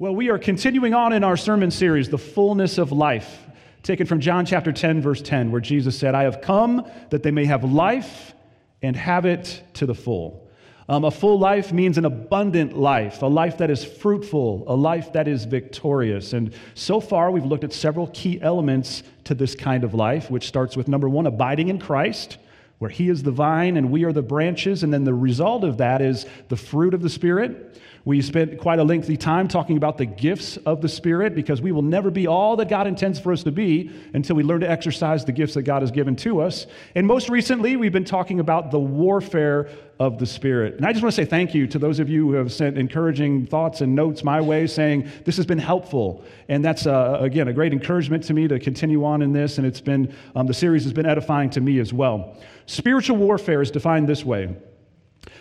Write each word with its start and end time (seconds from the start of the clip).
Well, 0.00 0.14
we 0.14 0.30
are 0.30 0.38
continuing 0.38 0.94
on 0.94 1.12
in 1.12 1.24
our 1.24 1.36
sermon 1.36 1.72
series, 1.72 2.08
The 2.08 2.18
Fullness 2.18 2.78
of 2.78 2.92
Life, 2.92 3.48
taken 3.82 4.06
from 4.06 4.20
John 4.20 4.46
chapter 4.46 4.70
10, 4.70 5.02
verse 5.02 5.20
10, 5.20 5.50
where 5.50 5.60
Jesus 5.60 5.98
said, 5.98 6.14
I 6.14 6.22
have 6.22 6.40
come 6.40 6.88
that 7.10 7.24
they 7.24 7.32
may 7.32 7.46
have 7.46 7.64
life 7.64 8.32
and 8.80 8.94
have 8.94 9.26
it 9.26 9.60
to 9.74 9.86
the 9.86 9.96
full. 9.96 10.48
Um, 10.88 11.04
a 11.04 11.10
full 11.10 11.40
life 11.40 11.72
means 11.72 11.98
an 11.98 12.04
abundant 12.04 12.78
life, 12.78 13.22
a 13.22 13.26
life 13.26 13.58
that 13.58 13.72
is 13.72 13.84
fruitful, 13.84 14.62
a 14.68 14.76
life 14.76 15.12
that 15.14 15.26
is 15.26 15.46
victorious. 15.46 16.32
And 16.32 16.54
so 16.74 17.00
far, 17.00 17.32
we've 17.32 17.44
looked 17.44 17.64
at 17.64 17.72
several 17.72 18.06
key 18.14 18.40
elements 18.40 19.02
to 19.24 19.34
this 19.34 19.56
kind 19.56 19.82
of 19.82 19.94
life, 19.94 20.30
which 20.30 20.46
starts 20.46 20.76
with 20.76 20.86
number 20.86 21.08
one, 21.08 21.26
abiding 21.26 21.70
in 21.70 21.80
Christ, 21.80 22.38
where 22.78 22.88
He 22.88 23.08
is 23.08 23.24
the 23.24 23.32
vine 23.32 23.76
and 23.76 23.90
we 23.90 24.04
are 24.04 24.12
the 24.12 24.22
branches. 24.22 24.84
And 24.84 24.94
then 24.94 25.02
the 25.02 25.12
result 25.12 25.64
of 25.64 25.78
that 25.78 26.00
is 26.00 26.24
the 26.50 26.56
fruit 26.56 26.94
of 26.94 27.02
the 27.02 27.10
Spirit. 27.10 27.80
We 28.04 28.22
spent 28.22 28.58
quite 28.58 28.78
a 28.78 28.84
lengthy 28.84 29.16
time 29.16 29.48
talking 29.48 29.76
about 29.76 29.98
the 29.98 30.06
gifts 30.06 30.56
of 30.58 30.80
the 30.80 30.88
Spirit 30.88 31.34
because 31.34 31.60
we 31.60 31.72
will 31.72 31.82
never 31.82 32.10
be 32.10 32.26
all 32.26 32.56
that 32.56 32.68
God 32.68 32.86
intends 32.86 33.18
for 33.18 33.32
us 33.32 33.42
to 33.42 33.52
be 33.52 33.90
until 34.14 34.36
we 34.36 34.42
learn 34.42 34.60
to 34.60 34.70
exercise 34.70 35.24
the 35.24 35.32
gifts 35.32 35.54
that 35.54 35.62
God 35.62 35.82
has 35.82 35.90
given 35.90 36.16
to 36.16 36.40
us. 36.40 36.66
And 36.94 37.06
most 37.06 37.28
recently, 37.28 37.76
we've 37.76 37.92
been 37.92 38.04
talking 38.04 38.40
about 38.40 38.70
the 38.70 38.78
warfare 38.78 39.68
of 40.00 40.18
the 40.18 40.26
Spirit. 40.26 40.76
And 40.76 40.86
I 40.86 40.92
just 40.92 41.02
want 41.02 41.14
to 41.14 41.22
say 41.22 41.28
thank 41.28 41.54
you 41.54 41.66
to 41.66 41.78
those 41.78 41.98
of 41.98 42.08
you 42.08 42.28
who 42.28 42.34
have 42.34 42.52
sent 42.52 42.78
encouraging 42.78 43.46
thoughts 43.46 43.80
and 43.80 43.94
notes 43.94 44.22
my 44.22 44.40
way 44.40 44.66
saying 44.66 45.08
this 45.24 45.36
has 45.36 45.46
been 45.46 45.58
helpful. 45.58 46.24
And 46.48 46.64
that's, 46.64 46.86
uh, 46.86 47.18
again, 47.20 47.48
a 47.48 47.52
great 47.52 47.72
encouragement 47.72 48.22
to 48.24 48.34
me 48.34 48.46
to 48.48 48.60
continue 48.60 49.04
on 49.04 49.22
in 49.22 49.32
this. 49.32 49.58
And 49.58 49.66
it's 49.66 49.80
been, 49.80 50.14
um, 50.36 50.46
the 50.46 50.54
series 50.54 50.84
has 50.84 50.92
been 50.92 51.06
edifying 51.06 51.50
to 51.50 51.60
me 51.60 51.80
as 51.80 51.92
well. 51.92 52.36
Spiritual 52.66 53.16
warfare 53.16 53.60
is 53.60 53.70
defined 53.70 54.08
this 54.08 54.24
way 54.24 54.54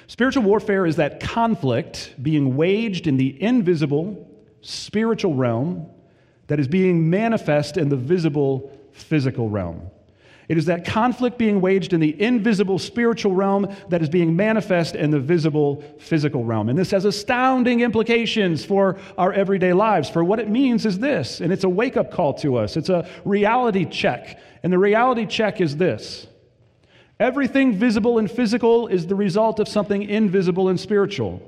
Spiritual 0.07 0.43
warfare 0.43 0.85
is 0.85 0.95
that 0.95 1.19
conflict 1.19 2.15
being 2.21 2.55
waged 2.55 3.07
in 3.07 3.17
the 3.17 3.41
invisible 3.41 4.27
spiritual 4.61 5.35
realm 5.35 5.85
that 6.47 6.59
is 6.59 6.67
being 6.67 7.09
manifest 7.09 7.77
in 7.77 7.89
the 7.89 7.97
visible 7.97 8.71
physical 8.93 9.49
realm. 9.49 9.81
It 10.47 10.57
is 10.57 10.65
that 10.67 10.85
conflict 10.85 11.37
being 11.37 11.59
waged 11.59 11.91
in 11.91 11.99
the 11.99 12.21
invisible 12.21 12.79
spiritual 12.79 13.35
realm 13.35 13.75
that 13.89 14.01
is 14.01 14.07
being 14.07 14.33
manifest 14.33 14.95
in 14.95 15.11
the 15.11 15.19
visible 15.19 15.83
physical 15.99 16.45
realm. 16.45 16.69
And 16.69 16.79
this 16.79 16.91
has 16.91 17.03
astounding 17.03 17.81
implications 17.81 18.63
for 18.63 18.97
our 19.17 19.33
everyday 19.33 19.73
lives. 19.73 20.09
For 20.09 20.23
what 20.23 20.39
it 20.39 20.49
means 20.49 20.85
is 20.85 20.99
this, 20.99 21.41
and 21.41 21.51
it's 21.51 21.65
a 21.65 21.69
wake 21.69 21.97
up 21.97 22.11
call 22.11 22.33
to 22.35 22.55
us, 22.55 22.77
it's 22.77 22.87
a 22.87 23.09
reality 23.25 23.83
check. 23.83 24.39
And 24.63 24.71
the 24.71 24.79
reality 24.79 25.25
check 25.25 25.59
is 25.59 25.75
this 25.75 26.27
Everything 27.19 27.73
visible 27.73 28.19
and 28.19 28.29
physical 28.29 28.87
is 28.87 29.07
the 29.07 29.15
result 29.15 29.59
of 29.59 29.67
something 29.67 30.03
invisible 30.03 30.69
and 30.69 30.79
spiritual. 30.79 31.41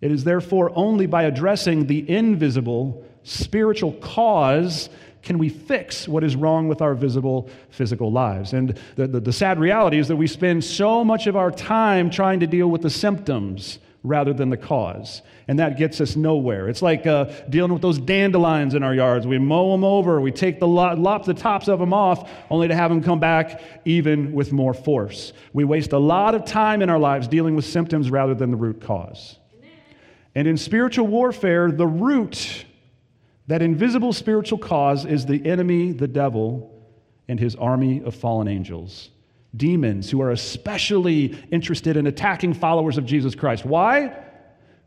It 0.00 0.10
is 0.10 0.24
therefore 0.24 0.72
only 0.74 1.06
by 1.06 1.22
addressing 1.22 1.86
the 1.86 2.08
invisible 2.10 3.04
spiritual 3.22 3.92
cause 3.94 4.88
can 5.22 5.38
we 5.38 5.48
fix 5.48 6.06
what 6.06 6.22
is 6.22 6.36
wrong 6.36 6.68
with 6.68 6.80
our 6.80 6.94
visible 6.94 7.50
physical 7.70 8.12
lives. 8.12 8.52
And 8.52 8.78
the, 8.94 9.08
the, 9.08 9.20
the, 9.20 9.32
sad 9.32 9.58
reality 9.58 9.98
is 9.98 10.06
that 10.06 10.14
we 10.14 10.28
spend 10.28 10.62
so 10.62 11.04
much 11.04 11.26
of 11.26 11.34
our 11.34 11.50
time 11.50 12.10
trying 12.10 12.38
to 12.40 12.46
deal 12.46 12.68
with 12.68 12.82
the 12.82 12.90
symptoms 12.90 13.80
rather 14.06 14.32
than 14.32 14.50
the 14.50 14.56
cause. 14.56 15.22
And 15.48 15.58
that 15.58 15.76
gets 15.76 16.00
us 16.00 16.16
nowhere. 16.16 16.68
It's 16.68 16.82
like 16.82 17.06
uh, 17.06 17.26
dealing 17.48 17.72
with 17.72 17.82
those 17.82 17.98
dandelions 17.98 18.74
in 18.74 18.82
our 18.82 18.94
yards. 18.94 19.26
We 19.26 19.38
mow 19.38 19.72
them 19.72 19.84
over, 19.84 20.20
we 20.20 20.32
take 20.32 20.60
the 20.60 20.66
lop 20.66 21.24
the 21.24 21.34
tops 21.34 21.68
of 21.68 21.78
them 21.78 21.92
off, 21.92 22.30
only 22.50 22.68
to 22.68 22.74
have 22.74 22.90
them 22.90 23.02
come 23.02 23.20
back 23.20 23.60
even 23.84 24.32
with 24.32 24.52
more 24.52 24.74
force. 24.74 25.32
We 25.52 25.64
waste 25.64 25.92
a 25.92 25.98
lot 25.98 26.34
of 26.34 26.44
time 26.44 26.82
in 26.82 26.90
our 26.90 26.98
lives 26.98 27.28
dealing 27.28 27.56
with 27.56 27.64
symptoms 27.64 28.10
rather 28.10 28.34
than 28.34 28.50
the 28.50 28.56
root 28.56 28.80
cause. 28.80 29.38
And 30.34 30.46
in 30.46 30.56
spiritual 30.56 31.06
warfare, 31.06 31.70
the 31.72 31.86
root, 31.86 32.66
that 33.46 33.62
invisible 33.62 34.12
spiritual 34.12 34.58
cause, 34.58 35.04
is 35.04 35.26
the 35.26 35.44
enemy, 35.46 35.92
the 35.92 36.08
devil, 36.08 36.84
and 37.26 37.40
his 37.40 37.56
army 37.56 38.02
of 38.04 38.14
fallen 38.14 38.46
angels 38.46 39.10
demons 39.56 40.10
who 40.10 40.20
are 40.20 40.30
especially 40.30 41.38
interested 41.50 41.96
in 41.96 42.06
attacking 42.06 42.54
followers 42.54 42.98
of 42.98 43.06
Jesus 43.06 43.34
Christ. 43.34 43.64
Why? 43.64 44.16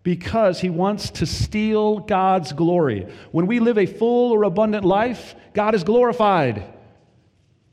Because 0.04 0.60
he 0.60 0.70
wants 0.70 1.10
to 1.12 1.26
steal 1.26 2.00
God's 2.00 2.54
glory. 2.54 3.08
When 3.32 3.48
we 3.48 3.60
live 3.60 3.78
a 3.78 3.86
full 3.86 4.32
or 4.32 4.44
abundant 4.44 4.86
life, 4.86 5.36
God 5.54 5.76
is 5.76 5.84
glorified. 5.84 6.64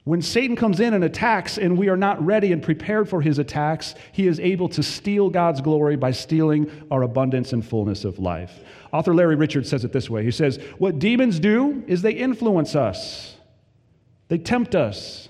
When 0.07 0.23
Satan 0.23 0.55
comes 0.55 0.79
in 0.79 0.95
and 0.95 1.03
attacks 1.03 1.59
and 1.59 1.77
we 1.77 1.89
are 1.89 1.97
not 1.97 2.25
ready 2.25 2.53
and 2.53 2.63
prepared 2.63 3.09
for 3.09 3.21
his 3.21 3.41
attacks, 3.41 3.97
he 4.13 4.29
is 4.29 4.39
able 4.39 4.69
to 4.69 4.83
steal 4.83 5.31
God's 5.31 5.61
glory 5.61 5.97
by 5.97 6.13
stealing 6.13 6.71
our 6.93 7.03
abundance 7.03 7.53
and 7.53 7.67
fullness 7.67 8.05
of 8.05 8.21
life. 8.21 8.63
Author 8.93 9.17
Larry 9.17 9.35
Richards 9.35 9.69
says 9.69 9.85
it 9.85 9.93
this 9.93 10.09
way 10.09 10.23
He 10.23 10.31
says, 10.31 10.61
What 10.79 11.01
demons 11.01 11.41
do 11.41 11.83
is 11.89 12.03
they 12.03 12.13
influence 12.13 12.77
us, 12.77 13.35
they 14.29 14.39
tempt 14.39 14.77
us, 14.77 15.29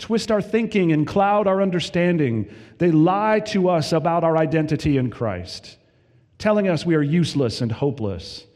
twist 0.00 0.30
our 0.30 0.42
thinking 0.42 0.92
and 0.92 1.06
cloud 1.06 1.46
our 1.46 1.62
understanding. 1.62 2.52
They 2.78 2.90
lie 2.90 3.40
to 3.46 3.68
us 3.68 3.92
about 3.92 4.24
our 4.24 4.36
identity 4.36 4.96
in 4.96 5.10
Christ, 5.10 5.76
telling 6.38 6.68
us 6.68 6.84
we 6.84 6.94
are 6.94 7.02
useless 7.02 7.60
and 7.60 7.70
hopeless. 7.70 8.46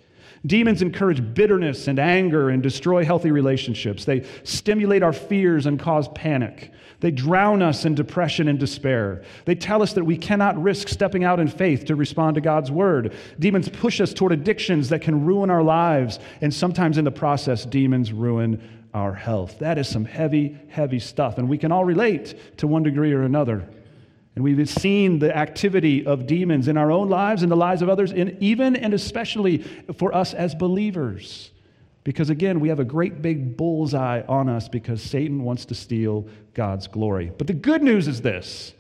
Demons 0.47 0.83
encourage 0.83 1.35
bitterness 1.35 1.89
and 1.89 1.99
anger 1.99 2.51
and 2.51 2.63
destroy 2.63 3.05
healthy 3.05 3.31
relationships. 3.31 4.05
They 4.05 4.27
stimulate 4.43 5.03
our 5.03 5.13
fears 5.13 5.65
and 5.65 5.81
cause 5.81 6.09
panic. 6.09 6.71
They 7.01 7.11
drown 7.11 7.63
us 7.63 7.87
in 7.87 7.95
depression 7.95 8.49
and 8.49 8.59
despair. 8.59 9.25
They 9.47 9.55
tell 9.55 9.83
us 9.83 9.95
that 9.95 10.05
we 10.05 10.19
cannot 10.19 10.63
risk 10.63 10.89
stepping 10.89 11.25
out 11.25 11.41
in 11.41 11.49
faith 11.49 11.87
to 11.87 11.97
respond 11.97 12.35
to 12.35 12.41
God's 12.43 12.71
word. 12.71 13.15
Demons 13.39 13.69
push 13.71 14.01
us 14.03 14.13
toward 14.13 14.33
addictions 14.33 14.91
that 14.91 15.01
can 15.01 15.25
ruin 15.25 15.51
our 15.51 15.63
lives, 15.63 16.19
and 16.43 16.53
sometimes 16.53 16.99
in 16.99 17.05
the 17.05 17.11
process, 17.11 17.65
demons 17.65 18.13
ruin 18.13 18.74
our 18.95 19.13
health. 19.13 19.59
That 19.59 19.77
is 19.77 19.89
some 19.89 20.05
heavy, 20.05 20.57
heavy 20.69 21.01
stuff. 21.01 21.37
And 21.37 21.49
we 21.49 21.59
can 21.59 21.73
all 21.73 21.85
relate 21.85 22.59
to 22.59 22.67
one 22.67 22.85
degree 22.85 23.13
or 23.13 23.23
another. 23.23 23.69
And 24.35 24.43
we've 24.43 24.69
seen 24.69 25.19
the 25.19 25.37
activity 25.37 26.07
of 26.07 26.27
demons 26.27 26.69
in 26.69 26.77
our 26.77 26.91
own 26.91 27.09
lives 27.09 27.43
and 27.43 27.51
the 27.53 27.57
lives 27.57 27.83
of 27.83 27.89
others, 27.89 28.13
and 28.13 28.37
even 28.41 28.75
and 28.75 28.95
especially 28.95 29.59
for 29.97 30.15
us 30.15 30.35
as 30.35 30.55
believers. 30.55 31.51
Because 32.03 32.31
again, 32.31 32.61
we 32.61 32.69
have 32.69 32.81
a 32.81 32.85
great 32.85 33.23
big 33.23 33.57
bullseye 33.57 34.23
on 34.29 34.49
us 34.49 34.69
because 34.69 35.03
Satan 35.03 35.43
wants 35.43 35.65
to 35.67 35.75
steal 35.75 36.27
God's 36.53 36.87
glory. 36.87 37.33
But 37.37 37.47
the 37.47 37.55
good 37.55 37.83
news 37.83 38.09
is 38.09 38.21
this 38.23 38.75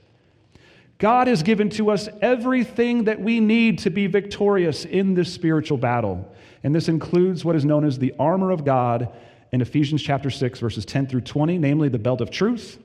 God 0.98 1.26
has 1.26 1.42
given 1.42 1.70
to 1.70 1.90
us 1.90 2.08
everything 2.20 3.04
that 3.04 3.20
we 3.20 3.40
need 3.40 3.78
to 3.80 3.90
be 3.90 4.06
victorious 4.06 4.84
in 4.84 5.14
this 5.14 5.32
spiritual 5.32 5.78
battle. 5.78 6.32
And 6.62 6.74
this 6.74 6.88
includes 6.88 7.44
what 7.44 7.56
is 7.56 7.64
known 7.64 7.84
as 7.84 7.98
the 7.98 8.14
armor 8.18 8.50
of 8.50 8.64
God 8.64 9.14
in 9.54 9.60
Ephesians 9.60 10.02
chapter 10.02 10.30
6, 10.30 10.58
verses 10.58 10.84
10 10.84 11.06
through 11.06 11.20
20, 11.20 11.58
namely 11.58 11.88
the 11.88 11.96
belt 11.96 12.20
of 12.20 12.28
truth, 12.28 12.76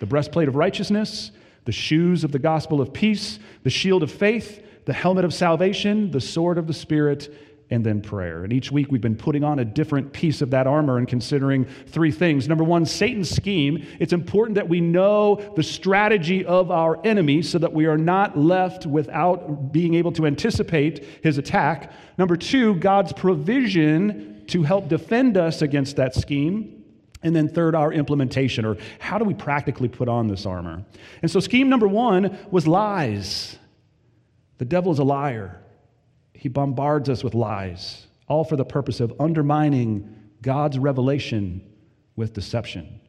the 0.00 0.06
breastplate 0.06 0.48
of 0.48 0.56
righteousness, 0.56 1.32
the 1.66 1.72
shoes 1.72 2.24
of 2.24 2.32
the 2.32 2.38
gospel 2.38 2.80
of 2.80 2.94
peace, 2.94 3.38
the 3.62 3.68
shield 3.68 4.02
of 4.02 4.10
faith, 4.10 4.64
the 4.86 4.94
helmet 4.94 5.22
of 5.22 5.34
salvation, 5.34 6.10
the 6.10 6.20
sword 6.20 6.56
of 6.56 6.66
the 6.66 6.72
Spirit, 6.72 7.36
and 7.68 7.84
then 7.84 8.00
prayer. 8.00 8.42
And 8.42 8.54
each 8.54 8.72
week 8.72 8.90
we've 8.90 9.02
been 9.02 9.16
putting 9.16 9.44
on 9.44 9.58
a 9.58 9.66
different 9.66 10.14
piece 10.14 10.40
of 10.40 10.48
that 10.50 10.66
armor 10.66 10.96
and 10.96 11.06
considering 11.06 11.66
three 11.88 12.10
things. 12.10 12.48
Number 12.48 12.64
one, 12.64 12.86
Satan's 12.86 13.28
scheme. 13.28 13.86
It's 14.00 14.14
important 14.14 14.54
that 14.54 14.70
we 14.70 14.80
know 14.80 15.36
the 15.56 15.62
strategy 15.62 16.42
of 16.42 16.70
our 16.70 17.04
enemy 17.04 17.42
so 17.42 17.58
that 17.58 17.74
we 17.74 17.84
are 17.84 17.98
not 17.98 18.38
left 18.38 18.86
without 18.86 19.72
being 19.72 19.92
able 19.92 20.12
to 20.12 20.24
anticipate 20.24 21.04
his 21.22 21.36
attack. 21.36 21.92
Number 22.16 22.36
two, 22.36 22.76
God's 22.76 23.12
provision 23.12 24.31
to 24.48 24.62
help 24.62 24.88
defend 24.88 25.36
us 25.36 25.62
against 25.62 25.96
that 25.96 26.14
scheme. 26.14 26.84
And 27.22 27.36
then, 27.36 27.48
third, 27.48 27.74
our 27.74 27.92
implementation, 27.92 28.64
or 28.64 28.76
how 28.98 29.18
do 29.18 29.24
we 29.24 29.34
practically 29.34 29.88
put 29.88 30.08
on 30.08 30.26
this 30.26 30.44
armor? 30.44 30.84
And 31.22 31.30
so, 31.30 31.38
scheme 31.38 31.68
number 31.68 31.86
one 31.86 32.36
was 32.50 32.66
lies. 32.66 33.58
The 34.58 34.64
devil 34.64 34.92
is 34.92 34.98
a 34.98 35.04
liar, 35.04 35.60
he 36.34 36.48
bombards 36.48 37.08
us 37.08 37.22
with 37.22 37.34
lies, 37.34 38.06
all 38.28 38.44
for 38.44 38.56
the 38.56 38.64
purpose 38.64 39.00
of 39.00 39.12
undermining 39.20 40.16
God's 40.40 40.78
revelation 40.78 41.62
with 42.16 42.32
deception. 42.32 43.00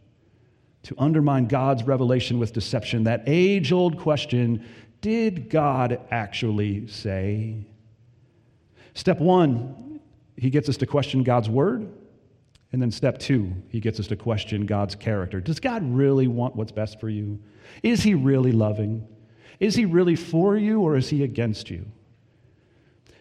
To 0.83 0.95
undermine 0.97 1.47
God's 1.47 1.83
revelation 1.83 2.39
with 2.39 2.53
deception, 2.53 3.05
that 3.05 3.23
age 3.25 3.71
old 3.71 3.97
question 3.97 4.65
did 5.01 5.49
God 5.49 5.99
actually 6.11 6.87
say? 6.87 7.65
Step 8.93 9.19
one 9.19 9.92
he 10.37 10.49
gets 10.49 10.69
us 10.69 10.77
to 10.77 10.85
question 10.85 11.23
God's 11.23 11.49
word. 11.49 11.87
And 12.71 12.81
then 12.81 12.89
step 12.89 13.19
two, 13.19 13.53
he 13.69 13.79
gets 13.79 13.99
us 13.99 14.07
to 14.07 14.15
question 14.15 14.65
God's 14.65 14.95
character. 14.95 15.39
Does 15.39 15.59
God 15.59 15.83
really 15.83 16.27
want 16.27 16.55
what's 16.55 16.71
best 16.71 16.99
for 16.99 17.07
you? 17.07 17.39
Is 17.83 18.01
he 18.01 18.15
really 18.15 18.51
loving? 18.51 19.07
Is 19.59 19.75
he 19.75 19.85
really 19.85 20.15
for 20.15 20.57
you 20.57 20.81
or 20.81 20.97
is 20.97 21.07
he 21.09 21.23
against 21.23 21.69
you? 21.69 21.85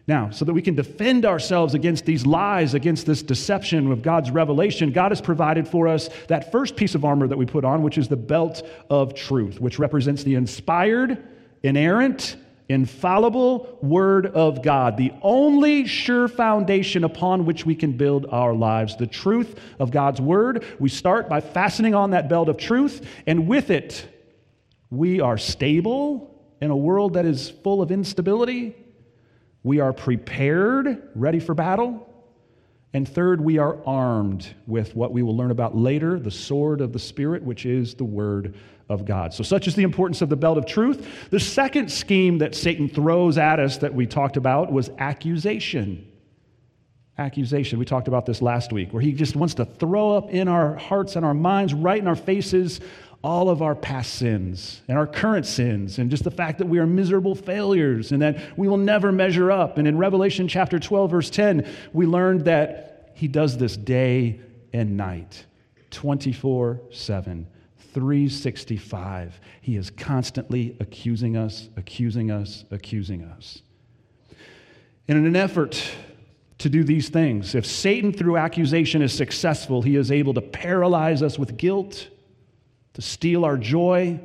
Now, 0.09 0.31
so 0.31 0.45
that 0.45 0.53
we 0.53 0.63
can 0.63 0.75
defend 0.75 1.25
ourselves 1.25 1.75
against 1.75 2.07
these 2.07 2.27
lies, 2.27 2.75
against 2.75 3.07
this 3.07 3.23
deception 3.23 3.93
of 3.93 4.03
God's 4.03 4.31
revelation, 4.31 4.91
God 4.91 5.13
has 5.13 5.21
provided 5.21 5.69
for 5.69 5.87
us 5.87 6.09
that 6.27 6.51
first 6.51 6.75
piece 6.75 6.95
of 6.95 7.05
armor 7.05 7.29
that 7.29 7.39
we 7.39 7.47
put 7.47 7.65
on, 7.65 7.83
which 7.83 7.99
is 7.99 8.09
the 8.09 8.17
belt 8.17 8.67
of 8.91 9.15
truth, 9.15 9.61
which 9.61 9.79
represents 9.79 10.25
the 10.25 10.35
inspired, 10.35 11.23
inerrant, 11.63 12.37
infallible 12.73 13.79
Word 13.83 14.27
of 14.27 14.63
God, 14.63 14.97
the 14.97 15.13
only 15.23 15.87
sure 15.87 16.29
foundation 16.29 17.05
upon 17.05 17.45
which 17.45 17.65
we 17.67 17.75
can 17.75 17.93
build 17.97 18.27
our 18.31 18.55
lives, 18.55 18.97
the 18.97 19.07
truth 19.07 19.59
of 19.79 19.91
God's 19.91 20.21
Word. 20.21 20.65
We 20.79 20.89
start 20.89 21.29
by 21.29 21.41
fastening 21.41 21.95
on 21.95 22.11
that 22.11 22.29
belt 22.29 22.49
of 22.49 22.57
truth, 22.57 23.07
and 23.27 23.47
with 23.47 23.71
it, 23.71 24.09
we 24.91 25.21
are 25.21 25.39
stable 25.39 26.29
in 26.61 26.71
a 26.71 26.77
world 26.77 27.15
that 27.15 27.25
is 27.25 27.51
full 27.51 27.83
of 27.83 27.91
instability. 27.91 28.77
We 29.63 29.81
are 29.81 29.93
prepared, 29.93 31.11
ready 31.15 31.41
for 31.41 31.55
battle. 31.55 32.09
And 32.95 33.09
third, 33.09 33.41
we 33.41 33.59
are 33.59 33.79
armed 33.87 34.55
with 34.67 34.95
what 34.95 35.13
we 35.13 35.23
will 35.23 35.37
learn 35.37 35.51
about 35.51 35.75
later 35.75 36.19
the 36.19 36.31
sword 36.31 36.81
of 36.81 36.93
the 36.93 36.99
Spirit, 36.99 37.43
which 37.43 37.65
is 37.65 37.95
the 37.95 38.05
Word 38.05 38.55
of 38.89 39.07
God. 39.07 39.33
So, 39.33 39.43
such 39.43 39.67
is 39.67 39.75
the 39.75 39.83
importance 39.83 40.21
of 40.21 40.29
the 40.29 40.37
belt 40.37 40.59
of 40.59 40.67
truth. 40.67 41.31
The 41.31 41.41
second 41.41 41.91
scheme 41.91 42.39
that 42.39 42.55
Satan 42.55 42.89
throws 42.89 43.39
at 43.39 43.59
us 43.59 43.79
that 43.79 43.95
we 43.95 44.07
talked 44.07 44.37
about 44.37 44.71
was 44.71 44.91
accusation. 44.99 46.07
Accusation. 47.17 47.79
We 47.79 47.87
talked 47.87 48.09
about 48.09 48.27
this 48.27 48.43
last 48.43 48.73
week, 48.73 48.93
where 48.93 49.03
he 49.03 49.13
just 49.13 49.37
wants 49.37 49.55
to 49.55 49.65
throw 49.65 50.17
up 50.17 50.31
in 50.31 50.49
our 50.49 50.77
hearts 50.77 51.17
and 51.17 51.25
our 51.25 51.35
minds, 51.35 51.73
right 51.73 52.01
in 52.01 52.09
our 52.09 52.17
faces, 52.17 52.81
all 53.23 53.49
of 53.49 53.63
our 53.63 53.75
past 53.75 54.15
sins 54.15 54.83
and 54.89 54.99
our 54.99 55.07
current 55.07 55.47
sins, 55.47 55.99
and 55.99 56.11
just 56.11 56.25
the 56.25 56.31
fact 56.31 56.59
that 56.59 56.67
we 56.67 56.79
are 56.79 56.87
miserable 56.87 57.35
failures 57.35 58.13
and 58.13 58.21
that 58.23 58.59
we 58.59 58.69
will 58.69 58.77
never 58.77 59.13
measure 59.13 59.51
up. 59.51 59.79
And 59.79 59.87
in 59.87 59.97
Revelation 59.97 60.49
chapter 60.49 60.79
12, 60.79 61.11
verse 61.11 61.31
10, 61.31 61.69
we 61.93 62.07
learned 62.07 62.47
that 62.47 63.13
he 63.15 63.29
does 63.29 63.57
this 63.59 63.77
day 63.77 64.41
and 64.73 64.97
night, 64.97 65.47
24 65.91 66.81
7. 66.91 67.47
365. 67.93 69.39
He 69.61 69.77
is 69.77 69.91
constantly 69.91 70.77
accusing 70.81 71.37
us, 71.37 71.69
accusing 71.77 72.31
us, 72.31 72.65
accusing 72.71 73.23
us. 73.23 73.63
And 75.09 75.19
in 75.19 75.27
an 75.27 75.37
effort 75.37 75.83
to 76.59 76.69
do 76.69 76.85
these 76.85 77.09
things, 77.09 77.55
if 77.55 77.67
Satan 77.67 78.13
through 78.13 78.37
accusation 78.37 79.03
is 79.03 79.13
successful, 79.13 79.83
he 79.83 79.97
is 79.97 80.11
able 80.11 80.33
to 80.35 80.41
paralyze 80.41 81.23
us 81.23 81.39
with 81.39 81.57
guilt, 81.57 82.09
to 82.95 83.03
steal 83.03 83.45
our 83.45 83.57
joy, 83.57 84.21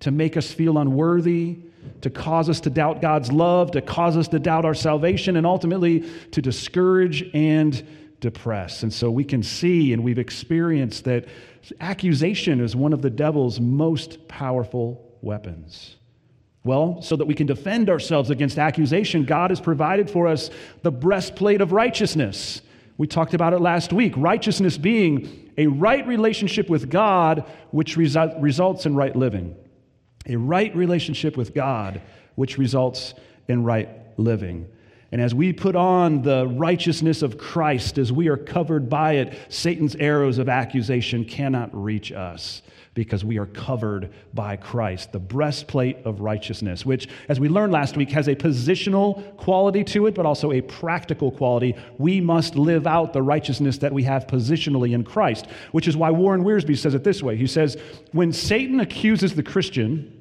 to 0.00 0.10
make 0.10 0.36
us 0.36 0.50
feel 0.52 0.78
unworthy, 0.78 1.58
to 2.00 2.10
cause 2.10 2.48
us 2.48 2.60
to 2.60 2.70
doubt 2.70 3.00
God's 3.00 3.30
love, 3.32 3.70
to 3.72 3.80
cause 3.80 4.16
us 4.16 4.28
to 4.28 4.38
doubt 4.38 4.64
our 4.64 4.74
salvation, 4.74 5.36
and 5.36 5.46
ultimately 5.46 6.00
to 6.32 6.42
discourage 6.42 7.28
and 7.34 7.86
depress. 8.20 8.82
And 8.82 8.92
so 8.92 9.10
we 9.10 9.24
can 9.24 9.42
see 9.42 9.92
and 9.92 10.02
we've 10.02 10.18
experienced 10.18 11.04
that 11.04 11.26
accusation 11.80 12.60
is 12.60 12.74
one 12.74 12.92
of 12.92 13.02
the 13.02 13.10
devil's 13.10 13.60
most 13.60 14.28
powerful 14.28 15.16
weapons. 15.20 15.96
Well, 16.64 17.00
so 17.00 17.14
that 17.16 17.26
we 17.26 17.34
can 17.34 17.46
defend 17.46 17.88
ourselves 17.88 18.30
against 18.30 18.58
accusation, 18.58 19.24
God 19.24 19.50
has 19.50 19.60
provided 19.60 20.10
for 20.10 20.26
us 20.26 20.50
the 20.82 20.90
breastplate 20.90 21.60
of 21.60 21.70
righteousness. 21.70 22.60
We 22.98 23.06
talked 23.06 23.34
about 23.34 23.52
it 23.52 23.60
last 23.60 23.92
week. 23.92 24.14
Righteousness 24.16 24.76
being 24.76 25.45
a 25.58 25.66
right 25.66 26.06
relationship 26.06 26.68
with 26.68 26.90
God, 26.90 27.44
which 27.70 27.96
resu- 27.96 28.40
results 28.40 28.86
in 28.86 28.94
right 28.94 29.14
living. 29.14 29.56
A 30.26 30.36
right 30.36 30.74
relationship 30.74 31.36
with 31.36 31.54
God, 31.54 32.02
which 32.34 32.58
results 32.58 33.14
in 33.48 33.64
right 33.64 33.88
living. 34.18 34.66
And 35.12 35.20
as 35.20 35.34
we 35.34 35.52
put 35.52 35.76
on 35.76 36.22
the 36.22 36.46
righteousness 36.46 37.22
of 37.22 37.38
Christ, 37.38 37.96
as 37.98 38.12
we 38.12 38.28
are 38.28 38.36
covered 38.36 38.88
by 38.88 39.14
it, 39.14 39.38
Satan's 39.48 39.94
arrows 39.96 40.38
of 40.38 40.48
accusation 40.48 41.24
cannot 41.24 41.70
reach 41.72 42.10
us 42.12 42.62
because 42.96 43.24
we 43.24 43.38
are 43.38 43.46
covered 43.46 44.10
by 44.32 44.56
Christ, 44.56 45.12
the 45.12 45.18
breastplate 45.20 45.98
of 46.06 46.20
righteousness, 46.20 46.84
which, 46.84 47.06
as 47.28 47.38
we 47.38 47.48
learned 47.48 47.72
last 47.72 47.94
week, 47.96 48.10
has 48.10 48.26
a 48.26 48.34
positional 48.34 49.36
quality 49.36 49.84
to 49.84 50.06
it, 50.06 50.14
but 50.14 50.24
also 50.24 50.50
a 50.50 50.62
practical 50.62 51.30
quality. 51.30 51.76
We 51.98 52.22
must 52.22 52.56
live 52.56 52.86
out 52.86 53.12
the 53.12 53.22
righteousness 53.22 53.78
that 53.78 53.92
we 53.92 54.02
have 54.04 54.26
positionally 54.26 54.92
in 54.92 55.04
Christ, 55.04 55.46
which 55.72 55.86
is 55.86 55.96
why 55.96 56.10
Warren 56.10 56.42
Wiersbe 56.42 56.76
says 56.76 56.94
it 56.94 57.04
this 57.04 57.22
way. 57.22 57.36
He 57.36 57.46
says, 57.46 57.76
When 58.12 58.32
Satan 58.32 58.80
accuses 58.80 59.34
the 59.34 59.42
Christian, 59.42 60.15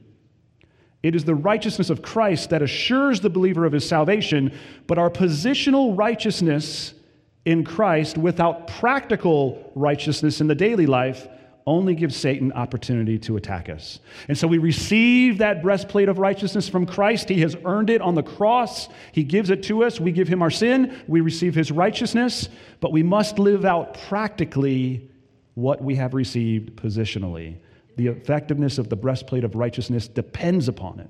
it 1.06 1.14
is 1.14 1.24
the 1.24 1.36
righteousness 1.36 1.92
of 1.92 2.02
Christ 2.02 2.50
that 2.50 2.64
assures 2.64 3.20
the 3.20 3.30
believer 3.30 3.64
of 3.64 3.74
his 3.74 3.88
salvation, 3.88 4.52
but 4.88 4.98
our 4.98 5.12
positional 5.12 5.96
righteousness 5.96 6.96
in 7.46 7.64
Christ 7.64 8.18
without 8.18 8.66
practical 8.66 9.72
righteousness 9.76 10.42
in 10.42 10.48
the 10.48 10.56
daily 10.56 10.88
life 10.88 11.28
only 11.68 11.94
gives 11.94 12.16
Satan 12.16 12.52
opportunity 12.54 13.20
to 13.20 13.38
attack 13.38 13.70
us. 13.70 14.00
And 14.30 14.36
so 14.36 14.48
we 14.48 14.58
receive 14.58 15.38
that 15.38 15.62
breastplate 15.62 16.10
of 16.10 16.18
righteousness 16.18 16.68
from 16.68 16.88
Christ. 16.88 17.30
He 17.30 17.42
has 17.42 17.56
earned 17.66 17.92
it 17.92 18.02
on 18.02 18.16
the 18.16 18.24
cross. 18.24 18.90
He 19.12 19.24
gives 19.24 19.52
it 19.52 19.62
to 19.66 19.84
us. 19.84 20.00
We 20.00 20.12
give 20.12 20.28
him 20.28 20.42
our 20.42 20.50
sin. 20.50 21.04
We 21.08 21.22
receive 21.22 21.54
his 21.54 21.72
righteousness, 21.72 22.50
but 22.80 22.92
we 22.92 23.04
must 23.04 23.38
live 23.38 23.64
out 23.64 23.94
practically 24.08 25.08
what 25.54 25.84
we 25.84 25.94
have 25.98 26.16
received 26.16 26.76
positionally 26.76 27.58
the 27.96 28.08
effectiveness 28.08 28.78
of 28.78 28.90
the 28.90 28.96
breastplate 28.96 29.44
of 29.44 29.56
righteousness 29.56 30.08
depends 30.08 30.68
upon 30.68 31.00
it. 31.00 31.10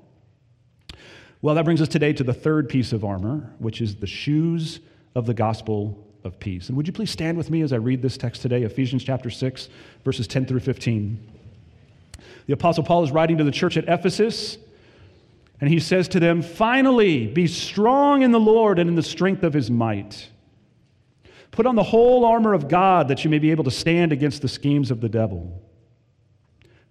Well, 1.42 1.54
that 1.54 1.64
brings 1.64 1.82
us 1.82 1.88
today 1.88 2.12
to 2.14 2.24
the 2.24 2.34
third 2.34 2.68
piece 2.68 2.92
of 2.92 3.04
armor, 3.04 3.52
which 3.58 3.80
is 3.80 3.96
the 3.96 4.06
shoes 4.06 4.80
of 5.14 5.26
the 5.26 5.34
gospel 5.34 6.06
of 6.24 6.38
peace. 6.38 6.68
And 6.68 6.76
would 6.76 6.86
you 6.86 6.92
please 6.92 7.10
stand 7.10 7.36
with 7.36 7.50
me 7.50 7.62
as 7.62 7.72
I 7.72 7.76
read 7.76 8.02
this 8.02 8.16
text 8.16 8.42
today, 8.42 8.62
Ephesians 8.62 9.04
chapter 9.04 9.30
6, 9.30 9.68
verses 10.04 10.26
10 10.26 10.46
through 10.46 10.60
15. 10.60 11.32
The 12.46 12.52
Apostle 12.52 12.84
Paul 12.84 13.04
is 13.04 13.10
writing 13.10 13.38
to 13.38 13.44
the 13.44 13.50
church 13.50 13.76
at 13.76 13.88
Ephesus, 13.88 14.58
and 15.60 15.70
he 15.70 15.80
says 15.80 16.08
to 16.08 16.20
them, 16.20 16.42
Finally, 16.42 17.26
be 17.26 17.46
strong 17.46 18.22
in 18.22 18.30
the 18.30 18.40
Lord 18.40 18.78
and 18.78 18.88
in 18.88 18.96
the 18.96 19.02
strength 19.02 19.42
of 19.42 19.52
his 19.52 19.70
might. 19.70 20.28
Put 21.50 21.66
on 21.66 21.74
the 21.74 21.82
whole 21.82 22.24
armor 22.24 22.52
of 22.52 22.68
God 22.68 23.08
that 23.08 23.24
you 23.24 23.30
may 23.30 23.38
be 23.38 23.50
able 23.50 23.64
to 23.64 23.70
stand 23.70 24.12
against 24.12 24.42
the 24.42 24.48
schemes 24.48 24.90
of 24.90 25.00
the 25.00 25.08
devil. 25.08 25.62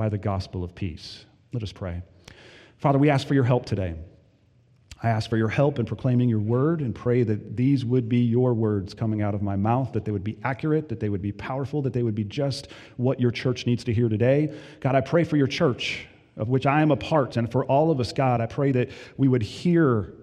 by 0.00 0.08
the 0.08 0.16
gospel 0.16 0.64
of 0.64 0.74
peace. 0.74 1.26
Let 1.52 1.62
us 1.62 1.72
pray. 1.72 2.02
Father, 2.78 2.98
we 2.98 3.10
ask 3.10 3.28
for 3.28 3.34
your 3.34 3.44
help 3.44 3.66
today. 3.66 3.94
I 5.02 5.10
ask 5.10 5.28
for 5.28 5.36
your 5.36 5.50
help 5.50 5.78
in 5.78 5.84
proclaiming 5.84 6.30
your 6.30 6.38
word 6.38 6.80
and 6.80 6.94
pray 6.94 7.22
that 7.22 7.54
these 7.54 7.84
would 7.84 8.08
be 8.08 8.20
your 8.20 8.54
words 8.54 8.94
coming 8.94 9.20
out 9.20 9.34
of 9.34 9.42
my 9.42 9.56
mouth, 9.56 9.92
that 9.92 10.06
they 10.06 10.10
would 10.10 10.24
be 10.24 10.38
accurate, 10.42 10.88
that 10.88 11.00
they 11.00 11.10
would 11.10 11.20
be 11.20 11.32
powerful, 11.32 11.82
that 11.82 11.92
they 11.92 12.02
would 12.02 12.14
be 12.14 12.24
just 12.24 12.68
what 12.96 13.20
your 13.20 13.30
church 13.30 13.66
needs 13.66 13.84
to 13.84 13.92
hear 13.92 14.08
today. 14.08 14.56
God, 14.80 14.94
I 14.94 15.02
pray 15.02 15.22
for 15.22 15.36
your 15.36 15.46
church, 15.46 16.06
of 16.38 16.48
which 16.48 16.64
I 16.64 16.80
am 16.80 16.92
a 16.92 16.96
part, 16.96 17.36
and 17.36 17.52
for 17.52 17.66
all 17.66 17.90
of 17.90 18.00
us, 18.00 18.10
God, 18.10 18.40
I 18.40 18.46
pray 18.46 18.72
that 18.72 18.88
we 19.18 19.28
would 19.28 19.42
hear 19.42 20.14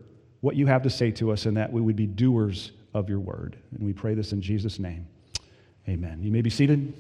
what 0.42 0.56
you 0.56 0.66
have 0.66 0.82
to 0.82 0.90
say 0.90 1.12
to 1.12 1.32
us 1.32 1.46
and 1.46 1.56
that 1.56 1.72
we 1.72 1.82
would 1.82 1.96
be 1.96 2.08
doers 2.08 2.72
of 2.96 3.10
your 3.10 3.20
word. 3.20 3.58
And 3.76 3.86
we 3.86 3.94
pray 3.94 4.16
this 4.16 4.32
in 4.32 4.42
Jesus' 4.42 4.80
name. 4.80 5.08
Amen. 5.88 6.24
You 6.24 6.32
may 6.32 6.42
be 6.42 6.50
seated. 6.50 6.96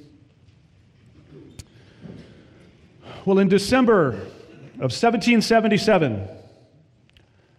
Well, 3.28 3.40
in 3.40 3.50
December 3.50 4.12
of 4.76 4.94
1777, 4.94 6.30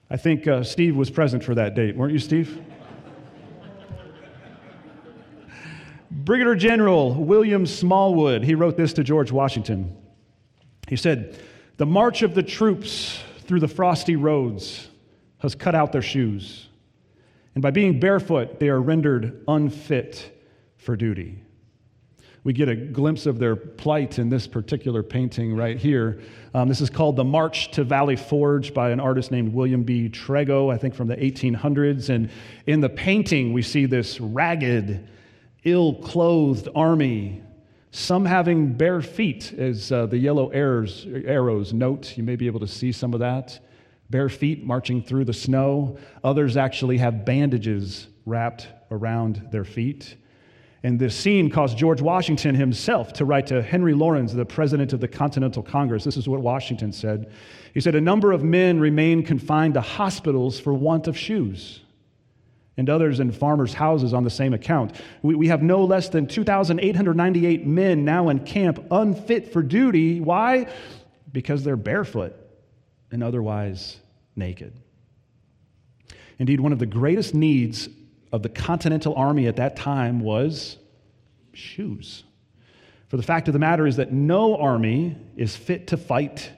I 0.09 0.17
think 0.17 0.49
uh, 0.49 0.63
Steve 0.63 0.97
was 0.97 1.11
present 1.11 1.45
for 1.45 1.55
that 1.57 1.75
date, 1.75 1.95
weren't 1.95 2.15
you, 2.15 2.19
Steve? 2.19 2.59
Brigadier 6.11 6.55
General 6.55 7.13
William 7.13 7.67
Smallwood, 7.67 8.45
he 8.45 8.55
wrote 8.55 8.79
this 8.79 8.95
to 8.95 9.05
George 9.05 9.31
Washington. 9.31 9.95
He 10.89 10.97
said, 10.97 11.39
The 11.77 11.85
march 11.85 12.23
of 12.23 12.35
the 12.35 12.43
troops 12.43 13.21
through 13.41 13.61
the 13.61 13.69
frosty 13.69 14.17
roads 14.17 14.89
has 15.41 15.55
cut 15.55 15.75
out 15.75 15.93
their 15.93 16.01
shoes. 16.01 16.67
And 17.55 17.61
by 17.61 17.73
being 17.73 18.01
barefoot, 18.01 18.59
they 18.59 18.71
are 18.71 18.81
rendered 18.81 19.45
unfit 19.47 20.35
for 20.79 20.97
duty. 20.97 21.43
We 22.45 22.53
get 22.53 22.69
a 22.69 22.77
glimpse 22.77 23.27
of 23.27 23.39
their 23.39 23.57
plight 23.57 24.19
in 24.19 24.29
this 24.29 24.47
particular 24.47 25.03
painting 25.03 25.57
right 25.57 25.77
here. 25.77 26.21
Um, 26.55 26.69
this 26.69 26.81
is 26.81 26.89
called 26.89 27.17
The 27.17 27.25
March 27.25 27.71
to 27.73 27.85
Valley 27.85 28.17
Forge 28.17 28.73
by 28.73 28.91
an 28.91 29.01
artist 29.01 29.31
named 29.31 29.53
William 29.53 29.83
B. 29.83 30.09
Trego, 30.09 30.73
I 30.73 30.79
think 30.79 30.95
from 30.95 31.09
the 31.09 31.17
1800s. 31.17 32.09
And 32.09 32.31
in 32.67 32.81
the 32.81 32.89
painting, 32.89 33.53
we 33.53 33.63
see 33.63 33.87
this 33.87 34.21
ragged, 34.21 35.09
ill 35.65 35.95
clothed 35.95 36.69
army, 36.75 37.43
some 37.91 38.25
having 38.25 38.73
bare 38.75 39.03
feet, 39.03 39.53
as 39.55 39.91
uh, 39.91 40.07
the 40.07 40.19
yellow 40.19 40.51
arrows, 40.51 41.07
arrows 41.25 41.73
note. 41.73 42.17
You 42.17 42.23
may 42.23 42.37
be 42.37 42.47
able 42.47 42.61
to 42.61 42.69
see 42.69 42.93
some 42.93 43.15
of 43.15 43.21
that. 43.21 43.59
Bare 44.11 44.29
feet 44.29 44.65
marching 44.65 45.03
through 45.03 45.25
the 45.25 45.33
snow. 45.33 45.99
Others 46.23 46.57
actually 46.57 46.99
have 46.99 47.25
bandages 47.25 48.07
wrapped 48.25 48.69
around 48.91 49.49
their 49.51 49.65
feet. 49.65 50.17
And 50.83 50.99
this 50.99 51.17
scene 51.17 51.51
caused 51.51 51.77
George 51.77 52.01
Washington 52.01 52.55
himself 52.55 53.13
to 53.15 53.25
write 53.25 53.49
to 53.49 53.63
Henry 53.63 53.95
Laurens, 53.95 54.33
the 54.33 54.45
president 54.45 54.93
of 54.93 55.01
the 55.01 55.09
Continental 55.09 55.63
Congress. 55.63 56.05
This 56.05 56.17
is 56.17 56.29
what 56.29 56.41
Washington 56.41 56.93
said. 56.93 57.33
He 57.75 57.81
said, 57.81 57.97
A 57.97 58.01
number 58.01 58.31
of 58.31 58.45
men 58.45 58.79
remain 58.79 59.25
confined 59.25 59.75
to 59.75 59.81
hospitals 59.81 60.61
for 60.61 60.73
want 60.73 61.09
of 61.09 61.19
shoes, 61.19 61.81
and 62.77 62.89
others 62.89 63.19
in 63.19 63.33
farmers' 63.33 63.75
houses 63.75 64.15
on 64.15 64.23
the 64.23 64.31
same 64.31 64.55
account. 64.55 64.95
We, 65.23 65.35
we 65.35 65.49
have 65.49 65.63
no 65.63 65.83
less 65.85 66.11
than 66.11 66.29
2,898 66.29 67.67
men 67.67 68.05
now 68.05 68.29
in 68.29 68.41
camp 68.41 68.87
unfit 68.93 69.53
for 69.53 69.63
duty. 69.65 70.21
Why? 70.21 70.69
Because 71.33 71.65
they're 71.65 71.77
barefoot 71.77 72.37
and 73.11 73.25
otherwise 73.25 73.97
naked. 74.37 74.73
Indeed, 76.39 76.61
one 76.61 76.73
of 76.73 76.79
the 76.79 76.87
greatest 76.87 77.35
needs 77.35 77.89
of 78.33 78.43
the 78.43 78.49
Continental 78.49 79.15
Army 79.15 79.47
at 79.47 79.57
that 79.57 79.77
time 79.77 80.21
was 80.21 80.77
shoes. 81.53 82.25
For 83.09 83.17
the 83.17 83.23
fact 83.23 83.49
of 83.49 83.53
the 83.53 83.59
matter 83.59 83.87
is 83.87 83.97
that 83.97 84.13
no 84.13 84.57
army 84.57 85.17
is 85.37 85.57
fit 85.57 85.87
to 85.89 85.97
fight 85.97 86.51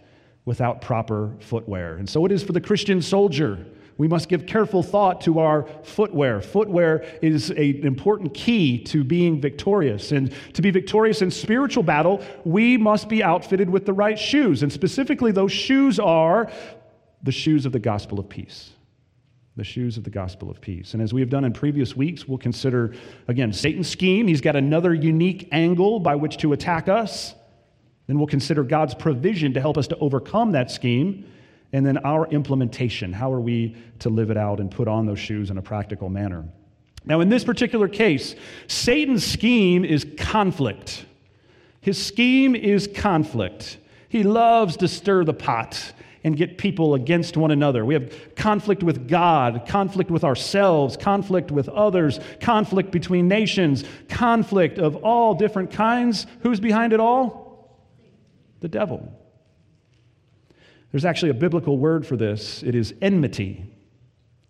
without 0.45 0.81
proper 0.81 1.37
footwear. 1.41 1.97
And 1.97 2.09
so 2.09 2.27
it 2.27 2.33
is 2.33 2.43
for 2.43 2.53
the 2.53 2.61
Christian 2.61 3.00
soldier. 3.00 3.65
We 3.99 4.09
must 4.09 4.29
give 4.29 4.47
careful 4.47 4.83
thought 4.83 5.21
to 5.23 5.39
our 5.39 5.67
footwear. 5.83 6.41
Footwear 6.41 7.05
is 7.23 7.50
a, 7.50 7.71
an 7.71 7.87
important 7.87 8.35
key 8.35 8.83
to 8.85 9.05
being 9.05 9.41
victorious. 9.41 10.11
And 10.11 10.33
to 10.55 10.62
be 10.62 10.71
victorious 10.71 11.23
in 11.23 11.31
spiritual 11.31 11.83
battle, 11.83 12.25
we 12.45 12.77
must 12.77 13.09
be 13.09 13.23
outfitted 13.23 13.71
with 13.71 13.87
the 13.87 13.93
right 13.93 14.19
shoes. 14.19 14.62
And 14.62 14.73
specifically, 14.73 15.33
those 15.33 15.53
shoes 15.53 16.00
are 16.00 16.50
the 17.23 17.33
shoes 17.33 17.67
of 17.67 17.73
the 17.73 17.79
gospel 17.79 18.19
of 18.19 18.29
peace 18.29 18.71
the 19.61 19.64
shoes 19.64 19.99
of 19.99 20.05
the 20.05 20.11
gospel 20.11 20.50
of 20.50 20.59
peace. 20.59 20.95
And 20.95 21.02
as 21.02 21.12
we 21.12 21.21
have 21.21 21.29
done 21.29 21.45
in 21.45 21.52
previous 21.52 21.95
weeks, 21.95 22.26
we'll 22.26 22.38
consider, 22.38 22.95
again, 23.29 23.52
Satan's 23.52 23.90
scheme. 23.90 24.26
He's 24.26 24.40
got 24.40 24.57
another 24.57 24.95
unique 24.95 25.50
angle 25.52 26.00
by 26.00 26.14
which 26.14 26.38
to 26.38 26.55
attack 26.55 26.88
us. 26.88 27.35
Then 28.07 28.17
we'll 28.17 28.26
consider 28.26 28.64
God's 28.64 28.95
provision 28.95 29.52
to 29.52 29.61
help 29.61 29.76
us 29.76 29.87
to 29.88 29.99
overcome 29.99 30.52
that 30.52 30.71
scheme. 30.71 31.31
And 31.75 31.85
then 31.85 31.99
our 31.99 32.26
implementation. 32.29 33.12
How 33.12 33.31
are 33.31 33.40
we 33.40 33.76
to 33.99 34.09
live 34.09 34.31
it 34.31 34.38
out 34.38 34.61
and 34.61 34.71
put 34.71 34.88
on 34.88 35.05
those 35.05 35.19
shoes 35.19 35.50
in 35.50 35.59
a 35.59 35.62
practical 35.62 36.09
manner? 36.09 36.49
Now, 37.05 37.21
in 37.21 37.29
this 37.29 37.45
particular 37.45 37.87
case, 37.87 38.35
Satan's 38.67 39.26
scheme 39.26 39.85
is 39.85 40.07
conflict. 40.17 41.05
His 41.83 42.02
scheme 42.02 42.57
is 42.57 42.88
conflict. 42.95 43.76
He 44.09 44.23
loves 44.23 44.79
to 44.79 44.88
stir 44.88 45.25
the 45.25 45.35
pot 45.35 45.93
and 46.23 46.37
get 46.37 46.59
people 46.59 46.95
against 46.95 47.37
one 47.37 47.50
another. 47.50 47.85
We 47.85 47.95
have 47.95 48.35
conflict 48.35 48.83
with 48.83 49.09
God, 49.09 49.65
conflict 49.67 50.11
with 50.11 50.25
ourselves, 50.25 50.97
conflict 50.97 51.50
with 51.50 51.69
others, 51.69 52.21
conflict 52.41 52.91
between 52.91 53.29
nations, 53.29 53.85
conflict 54.09 54.79
of 54.79 54.97
all 54.97 55.35
different 55.35 55.71
kinds. 55.71 56.27
Who's 56.43 56.61
behind 56.61 56.93
it 56.93 57.00
all? 57.00 57.81
The 58.61 58.69
devil. 58.69 59.17
There's 60.91 61.05
actually 61.05 61.31
a 61.31 61.35
biblical 61.35 61.79
word 61.79 62.07
for 62.07 62.17
this 62.17 62.62
it 62.62 62.75
is 62.75 62.95
enmity. 63.00 63.65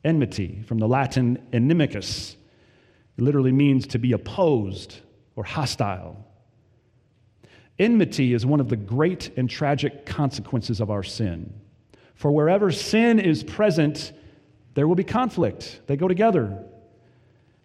Enmity, 0.03 0.63
from 0.67 0.79
the 0.79 0.89
Latin 0.89 1.39
inimicus. 1.53 2.35
It 3.19 3.23
literally 3.23 3.53
means 3.53 3.87
to 3.89 3.99
be 3.99 4.13
opposed 4.13 4.97
or 5.37 5.45
hostile. 5.45 6.27
Enmity 7.81 8.35
is 8.35 8.45
one 8.45 8.61
of 8.61 8.69
the 8.69 8.77
great 8.77 9.33
and 9.39 9.49
tragic 9.49 10.05
consequences 10.05 10.81
of 10.81 10.91
our 10.91 11.03
sin. 11.03 11.55
For 12.15 12.31
wherever 12.31 12.71
sin 12.71 13.19
is 13.19 13.43
present, 13.43 14.13
there 14.75 14.87
will 14.87 14.95
be 14.95 15.03
conflict. 15.03 15.81
They 15.87 15.97
go 15.97 16.07
together. 16.07 16.63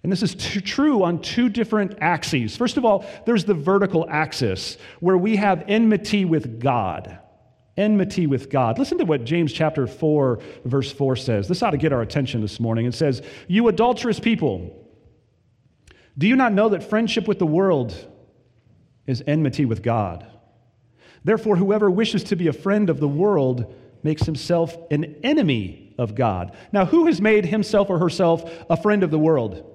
And 0.04 0.12
this 0.12 0.24
is 0.24 0.34
t- 0.34 0.62
true 0.62 1.04
on 1.04 1.22
two 1.22 1.50
different 1.50 1.98
axes. 2.00 2.56
First 2.56 2.78
of 2.78 2.86
all, 2.86 3.06
there's 3.26 3.44
the 3.44 3.54
vertical 3.54 4.06
axis 4.10 4.78
where 5.02 5.18
we 5.18 5.36
have 5.36 5.66
enmity 5.68 6.24
with 6.24 6.62
God. 6.62 7.20
Enmity 7.76 8.26
with 8.26 8.50
God. 8.50 8.80
Listen 8.80 8.98
to 9.00 9.04
what 9.04 9.26
James 9.26 9.52
chapter 9.52 9.86
4, 9.86 10.40
verse 10.64 10.94
4 10.94 11.18
says. 11.18 11.50
This 11.50 11.62
ought 11.62 11.72
to 11.72 11.78
get 11.78 11.92
our 11.92 12.02
attention 12.02 12.40
this 12.40 12.58
morning. 12.62 12.86
It 12.86 12.94
says, 12.94 13.22
You 13.50 13.68
adulterous 13.68 14.22
people, 14.22 14.82
do 16.18 16.26
you 16.26 16.38
not 16.38 16.54
know 16.54 16.70
that 16.70 16.90
friendship 16.90 17.28
with 17.28 17.40
the 17.40 17.46
world 17.46 17.94
is 19.08 19.24
enmity 19.28 19.66
with 19.66 19.84
God. 19.84 20.26
Therefore, 21.24 21.56
whoever 21.56 21.90
wishes 21.90 22.24
to 22.26 22.36
be 22.36 22.48
a 22.48 22.54
friend 22.54 22.90
of 22.90 23.00
the 23.00 23.08
world 23.08 23.74
makes 24.04 24.24
himself 24.24 24.78
an 24.92 25.16
enemy 25.24 25.96
of 25.98 26.14
God. 26.14 26.56
Now, 26.72 26.86
who 26.86 27.08
has 27.08 27.20
made 27.20 27.46
himself 27.46 27.90
or 27.90 27.98
herself 27.98 28.66
a 28.70 28.78
friend 28.78 29.04
of 29.04 29.12
the 29.12 29.20
world? 29.20 29.72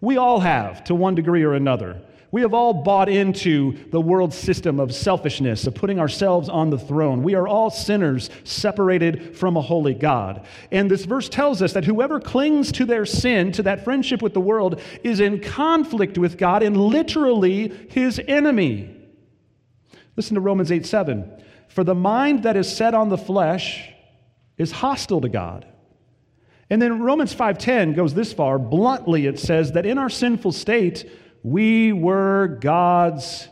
We 0.00 0.16
all 0.16 0.40
have, 0.40 0.84
to 0.84 0.94
one 0.94 1.14
degree 1.14 1.42
or 1.42 1.54
another. 1.54 2.00
We 2.34 2.40
have 2.40 2.52
all 2.52 2.74
bought 2.74 3.08
into 3.08 3.78
the 3.90 4.00
world 4.00 4.34
system 4.34 4.80
of 4.80 4.92
selfishness, 4.92 5.68
of 5.68 5.76
putting 5.76 6.00
ourselves 6.00 6.48
on 6.48 6.68
the 6.68 6.78
throne. 6.80 7.22
We 7.22 7.36
are 7.36 7.46
all 7.46 7.70
sinners 7.70 8.28
separated 8.42 9.36
from 9.36 9.56
a 9.56 9.62
holy 9.62 9.94
God. 9.94 10.44
And 10.72 10.90
this 10.90 11.04
verse 11.04 11.28
tells 11.28 11.62
us 11.62 11.74
that 11.74 11.84
whoever 11.84 12.18
clings 12.18 12.72
to 12.72 12.86
their 12.86 13.06
sin, 13.06 13.52
to 13.52 13.62
that 13.62 13.84
friendship 13.84 14.20
with 14.20 14.34
the 14.34 14.40
world, 14.40 14.80
is 15.04 15.20
in 15.20 15.38
conflict 15.38 16.18
with 16.18 16.36
God 16.36 16.64
and 16.64 16.76
literally 16.76 17.68
his 17.90 18.20
enemy. 18.26 18.90
Listen 20.16 20.34
to 20.34 20.40
Romans 20.40 20.72
8 20.72 20.84
7. 20.84 21.40
For 21.68 21.84
the 21.84 21.94
mind 21.94 22.42
that 22.42 22.56
is 22.56 22.68
set 22.68 22.94
on 22.94 23.10
the 23.10 23.16
flesh 23.16 23.88
is 24.58 24.72
hostile 24.72 25.20
to 25.20 25.28
God. 25.28 25.68
And 26.68 26.82
then 26.82 27.00
Romans 27.00 27.32
5:10 27.32 27.94
goes 27.94 28.14
this 28.14 28.32
far, 28.32 28.58
bluntly 28.58 29.26
it 29.26 29.38
says 29.38 29.70
that 29.70 29.86
in 29.86 29.98
our 29.98 30.10
sinful 30.10 30.50
state 30.50 31.08
we 31.44 31.92
were 31.92 32.58
God's 32.60 33.48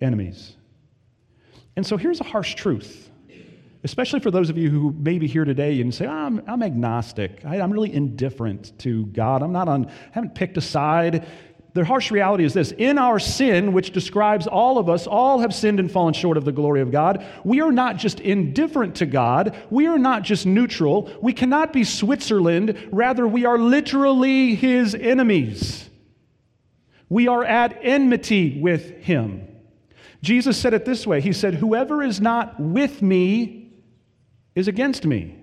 enemies. 0.00 0.54
And 1.76 1.84
so 1.84 1.96
here's 1.96 2.20
a 2.20 2.24
harsh 2.24 2.54
truth, 2.54 3.10
especially 3.82 4.20
for 4.20 4.30
those 4.30 4.48
of 4.48 4.56
you 4.56 4.70
who 4.70 4.92
may 4.92 5.18
be 5.18 5.26
here 5.26 5.44
today 5.44 5.80
and 5.80 5.92
say, 5.92 6.06
I'm, 6.06 6.40
I'm 6.46 6.62
agnostic. 6.62 7.44
I, 7.44 7.56
am 7.56 7.72
really 7.72 7.92
indifferent 7.92 8.78
to 8.80 9.06
God. 9.06 9.42
I'm 9.42 9.52
not 9.52 9.68
on, 9.68 9.86
I 9.86 9.92
haven't 10.12 10.36
picked 10.36 10.56
a 10.56 10.60
side. 10.60 11.26
The 11.74 11.84
harsh 11.84 12.12
reality 12.12 12.44
is 12.44 12.54
this 12.54 12.72
in 12.72 12.96
our 12.96 13.18
sin, 13.18 13.72
which 13.72 13.92
describes 13.92 14.46
all 14.46 14.78
of 14.78 14.88
us, 14.88 15.08
all 15.08 15.40
have 15.40 15.52
sinned 15.52 15.80
and 15.80 15.90
fallen 15.90 16.14
short 16.14 16.36
of 16.36 16.44
the 16.44 16.52
glory 16.52 16.80
of 16.80 16.92
God. 16.92 17.26
We 17.44 17.60
are 17.60 17.72
not 17.72 17.96
just 17.96 18.20
indifferent 18.20 18.96
to 18.96 19.06
God. 19.06 19.56
We 19.68 19.88
are 19.88 19.98
not 19.98 20.22
just 20.22 20.46
neutral. 20.46 21.10
We 21.20 21.32
cannot 21.32 21.72
be 21.72 21.82
Switzerland. 21.82 22.88
Rather, 22.92 23.26
we 23.26 23.44
are 23.44 23.58
literally 23.58 24.54
his 24.54 24.94
enemies. 24.94 25.87
We 27.08 27.28
are 27.28 27.44
at 27.44 27.78
enmity 27.82 28.60
with 28.60 29.02
him. 29.02 29.46
Jesus 30.22 30.58
said 30.58 30.74
it 30.74 30.84
this 30.84 31.06
way 31.06 31.20
He 31.20 31.32
said, 31.32 31.54
Whoever 31.54 32.02
is 32.02 32.20
not 32.20 32.58
with 32.58 33.02
me 33.02 33.72
is 34.54 34.68
against 34.68 35.04
me. 35.04 35.36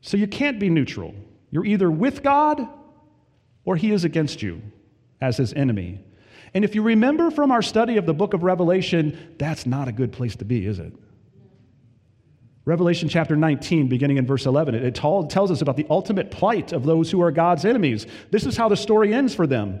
So 0.00 0.16
you 0.16 0.26
can't 0.26 0.58
be 0.58 0.70
neutral. 0.70 1.14
You're 1.50 1.66
either 1.66 1.90
with 1.90 2.22
God 2.22 2.66
or 3.64 3.76
he 3.76 3.92
is 3.92 4.04
against 4.04 4.42
you 4.42 4.62
as 5.20 5.36
his 5.36 5.52
enemy. 5.52 6.00
And 6.54 6.64
if 6.64 6.74
you 6.74 6.82
remember 6.82 7.30
from 7.30 7.50
our 7.50 7.62
study 7.62 7.96
of 7.98 8.06
the 8.06 8.14
book 8.14 8.32
of 8.32 8.42
Revelation, 8.42 9.34
that's 9.38 9.66
not 9.66 9.88
a 9.88 9.92
good 9.92 10.12
place 10.12 10.36
to 10.36 10.44
be, 10.44 10.66
is 10.66 10.78
it? 10.78 10.92
Revelation 12.68 13.08
chapter 13.08 13.34
19, 13.34 13.88
beginning 13.88 14.18
in 14.18 14.26
verse 14.26 14.44
11, 14.44 14.74
it, 14.74 14.94
tells 14.94 15.50
us 15.50 15.62
about 15.62 15.78
the 15.78 15.86
ultimate 15.88 16.30
plight 16.30 16.72
of 16.72 16.84
those 16.84 17.10
who 17.10 17.22
are 17.22 17.30
God's 17.30 17.64
enemies. 17.64 18.06
This 18.30 18.44
is 18.44 18.58
how 18.58 18.68
the 18.68 18.76
story 18.76 19.14
ends 19.14 19.34
for 19.34 19.46
them. 19.46 19.80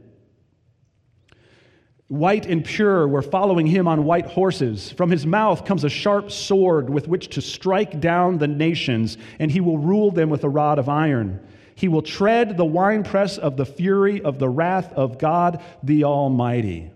white 2.11 2.45
and 2.45 2.65
pure, 2.65 3.07
were 3.07 3.21
following 3.21 3.65
him 3.65 3.87
on 3.87 4.03
white 4.03 4.25
horses. 4.25 4.91
From 4.91 5.09
his 5.09 5.25
mouth 5.25 5.63
comes 5.63 5.85
a 5.85 5.89
sharp 5.89 6.29
sword 6.29 6.89
with 6.89 7.07
which 7.07 7.29
to 7.29 7.41
strike 7.41 8.01
down 8.01 8.37
the 8.37 8.49
nations, 8.49 9.17
and 9.39 9.49
he 9.49 9.61
will 9.61 9.77
rule 9.77 10.11
them 10.11 10.29
with 10.29 10.43
a 10.43 10.49
rod 10.49 10.77
of 10.77 10.89
iron. 10.89 11.39
He 11.73 11.87
will 11.87 12.01
tread 12.01 12.57
the 12.57 12.65
winepress 12.65 13.37
of 13.37 13.55
the 13.55 13.65
fury 13.65 14.21
of 14.21 14.39
the 14.39 14.49
wrath 14.49 14.91
of 14.91 15.19
God 15.19 15.63
the 15.83 16.03
Almighty. 16.03 16.91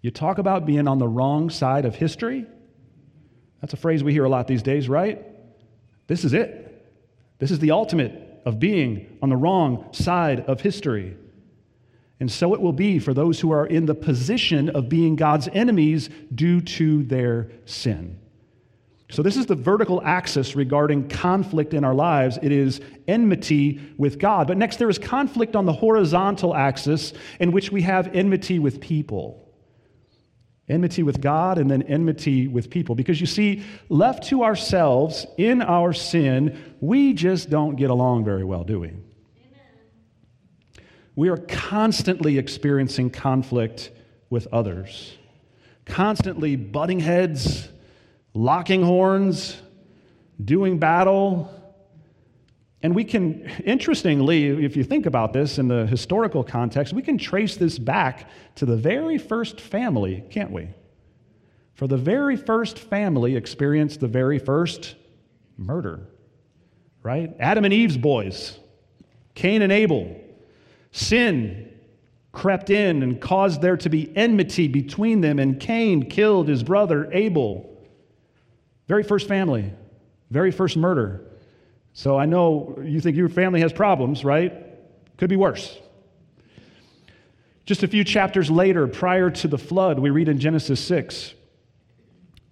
You 0.00 0.10
talk 0.10 0.38
about 0.38 0.66
being 0.66 0.88
on 0.88 0.98
the 0.98 1.06
wrong 1.06 1.48
side 1.48 1.84
of 1.84 1.94
history? 1.94 2.44
That's 3.60 3.72
a 3.72 3.76
phrase 3.76 4.02
we 4.02 4.12
hear 4.12 4.24
a 4.24 4.28
lot 4.28 4.48
these 4.48 4.64
days, 4.64 4.88
right? 4.88 5.24
This 6.08 6.24
is 6.24 6.32
it. 6.32 6.92
This 7.38 7.52
is 7.52 7.60
the 7.60 7.70
ultimate 7.70 8.40
of 8.44 8.58
being 8.58 9.16
on 9.22 9.28
the 9.28 9.36
wrong 9.36 9.92
side 9.92 10.40
of 10.40 10.60
history. 10.60 11.16
And 12.22 12.30
so 12.30 12.54
it 12.54 12.60
will 12.60 12.72
be 12.72 13.00
for 13.00 13.12
those 13.12 13.40
who 13.40 13.50
are 13.50 13.66
in 13.66 13.84
the 13.84 13.96
position 13.96 14.68
of 14.70 14.88
being 14.88 15.16
God's 15.16 15.48
enemies 15.54 16.08
due 16.32 16.60
to 16.60 17.02
their 17.02 17.50
sin. 17.64 18.16
So, 19.10 19.24
this 19.24 19.36
is 19.36 19.46
the 19.46 19.56
vertical 19.56 20.00
axis 20.04 20.54
regarding 20.54 21.08
conflict 21.08 21.74
in 21.74 21.82
our 21.82 21.94
lives. 21.94 22.38
It 22.40 22.52
is 22.52 22.80
enmity 23.08 23.80
with 23.98 24.20
God. 24.20 24.46
But 24.46 24.56
next, 24.56 24.76
there 24.76 24.88
is 24.88 25.00
conflict 25.00 25.56
on 25.56 25.66
the 25.66 25.72
horizontal 25.72 26.54
axis, 26.54 27.12
in 27.40 27.50
which 27.50 27.72
we 27.72 27.82
have 27.82 28.14
enmity 28.14 28.60
with 28.60 28.80
people. 28.80 29.52
Enmity 30.68 31.02
with 31.02 31.20
God 31.20 31.58
and 31.58 31.68
then 31.68 31.82
enmity 31.82 32.46
with 32.46 32.70
people. 32.70 32.94
Because 32.94 33.20
you 33.20 33.26
see, 33.26 33.64
left 33.88 34.28
to 34.28 34.44
ourselves 34.44 35.26
in 35.38 35.60
our 35.60 35.92
sin, 35.92 36.76
we 36.80 37.14
just 37.14 37.50
don't 37.50 37.74
get 37.74 37.90
along 37.90 38.24
very 38.24 38.44
well, 38.44 38.62
do 38.62 38.78
we? 38.78 38.92
We 41.14 41.28
are 41.28 41.36
constantly 41.36 42.38
experiencing 42.38 43.10
conflict 43.10 43.90
with 44.30 44.46
others, 44.52 45.16
constantly 45.84 46.56
butting 46.56 47.00
heads, 47.00 47.68
locking 48.32 48.82
horns, 48.82 49.60
doing 50.42 50.78
battle. 50.78 51.52
And 52.82 52.94
we 52.94 53.04
can, 53.04 53.42
interestingly, 53.64 54.64
if 54.64 54.74
you 54.74 54.84
think 54.84 55.04
about 55.04 55.32
this 55.32 55.58
in 55.58 55.68
the 55.68 55.86
historical 55.86 56.42
context, 56.42 56.94
we 56.94 57.02
can 57.02 57.18
trace 57.18 57.56
this 57.56 57.78
back 57.78 58.28
to 58.56 58.64
the 58.64 58.76
very 58.76 59.18
first 59.18 59.60
family, 59.60 60.24
can't 60.30 60.50
we? 60.50 60.68
For 61.74 61.86
the 61.86 61.98
very 61.98 62.36
first 62.36 62.78
family 62.78 63.36
experienced 63.36 64.00
the 64.00 64.08
very 64.08 64.38
first 64.38 64.94
murder, 65.58 66.00
right? 67.02 67.34
Adam 67.38 67.64
and 67.64 67.74
Eve's 67.74 67.98
boys, 67.98 68.58
Cain 69.34 69.62
and 69.62 69.72
Abel. 69.72 70.21
Sin 70.92 71.70
crept 72.32 72.70
in 72.70 73.02
and 73.02 73.20
caused 73.20 73.60
there 73.60 73.76
to 73.76 73.88
be 73.88 74.14
enmity 74.16 74.68
between 74.68 75.20
them, 75.20 75.38
and 75.38 75.58
Cain 75.58 76.08
killed 76.08 76.48
his 76.48 76.62
brother 76.62 77.10
Abel. 77.12 77.68
Very 78.88 79.02
first 79.02 79.28
family, 79.28 79.72
very 80.30 80.50
first 80.50 80.76
murder. 80.76 81.26
So 81.94 82.18
I 82.18 82.26
know 82.26 82.78
you 82.82 83.00
think 83.00 83.16
your 83.16 83.28
family 83.28 83.60
has 83.60 83.72
problems, 83.72 84.24
right? 84.24 84.52
Could 85.18 85.28
be 85.28 85.36
worse. 85.36 85.78
Just 87.64 87.82
a 87.82 87.88
few 87.88 88.02
chapters 88.02 88.50
later, 88.50 88.86
prior 88.86 89.30
to 89.30 89.48
the 89.48 89.58
flood, 89.58 89.98
we 89.98 90.10
read 90.10 90.28
in 90.28 90.38
Genesis 90.38 90.80
6 90.80 91.34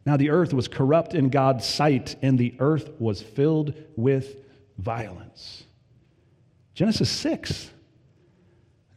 Now 0.06 0.16
the 0.16 0.30
earth 0.30 0.52
was 0.52 0.68
corrupt 0.68 1.14
in 1.14 1.30
God's 1.30 1.66
sight, 1.66 2.16
and 2.23 2.38
the 2.38 2.54
earth 2.59 2.90
was 2.99 3.20
filled 3.20 3.75
with 3.97 4.37
violence. 4.78 5.64
Genesis 6.75 7.11
6. 7.11 7.70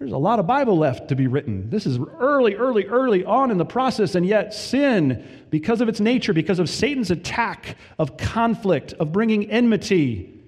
There's 0.04 0.12
a 0.12 0.18
lot 0.18 0.40
of 0.40 0.46
Bible 0.46 0.78
left 0.78 1.08
to 1.08 1.16
be 1.16 1.28
written. 1.28 1.70
This 1.70 1.86
is 1.86 1.98
early, 2.20 2.56
early, 2.56 2.86
early 2.88 3.24
on 3.24 3.52
in 3.52 3.58
the 3.58 3.64
process, 3.64 4.16
and 4.16 4.26
yet 4.26 4.54
sin, 4.54 5.26
because 5.50 5.80
of 5.80 5.88
its 5.88 6.02
nature, 6.02 6.34
because 6.34 6.60
of 6.60 6.70
Satan's 6.70 7.10
attack 7.10 7.78
of 7.98 8.18
conflict, 8.18 8.92
of 9.00 9.14
bringing 9.14 9.50
enmity, 9.50 10.42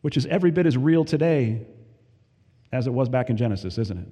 which 0.00 0.16
is 0.16 0.24
every 0.24 0.50
bit 0.50 0.64
as 0.64 0.74
real 0.74 1.04
today 1.04 1.66
as 2.72 2.86
it 2.86 2.94
was 2.94 3.10
back 3.10 3.28
in 3.28 3.36
Genesis, 3.36 3.76
isn't 3.76 3.98
it? 3.98 4.08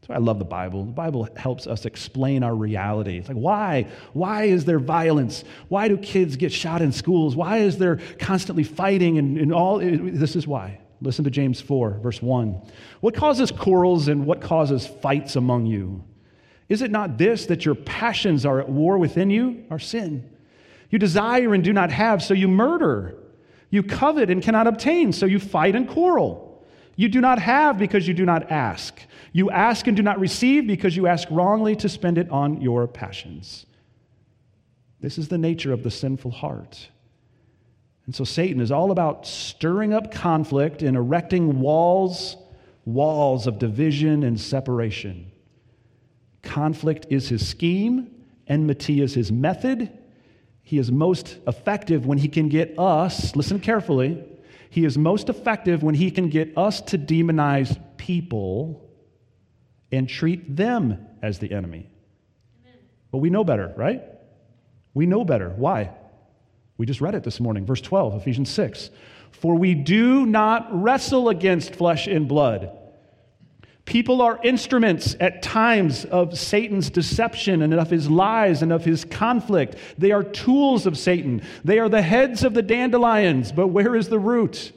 That's 0.00 0.10
why 0.10 0.14
I 0.14 0.18
love 0.18 0.38
the 0.38 0.44
Bible. 0.44 0.84
The 0.84 0.92
Bible 0.92 1.28
helps 1.34 1.66
us 1.66 1.84
explain 1.84 2.44
our 2.44 2.54
reality. 2.54 3.18
It's 3.18 3.26
like, 3.26 3.36
why? 3.36 3.88
Why 4.12 4.44
is 4.44 4.66
there 4.66 4.78
violence? 4.78 5.42
Why 5.66 5.88
do 5.88 5.98
kids 5.98 6.36
get 6.36 6.52
shot 6.52 6.80
in 6.80 6.92
schools? 6.92 7.34
Why 7.34 7.56
is 7.56 7.76
there 7.76 7.98
constantly 8.20 8.62
fighting 8.62 9.18
and, 9.18 9.36
and 9.36 9.52
all? 9.52 9.78
This 9.78 10.36
is 10.36 10.46
why. 10.46 10.78
Listen 11.02 11.24
to 11.24 11.30
James 11.30 11.60
4, 11.60 11.98
verse 12.02 12.22
1. 12.22 12.62
What 13.00 13.14
causes 13.14 13.50
quarrels 13.50 14.08
and 14.08 14.24
what 14.24 14.40
causes 14.40 14.86
fights 14.86 15.34
among 15.36 15.66
you? 15.66 16.04
Is 16.68 16.80
it 16.80 16.90
not 16.90 17.18
this 17.18 17.46
that 17.46 17.64
your 17.64 17.74
passions 17.74 18.46
are 18.46 18.60
at 18.60 18.68
war 18.68 18.98
within 18.98 19.28
you? 19.28 19.64
Our 19.70 19.80
sin. 19.80 20.30
You 20.90 20.98
desire 20.98 21.54
and 21.54 21.64
do 21.64 21.72
not 21.72 21.90
have, 21.90 22.22
so 22.22 22.34
you 22.34 22.46
murder. 22.46 23.18
You 23.70 23.82
covet 23.82 24.30
and 24.30 24.42
cannot 24.42 24.66
obtain, 24.66 25.12
so 25.12 25.26
you 25.26 25.40
fight 25.40 25.74
and 25.74 25.88
quarrel. 25.88 26.64
You 26.94 27.08
do 27.08 27.20
not 27.20 27.40
have 27.40 27.78
because 27.78 28.06
you 28.06 28.14
do 28.14 28.24
not 28.24 28.50
ask. 28.50 29.00
You 29.32 29.50
ask 29.50 29.86
and 29.86 29.96
do 29.96 30.02
not 30.02 30.20
receive 30.20 30.66
because 30.66 30.96
you 30.96 31.06
ask 31.06 31.26
wrongly 31.30 31.74
to 31.76 31.88
spend 31.88 32.18
it 32.18 32.30
on 32.30 32.60
your 32.60 32.86
passions. 32.86 33.66
This 35.00 35.18
is 35.18 35.28
the 35.28 35.38
nature 35.38 35.72
of 35.72 35.82
the 35.82 35.90
sinful 35.90 36.30
heart. 36.30 36.88
And 38.06 38.14
so 38.14 38.24
Satan 38.24 38.60
is 38.60 38.72
all 38.72 38.90
about 38.90 39.26
stirring 39.26 39.94
up 39.94 40.10
conflict 40.10 40.82
and 40.82 40.96
erecting 40.96 41.60
walls, 41.60 42.36
walls 42.84 43.46
of 43.46 43.58
division 43.58 44.24
and 44.24 44.40
separation. 44.40 45.30
Conflict 46.42 47.06
is 47.10 47.28
his 47.28 47.46
scheme, 47.46 48.10
enmity 48.48 49.00
is 49.00 49.14
his 49.14 49.30
method. 49.30 49.90
He 50.62 50.78
is 50.78 50.90
most 50.90 51.38
effective 51.46 52.06
when 52.06 52.18
he 52.18 52.28
can 52.28 52.48
get 52.48 52.78
us, 52.78 53.36
listen 53.36 53.60
carefully, 53.60 54.24
he 54.70 54.84
is 54.84 54.96
most 54.96 55.28
effective 55.28 55.82
when 55.82 55.94
he 55.94 56.10
can 56.10 56.28
get 56.30 56.56
us 56.56 56.80
to 56.80 56.98
demonize 56.98 57.78
people 57.98 58.88
and 59.92 60.08
treat 60.08 60.56
them 60.56 61.06
as 61.20 61.38
the 61.38 61.52
enemy. 61.52 61.90
Amen. 62.62 62.78
But 63.10 63.18
we 63.18 63.28
know 63.28 63.44
better, 63.44 63.74
right? 63.76 64.02
We 64.94 65.04
know 65.04 65.24
better. 65.24 65.50
Why? 65.50 65.90
We 66.78 66.86
just 66.86 67.00
read 67.00 67.14
it 67.14 67.24
this 67.24 67.40
morning, 67.40 67.66
verse 67.66 67.80
12, 67.80 68.14
Ephesians 68.14 68.50
6. 68.50 68.90
For 69.30 69.56
we 69.56 69.74
do 69.74 70.26
not 70.26 70.68
wrestle 70.70 71.28
against 71.28 71.74
flesh 71.74 72.06
and 72.06 72.28
blood. 72.28 72.70
People 73.84 74.22
are 74.22 74.38
instruments 74.44 75.16
at 75.18 75.42
times 75.42 76.04
of 76.04 76.38
Satan's 76.38 76.88
deception 76.88 77.62
and 77.62 77.74
of 77.74 77.90
his 77.90 78.08
lies 78.08 78.62
and 78.62 78.72
of 78.72 78.84
his 78.84 79.04
conflict. 79.04 79.76
They 79.98 80.12
are 80.12 80.22
tools 80.22 80.86
of 80.86 80.96
Satan. 80.96 81.42
They 81.64 81.78
are 81.80 81.88
the 81.88 82.02
heads 82.02 82.44
of 82.44 82.54
the 82.54 82.62
dandelions, 82.62 83.50
but 83.50 83.68
where 83.68 83.96
is 83.96 84.08
the 84.08 84.20
root? 84.20 84.72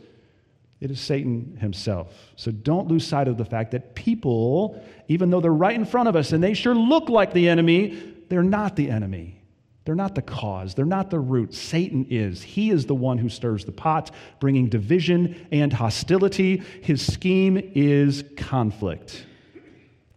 It 0.81 0.89
is 0.89 0.99
Satan 0.99 1.58
himself. 1.62 2.13
So 2.36 2.51
don't 2.51 2.88
lose 2.88 3.05
sight 3.08 3.27
of 3.27 3.38
the 3.38 3.45
fact 3.45 3.71
that 3.71 3.95
people, 3.95 4.84
even 5.08 5.29
though 5.29 5.39
they're 5.39 5.53
right 5.53 5.75
in 5.75 5.86
front 5.86 6.10
of 6.10 6.15
us 6.15 6.31
and 6.31 6.43
they 6.43 6.53
sure 6.53 6.75
look 6.75 7.08
like 7.08 7.31
the 7.31 7.47
enemy, 7.47 8.15
they're 8.29 8.43
not 8.43 8.75
the 8.75 8.89
enemy. 8.89 9.39
They're 9.85 9.95
not 9.95 10.15
the 10.15 10.21
cause, 10.23 10.73
they're 10.73 10.85
not 10.85 11.11
the 11.11 11.19
root. 11.19 11.53
Satan 11.53 12.07
is. 12.09 12.41
He 12.41 12.71
is 12.71 12.87
the 12.87 12.95
one 12.95 13.19
who 13.19 13.29
stirs 13.29 13.65
the 13.65 13.71
pot, 13.71 14.11
bringing 14.39 14.67
division 14.67 15.47
and 15.51 15.71
hostility. 15.71 16.63
His 16.81 17.05
scheme 17.05 17.71
is 17.75 18.23
conflict 18.35 19.25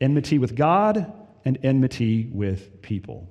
enmity 0.00 0.38
with 0.38 0.54
God 0.54 1.12
and 1.44 1.58
enmity 1.62 2.28
with 2.32 2.82
people. 2.82 3.28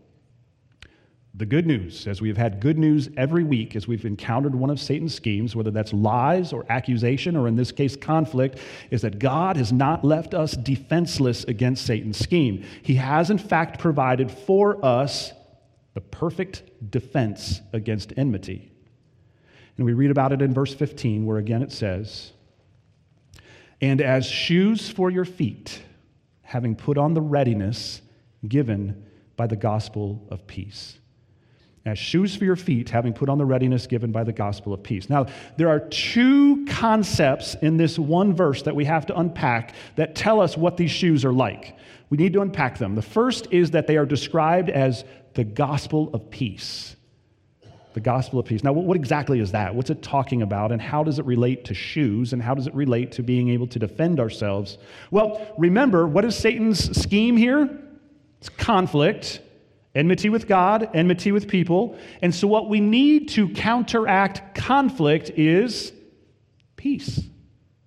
The 1.33 1.45
good 1.45 1.67
news, 1.67 2.07
as 2.07 2.19
we've 2.19 2.35
had 2.35 2.59
good 2.59 2.79
news 2.79 3.09
every 3.15 3.43
week 3.43 3.75
as 3.75 3.87
we've 3.87 4.05
encountered 4.05 4.55
one 4.55 4.71
of 4.71 4.79
Satan's 4.79 5.13
schemes, 5.13 5.55
whether 5.55 5.69
that's 5.69 5.93
lies 5.93 6.51
or 6.51 6.65
accusation 6.67 7.35
or 7.35 7.47
in 7.47 7.55
this 7.55 7.71
case 7.71 7.95
conflict, 7.95 8.57
is 8.89 9.03
that 9.03 9.19
God 9.19 9.55
has 9.55 9.71
not 9.71 10.03
left 10.03 10.33
us 10.33 10.53
defenseless 10.53 11.43
against 11.43 11.85
Satan's 11.85 12.17
scheme. 12.17 12.65
He 12.81 12.95
has, 12.95 13.29
in 13.29 13.37
fact, 13.37 13.79
provided 13.79 14.31
for 14.31 14.83
us 14.83 15.31
the 15.97 16.01
perfect 16.01 16.61
defense 16.91 17.59
against 17.73 18.13
enmity. 18.17 18.71
And 19.77 19.85
we 19.87 19.93
read 19.93 20.11
about 20.11 20.31
it 20.31 20.43
in 20.43 20.53
verse 20.53 20.71
15, 20.71 21.25
where 21.25 21.39
again 21.39 21.63
it 21.63 21.71
says, 21.71 22.33
And 23.81 23.99
as 23.99 24.23
shoes 24.23 24.91
for 24.91 25.09
your 25.09 25.25
feet, 25.25 25.81
having 26.43 26.75
put 26.75 26.99
on 26.99 27.15
the 27.15 27.21
readiness 27.21 28.03
given 28.47 29.07
by 29.37 29.47
the 29.47 29.55
gospel 29.55 30.23
of 30.29 30.45
peace. 30.45 30.99
As 31.83 31.97
shoes 31.97 32.35
for 32.35 32.45
your 32.45 32.55
feet, 32.55 32.89
having 32.89 33.13
put 33.13 33.27
on 33.27 33.39
the 33.39 33.45
readiness 33.45 33.87
given 33.87 34.11
by 34.11 34.23
the 34.23 34.33
gospel 34.33 34.75
of 34.75 34.83
peace. 34.83 35.09
Now, 35.09 35.25
there 35.57 35.69
are 35.69 35.79
two 35.79 36.63
concepts 36.67 37.55
in 37.55 37.77
this 37.77 37.97
one 37.97 38.35
verse 38.35 38.61
that 38.61 38.75
we 38.75 38.85
have 38.85 39.07
to 39.07 39.17
unpack 39.17 39.73
that 39.95 40.13
tell 40.13 40.41
us 40.41 40.55
what 40.55 40.77
these 40.77 40.91
shoes 40.91 41.25
are 41.25 41.33
like. 41.33 41.75
We 42.09 42.17
need 42.17 42.33
to 42.33 42.41
unpack 42.41 42.77
them. 42.77 42.95
The 42.95 43.01
first 43.01 43.47
is 43.51 43.71
that 43.71 43.87
they 43.87 43.97
are 43.97 44.05
described 44.05 44.69
as 44.69 45.03
the 45.37 45.43
gospel 45.43 46.09
of 46.13 46.29
peace. 46.31 46.95
the 47.93 48.01
gospel 48.01 48.37
of 48.39 48.45
peace. 48.45 48.63
Now, 48.63 48.73
what 48.73 48.95
exactly 48.95 49.39
is 49.39 49.51
that? 49.53 49.73
What's 49.73 49.89
it 49.89 50.03
talking 50.03 50.43
about, 50.43 50.71
and 50.71 50.79
how 50.79 51.03
does 51.03 51.17
it 51.17 51.25
relate 51.25 51.65
to 51.65 51.73
shoes, 51.73 52.31
and 52.33 52.41
how 52.41 52.53
does 52.53 52.67
it 52.67 52.75
relate 52.75 53.11
to 53.13 53.23
being 53.23 53.49
able 53.49 53.65
to 53.67 53.79
defend 53.79 54.19
ourselves? 54.19 54.77
Well, 55.09 55.55
remember, 55.57 56.07
what 56.07 56.23
is 56.23 56.35
Satan's 56.35 56.95
scheme 56.99 57.37
here? 57.37 57.67
It's 58.39 58.49
conflict, 58.49 59.41
enmity 59.95 60.29
with 60.29 60.47
God, 60.47 60.89
enmity 60.93 61.31
with 61.31 61.47
people. 61.47 61.97
And 62.21 62.33
so, 62.35 62.47
what 62.47 62.69
we 62.69 62.79
need 62.79 63.29
to 63.29 63.49
counteract 63.49 64.53
conflict 64.53 65.31
is 65.31 65.91
peace. 66.75 67.19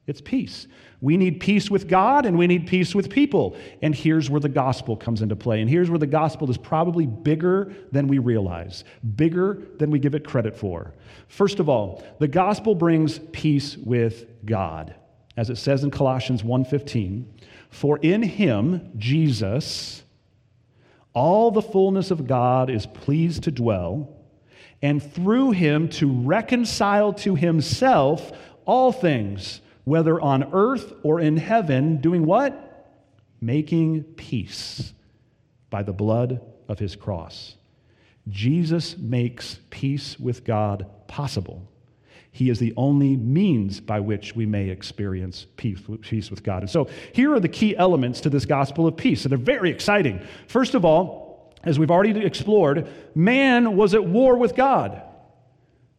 It's 0.09 0.21
peace. 0.21 0.67
We 1.01 1.17
need 1.17 1.41
peace 1.41 1.71
with 1.71 1.89
God 1.89 2.27
and 2.27 2.37
we 2.37 2.47
need 2.47 2.67
peace 2.67 2.95
with 2.95 3.09
people. 3.09 3.57
And 3.81 3.95
here's 3.95 4.29
where 4.29 4.41
the 4.41 4.51
gospel 4.51 4.97
comes 4.97 5.23
into 5.23 5.35
play. 5.35 5.61
And 5.61 5.71
here's 5.71 5.89
where 5.89 5.99
the 5.99 6.07
gospel 6.07 6.51
is 6.51 6.59
probably 6.59 7.07
bigger 7.07 7.73
than 7.91 8.07
we 8.07 8.19
realize, 8.19 8.85
bigger 9.17 9.63
than 9.79 9.91
we 9.91 9.99
give 9.99 10.15
it 10.15 10.27
credit 10.27 10.55
for. 10.55 10.93
First 11.29 11.59
of 11.59 11.69
all, 11.69 12.05
the 12.19 12.29
gospel 12.29 12.75
brings 12.75 13.19
peace 13.33 13.77
with 13.79 14.27
God. 14.45 14.95
As 15.37 15.49
it 15.49 15.57
says 15.57 15.85
in 15.85 15.91
Colossians 15.91 16.45
1:15, 16.45 17.25
for 17.71 17.99
in 17.99 18.23
him, 18.23 18.91
Jesus, 18.99 20.03
all 21.15 21.51
the 21.51 21.63
fullness 21.63 22.11
of 22.11 22.27
God 22.27 22.69
is 22.69 22.85
pleased 22.85 23.45
to 23.45 23.51
dwell, 23.51 24.09
and 24.83 25.03
through 25.03 25.53
him 25.53 25.89
to 25.89 26.11
reconcile 26.11 27.13
to 27.15 27.37
himself 27.37 28.33
all 28.67 28.93
things 28.93 29.61
whether 29.85 30.21
on 30.21 30.53
earth 30.53 30.93
or 31.03 31.21
in 31.21 31.37
heaven, 31.37 32.01
doing 32.01 32.25
what? 32.25 32.89
Making 33.41 34.05
peace 34.05 34.93
by 35.71 35.83
the 35.83 35.93
blood 35.93 36.41
of 36.69 36.79
his 36.79 36.97
cross. 36.97 37.57
Jesus 38.29 38.97
makes 38.99 39.59
peace 39.71 40.19
with 40.19 40.45
God 40.45 40.87
possible. 41.09 41.67
He 42.33 42.49
is 42.49 42.59
the 42.59 42.73
only 42.77 43.17
means 43.17 43.81
by 43.81 43.99
which 44.01 44.37
we 44.37 44.47
may 44.47 44.69
experience 44.69 45.47
peace, 45.57 45.81
peace 46.03 46.31
with 46.31 46.45
God. 46.45 46.63
And 46.63 46.71
so 46.71 46.89
here 47.13 47.35
are 47.35 47.41
the 47.41 47.49
key 47.49 47.77
elements 47.77 48.21
to 48.21 48.31
this 48.31 48.45
gospel 48.45 48.87
of 48.87 48.97
peace. 48.97 49.25
And 49.25 49.33
they're 49.33 49.39
very 49.39 49.71
exciting. 49.71 50.25
First 50.47 50.75
of 50.75 50.85
all, 50.85 51.53
as 51.65 51.79
we've 51.79 51.91
already 51.91 52.25
explored, 52.25 52.89
man 53.15 53.77
was 53.77 53.95
at 53.95 54.05
war 54.05 54.37
with 54.37 54.55
God. 54.55 55.03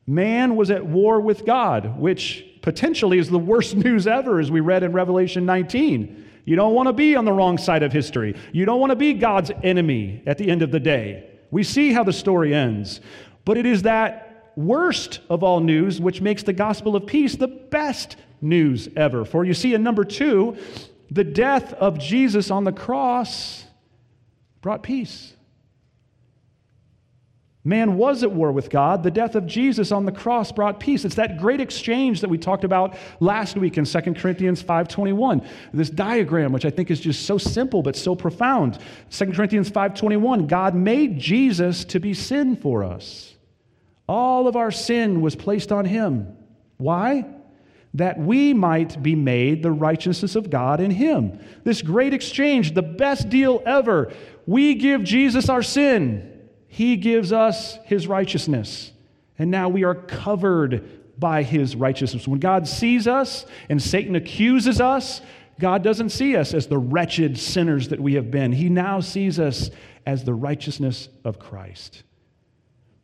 Man 0.08 0.56
was 0.56 0.72
at 0.72 0.86
war 0.86 1.20
with 1.20 1.46
God, 1.46 2.00
which 2.00 2.46
potentially 2.62 3.17
is 3.17 3.30
the 3.30 3.39
worst 3.39 3.76
news 3.86 4.08
ever, 4.08 4.39
as 4.39 4.52
we 4.52 4.60
read 4.60 4.84
in 4.84 4.93
Revelation 4.93 5.45
19. 5.45 6.30
You 6.45 6.56
don't 6.56 6.74
want 6.74 6.88
to 6.88 6.93
be 6.93 7.15
on 7.15 7.26
the 7.26 7.32
wrong 7.32 7.58
side 7.58 7.84
of 7.84 7.93
history. 7.93 8.36
You 8.52 8.65
don't 8.65 8.80
want 8.80 8.91
to 8.91 8.95
be 8.95 9.13
God's 9.13 9.52
enemy 9.63 10.24
at 10.26 10.38
the 10.38 10.50
end 10.50 10.62
of 10.62 10.71
the 10.71 10.80
day. 10.80 11.30
We 11.52 11.63
see 11.63 11.93
how 11.93 12.04
the 12.04 12.13
story 12.13 12.54
ends. 12.54 13.02
But 13.45 13.58
it 13.58 13.65
is 13.65 13.84
that 13.84 14.54
worst 14.56 15.19
of 15.30 15.43
all 15.43 15.60
news 15.60 16.00
which 16.00 16.21
makes 16.21 16.43
the 16.43 16.54
gospel 16.54 16.95
of 16.95 17.06
peace 17.06 17.36
the 17.36 17.47
best 17.47 18.15
news 18.41 18.89
ever. 18.95 19.24
For 19.26 19.45
you 19.45 19.54
see, 19.54 19.74
in 19.74 19.84
number 19.84 20.04
two, 20.04 20.58
the 21.10 21.24
death 21.24 21.74
of 21.74 22.00
Jesus 22.00 22.50
on 22.50 22.63
the 22.63 22.71
cross 22.71 23.65
brought 24.62 24.84
peace. 24.84 25.34
Man 27.63 27.95
was 27.95 28.24
at 28.24 28.32
war 28.32 28.52
with 28.52 28.71
God. 28.71 29.04
The 29.04 29.12
death 29.12 29.36
of 29.36 29.45
Jesus 29.45 29.91
on 29.91 30.06
the 30.06 30.12
cross 30.12 30.52
brought 30.52 30.80
peace. 30.80 31.06
It's 31.06 31.15
that 31.15 31.38
great 31.38 31.62
exchange 31.62 32.21
that 32.21 32.30
we 32.30 32.39
talked 32.39 32.63
about 32.63 32.95
last 33.19 33.56
week 33.56 33.78
in 33.78 33.86
2 33.86 34.15
Corinthians 34.15 34.63
5:21. 34.63 35.43
This 35.71 35.91
diagram 35.91 36.54
which 36.54 36.65
I 36.65 36.71
think 36.71 36.89
is 36.89 37.00
just 37.00 37.26
so 37.28 37.38
simple 37.38 37.84
but 37.84 37.95
so 37.95 38.15
profound. 38.15 38.80
2 39.12 39.36
Corinthians 39.36 39.69
5:21, 39.69 40.47
God 40.47 40.74
made 40.74 41.19
Jesus 41.19 41.86
to 41.86 42.00
be 42.00 42.15
sin 42.15 42.56
for 42.56 42.84
us. 42.84 43.36
All 44.10 44.47
of 44.47 44.56
our 44.56 44.71
sin 44.71 45.21
was 45.21 45.36
placed 45.36 45.71
on 45.71 45.86
him. 45.86 46.36
Why? 46.78 47.26
That 47.93 48.17
we 48.19 48.54
might 48.54 49.04
be 49.04 49.15
made 49.15 49.62
the 49.62 49.71
righteousness 49.71 50.36
of 50.36 50.50
God 50.50 50.80
in 50.80 50.89
him. 50.89 51.39
This 51.63 51.84
great 51.84 52.13
exchange, 52.13 52.74
the 52.74 52.82
best 52.82 53.30
deal 53.30 53.62
ever. 53.67 54.12
We 54.47 54.74
give 54.74 55.04
Jesus 55.04 55.47
our 55.47 55.62
sin. 55.62 56.31
He 56.73 56.95
gives 56.95 57.34
us 57.34 57.77
his 57.84 58.07
righteousness. 58.07 58.93
And 59.38 59.51
now 59.51 59.67
we 59.67 59.84
are 59.84 59.93
covered 59.93 61.19
by 61.19 61.43
his 61.43 61.75
righteousness. 61.75 62.29
When 62.29 62.39
God 62.39 62.65
sees 62.65 63.10
us 63.10 63.45
and 63.67 63.84
Satan 63.84 64.15
accuses 64.15 64.79
us, 64.79 65.19
God 65.60 65.84
doesn't 65.84 66.12
see 66.12 66.38
us 66.38 66.53
as 66.53 66.67
the 66.67 66.77
wretched 66.77 67.38
sinners 67.38 67.89
that 67.89 67.99
we 67.99 68.13
have 68.13 68.31
been. 68.31 68.53
He 68.53 68.69
now 68.69 69.01
sees 69.01 69.38
us 69.38 69.69
as 70.05 70.23
the 70.23 70.34
righteousness 70.34 71.10
of 71.25 71.39
Christ, 71.39 72.03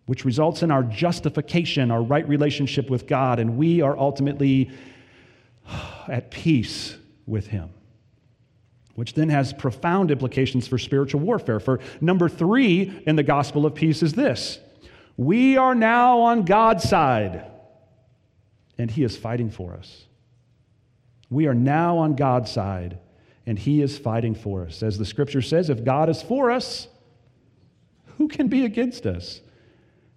which 0.06 0.24
results 0.24 0.64
in 0.64 0.72
our 0.72 0.84
justification, 0.84 1.92
our 1.92 2.02
right 2.02 2.28
relationship 2.28 2.90
with 2.90 3.06
God, 3.06 3.38
and 3.38 3.58
we 3.58 3.82
are 3.82 3.98
ultimately 3.98 4.72
at 6.08 6.32
peace 6.32 6.96
with 7.26 7.48
him 7.48 7.70
which 8.98 9.14
then 9.14 9.30
has 9.30 9.54
profound 9.54 10.10
implications 10.10 10.68
for 10.68 10.80
spiritual 10.80 11.22
warfare. 11.22 11.60
For 11.60 11.80
number 12.02 12.28
three 12.28 13.04
in 13.06 13.16
the 13.16 13.22
gospel 13.22 13.64
of 13.68 13.76
peace 13.76 14.02
is 14.02 14.14
this 14.14 14.58
we 15.16 15.56
are 15.56 15.76
now 15.76 16.22
on 16.22 16.46
God's 16.46 16.90
side, 16.90 17.46
and 18.76 18.90
He 18.90 19.04
is 19.04 19.16
fighting 19.16 19.52
for 19.52 19.74
us. 19.74 20.06
We 21.30 21.46
are 21.46 21.54
now 21.54 22.00
on 22.00 22.16
God's 22.16 22.52
side, 22.52 22.98
and 23.46 23.60
He 23.60 23.84
is 23.84 24.00
fighting 24.00 24.34
for 24.34 24.66
us. 24.66 24.82
As 24.82 24.98
the 24.98 25.06
scripture 25.06 25.44
says, 25.44 25.70
if 25.70 25.84
God 25.84 26.10
is 26.10 26.24
for 26.24 26.50
us, 26.50 26.88
who 28.18 28.28
can 28.28 28.48
be 28.48 28.66
against 28.66 29.06
us? 29.06 29.42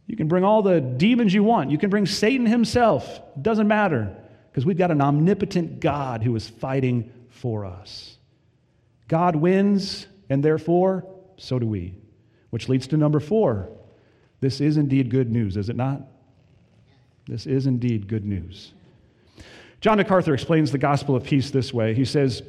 You 0.06 0.16
can 0.16 0.26
bring 0.26 0.42
all 0.42 0.62
the 0.62 0.80
demons 0.80 1.34
you 1.34 1.44
want. 1.44 1.70
You 1.70 1.76
can 1.76 1.90
bring 1.90 2.06
Satan 2.06 2.46
himself. 2.46 3.20
It 3.36 3.42
doesn't 3.42 3.68
matter 3.68 4.16
because 4.50 4.64
we've 4.64 4.78
got 4.78 4.90
an 4.90 5.02
omnipotent 5.02 5.80
God 5.80 6.22
who 6.22 6.34
is 6.34 6.48
fighting 6.48 7.12
for 7.28 7.66
us. 7.66 8.16
God 9.10 9.34
wins, 9.34 10.06
and 10.28 10.40
therefore, 10.40 11.04
so 11.36 11.58
do 11.58 11.66
we. 11.66 11.96
Which 12.50 12.68
leads 12.68 12.86
to 12.86 12.96
number 12.96 13.18
four. 13.18 13.68
This 14.38 14.60
is 14.60 14.76
indeed 14.76 15.10
good 15.10 15.32
news, 15.32 15.56
is 15.56 15.68
it 15.68 15.74
not? 15.74 16.02
This 17.26 17.44
is 17.44 17.66
indeed 17.66 18.06
good 18.06 18.24
news. 18.24 18.72
John 19.80 19.96
MacArthur 19.98 20.32
explains 20.32 20.70
the 20.70 20.78
gospel 20.78 21.16
of 21.16 21.24
peace 21.24 21.50
this 21.50 21.74
way. 21.74 21.92
He 21.92 22.04
says, 22.04 22.44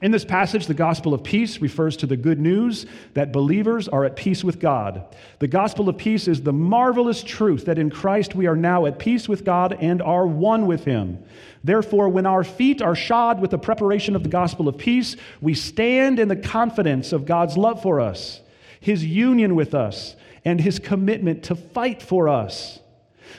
in 0.00 0.12
this 0.12 0.24
passage, 0.24 0.66
the 0.66 0.74
gospel 0.74 1.12
of 1.12 1.24
peace 1.24 1.60
refers 1.60 1.96
to 1.96 2.06
the 2.06 2.16
good 2.16 2.38
news 2.38 2.86
that 3.14 3.32
believers 3.32 3.88
are 3.88 4.04
at 4.04 4.14
peace 4.14 4.44
with 4.44 4.60
God. 4.60 5.04
The 5.40 5.48
gospel 5.48 5.88
of 5.88 5.98
peace 5.98 6.28
is 6.28 6.40
the 6.40 6.52
marvelous 6.52 7.20
truth 7.24 7.64
that 7.64 7.80
in 7.80 7.90
Christ 7.90 8.36
we 8.36 8.46
are 8.46 8.54
now 8.54 8.86
at 8.86 9.00
peace 9.00 9.28
with 9.28 9.44
God 9.44 9.76
and 9.80 10.00
are 10.00 10.24
one 10.24 10.66
with 10.66 10.84
Him. 10.84 11.24
Therefore, 11.64 12.08
when 12.08 12.26
our 12.26 12.44
feet 12.44 12.80
are 12.80 12.94
shod 12.94 13.40
with 13.40 13.50
the 13.50 13.58
preparation 13.58 14.14
of 14.14 14.22
the 14.22 14.28
gospel 14.28 14.68
of 14.68 14.78
peace, 14.78 15.16
we 15.40 15.54
stand 15.54 16.20
in 16.20 16.28
the 16.28 16.36
confidence 16.36 17.12
of 17.12 17.26
God's 17.26 17.56
love 17.56 17.82
for 17.82 18.00
us, 18.00 18.40
His 18.78 19.04
union 19.04 19.56
with 19.56 19.74
us, 19.74 20.14
and 20.44 20.60
His 20.60 20.78
commitment 20.78 21.42
to 21.44 21.56
fight 21.56 22.02
for 22.02 22.28
us. 22.28 22.78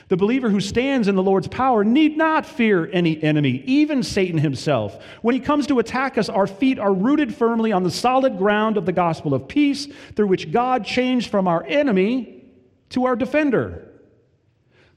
The 0.08 0.16
believer 0.16 0.50
who 0.50 0.60
stands 0.60 1.08
in 1.08 1.14
the 1.14 1.22
Lord's 1.22 1.48
power 1.48 1.84
need 1.84 2.16
not 2.16 2.46
fear 2.46 2.90
any 2.92 3.22
enemy, 3.22 3.62
even 3.66 4.02
Satan 4.02 4.38
himself. 4.38 5.02
When 5.22 5.34
he 5.34 5.40
comes 5.40 5.66
to 5.68 5.78
attack 5.78 6.18
us, 6.18 6.28
our 6.28 6.46
feet 6.46 6.78
are 6.78 6.92
rooted 6.92 7.34
firmly 7.34 7.72
on 7.72 7.82
the 7.82 7.90
solid 7.90 8.38
ground 8.38 8.76
of 8.76 8.86
the 8.86 8.92
gospel 8.92 9.34
of 9.34 9.48
peace, 9.48 9.88
through 10.16 10.28
which 10.28 10.52
God 10.52 10.84
changed 10.84 11.30
from 11.30 11.48
our 11.48 11.64
enemy 11.64 12.44
to 12.90 13.06
our 13.06 13.16
defender. 13.16 13.86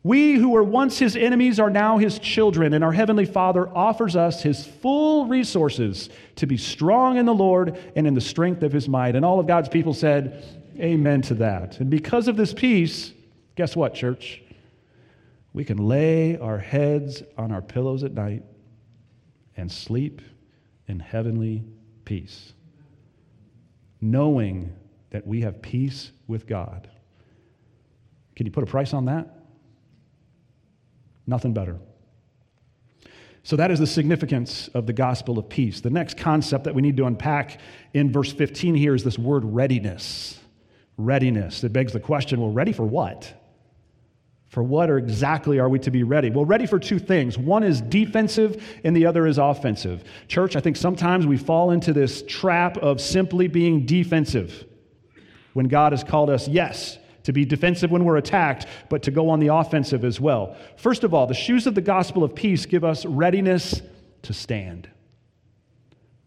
We 0.03 0.33
who 0.33 0.49
were 0.49 0.63
once 0.63 0.99
his 0.99 1.15
enemies 1.15 1.61
are 1.61 1.69
now 1.69 1.97
his 1.97 2.19
children, 2.19 2.73
and 2.73 2.83
our 2.83 2.91
heavenly 2.91 3.25
Father 3.25 3.69
offers 3.69 4.17
us 4.17 4.43
his 4.43 4.65
full 4.65 5.27
resources 5.27 6.09
to 6.35 6.45
be 6.45 6.57
strong 6.57 7.17
in 7.17 7.25
the 7.25 7.33
Lord 7.33 7.79
and 7.95 8.05
in 8.05 8.13
the 8.13 8.21
strength 8.21 8.63
of 8.63 8.73
his 8.73 8.89
might. 8.89 9.15
And 9.15 9.23
all 9.23 9.39
of 9.39 9.47
God's 9.47 9.69
people 9.69 9.93
said, 9.93 10.43
Amen 10.77 11.21
to 11.23 11.35
that. 11.35 11.79
And 11.79 11.89
because 11.89 12.27
of 12.27 12.35
this 12.35 12.53
peace, 12.53 13.13
guess 13.55 13.75
what, 13.75 13.93
church? 13.93 14.41
We 15.53 15.63
can 15.63 15.77
lay 15.77 16.37
our 16.37 16.57
heads 16.57 17.21
on 17.37 17.51
our 17.51 17.61
pillows 17.61 18.03
at 18.03 18.13
night 18.13 18.43
and 19.55 19.71
sleep 19.71 20.21
in 20.87 20.99
heavenly 20.99 21.63
peace, 22.05 22.53
knowing 24.01 24.75
that 25.11 25.25
we 25.27 25.41
have 25.41 25.61
peace 25.61 26.11
with 26.27 26.47
God. 26.47 26.89
Can 28.35 28.47
you 28.47 28.51
put 28.51 28.63
a 28.63 28.67
price 28.67 28.93
on 28.95 29.05
that? 29.05 29.27
Nothing 31.27 31.53
better. 31.53 31.77
So, 33.45 33.57
that 33.57 33.71
is 33.71 33.79
the 33.79 33.87
significance 33.87 34.69
of 34.69 34.87
the 34.87 34.93
gospel 34.93 35.37
of 35.37 35.49
peace. 35.49 35.81
The 35.81 35.89
next 35.89 36.17
concept 36.17 36.63
that 36.63 36.73
we 36.73 36.81
need 36.81 36.95
to 36.97 37.05
unpack 37.05 37.59
in 37.93 38.11
verse 38.11 38.31
15 38.31 38.73
here 38.73 38.95
is 38.95 39.03
this 39.03 39.19
word 39.19 39.43
readiness. 39.43 40.39
Readiness. 40.97 41.63
It 41.63 41.73
begs 41.73 41.91
the 41.91 41.99
question 41.99 42.39
well, 42.39 42.51
ready 42.51 42.71
for 42.71 42.85
what? 42.85 43.33
For 44.53 44.61
what 44.61 44.91
or 44.91 44.99
exactly 44.99 45.57
are 45.57 45.67
we 45.67 45.79
to 45.79 45.89
be 45.89 46.03
ready? 46.03 46.29
Well, 46.29 46.45
ready 46.45 46.67
for 46.67 46.77
two 46.77 46.99
things. 46.99 47.39
One 47.39 47.63
is 47.63 47.81
defensive 47.81 48.63
and 48.83 48.95
the 48.95 49.07
other 49.07 49.25
is 49.25 49.39
offensive. 49.39 50.03
Church, 50.27 50.55
I 50.55 50.59
think 50.59 50.77
sometimes 50.77 51.25
we 51.25 51.37
fall 51.37 51.71
into 51.71 51.91
this 51.91 52.21
trap 52.27 52.77
of 52.77 53.01
simply 53.01 53.47
being 53.47 53.87
defensive 53.87 54.65
when 55.53 55.67
God 55.67 55.91
has 55.91 56.03
called 56.03 56.29
us, 56.29 56.47
yes, 56.47 56.99
to 57.23 57.33
be 57.33 57.45
defensive 57.45 57.89
when 57.89 58.05
we're 58.05 58.17
attacked, 58.17 58.67
but 58.89 59.01
to 59.01 59.09
go 59.09 59.27
on 59.27 59.39
the 59.39 59.47
offensive 59.47 60.05
as 60.05 60.19
well. 60.19 60.55
First 60.77 61.03
of 61.03 61.15
all, 61.15 61.25
the 61.25 61.33
shoes 61.33 61.65
of 61.65 61.73
the 61.73 61.81
gospel 61.81 62.23
of 62.23 62.35
peace 62.35 62.67
give 62.67 62.83
us 62.83 63.07
readiness 63.07 63.81
to 64.21 64.33
stand. 64.33 64.87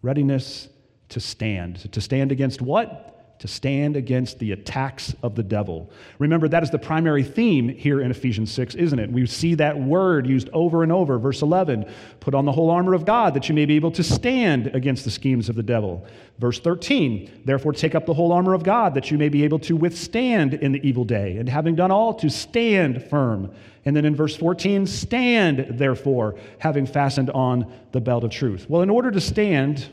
Readiness 0.03 0.69
to 1.11 1.21
stand. 1.21 1.93
To 1.93 2.01
stand 2.01 2.33
against 2.33 2.61
what? 2.61 3.16
To 3.39 3.49
stand 3.49 3.97
against 3.97 4.39
the 4.39 4.53
attacks 4.53 5.15
of 5.23 5.35
the 5.35 5.43
devil. 5.43 5.91
Remember, 6.19 6.49
that 6.49 6.63
is 6.63 6.71
the 6.71 6.79
primary 6.79 7.23
theme 7.23 7.69
here 7.69 8.01
in 8.01 8.11
Ephesians 8.11 8.51
6, 8.53 8.75
isn't 8.77 8.99
it? 8.99 9.11
We 9.11 9.27
see 9.27 9.55
that 9.57 9.79
word 9.79 10.27
used 10.27 10.49
over 10.53 10.83
and 10.83 10.91
over. 10.91 11.19
Verse 11.19 11.43
11 11.43 11.91
put 12.21 12.35
on 12.35 12.45
the 12.45 12.53
whole 12.53 12.71
armor 12.71 12.95
of 12.95 13.05
God 13.05 13.35
that 13.35 13.49
you 13.49 13.55
may 13.55 13.67
be 13.67 13.77
able 13.77 13.91
to 13.93 14.03
stand 14.03 14.69
against 14.69 15.05
the 15.05 15.11
schemes 15.11 15.49
of 15.49 15.57
the 15.57 15.63
devil. 15.63 16.07
Verse 16.39 16.59
13 16.59 17.43
therefore 17.45 17.73
take 17.73 17.95
up 17.95 18.07
the 18.07 18.15
whole 18.15 18.33
armor 18.33 18.55
of 18.55 18.63
God 18.63 18.95
that 18.95 19.11
you 19.11 19.19
may 19.19 19.29
be 19.29 19.45
able 19.45 19.59
to 19.61 19.77
withstand 19.77 20.55
in 20.55 20.73
the 20.73 20.87
evil 20.87 21.05
day, 21.05 21.37
and 21.37 21.49
having 21.49 21.75
done 21.75 21.91
all, 21.91 22.15
to 22.15 22.31
stand 22.31 23.03
firm. 23.05 23.55
And 23.85 23.95
then 23.95 24.05
in 24.05 24.17
verse 24.17 24.35
14, 24.35 24.87
stand 24.87 25.79
therefore, 25.79 26.35
having 26.59 26.87
fastened 26.87 27.31
on 27.31 27.73
the 27.93 28.01
belt 28.01 28.25
of 28.25 28.31
truth. 28.31 28.69
Well, 28.69 28.83
in 28.83 28.91
order 28.91 29.13
to 29.13 29.21
stand, 29.21 29.87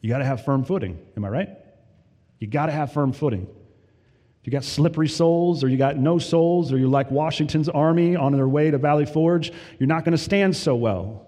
you 0.00 0.08
got 0.08 0.18
to 0.18 0.24
have 0.24 0.44
firm 0.44 0.64
footing. 0.64 0.98
Am 1.16 1.24
I 1.24 1.28
right? 1.28 1.48
You 2.38 2.46
got 2.46 2.66
to 2.66 2.72
have 2.72 2.92
firm 2.92 3.12
footing. 3.12 3.46
If 4.40 4.46
you 4.46 4.52
got 4.52 4.64
slippery 4.64 5.08
soles, 5.08 5.64
or 5.64 5.68
you 5.68 5.76
got 5.76 5.96
no 5.96 6.18
soles, 6.18 6.72
or 6.72 6.78
you're 6.78 6.88
like 6.88 7.10
Washington's 7.10 7.68
army 7.68 8.14
on 8.14 8.32
their 8.32 8.46
way 8.46 8.70
to 8.70 8.78
Valley 8.78 9.06
Forge, 9.06 9.52
you're 9.78 9.88
not 9.88 10.04
going 10.04 10.12
to 10.12 10.22
stand 10.22 10.56
so 10.56 10.76
well. 10.76 11.26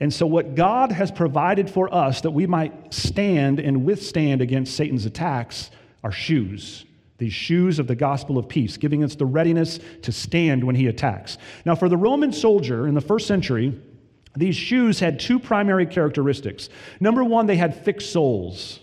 And 0.00 0.12
so, 0.12 0.26
what 0.26 0.54
God 0.54 0.92
has 0.92 1.10
provided 1.10 1.70
for 1.70 1.92
us 1.94 2.20
that 2.22 2.32
we 2.32 2.46
might 2.46 2.92
stand 2.92 3.60
and 3.60 3.84
withstand 3.84 4.42
against 4.42 4.76
Satan's 4.76 5.06
attacks 5.06 5.70
are 6.02 6.12
shoes. 6.12 6.84
These 7.16 7.32
shoes 7.32 7.78
of 7.78 7.86
the 7.86 7.94
gospel 7.94 8.36
of 8.36 8.48
peace, 8.48 8.76
giving 8.76 9.04
us 9.04 9.14
the 9.14 9.24
readiness 9.24 9.78
to 10.02 10.12
stand 10.12 10.64
when 10.64 10.74
he 10.74 10.88
attacks. 10.88 11.38
Now, 11.64 11.76
for 11.76 11.88
the 11.88 11.96
Roman 11.96 12.32
soldier 12.32 12.88
in 12.88 12.94
the 12.94 13.00
first 13.00 13.26
century, 13.26 13.80
these 14.36 14.56
shoes 14.56 14.98
had 14.98 15.20
two 15.20 15.38
primary 15.38 15.86
characteristics. 15.86 16.68
Number 17.00 17.22
one, 17.22 17.46
they 17.46 17.56
had 17.56 17.84
thick 17.84 18.00
soles. 18.00 18.80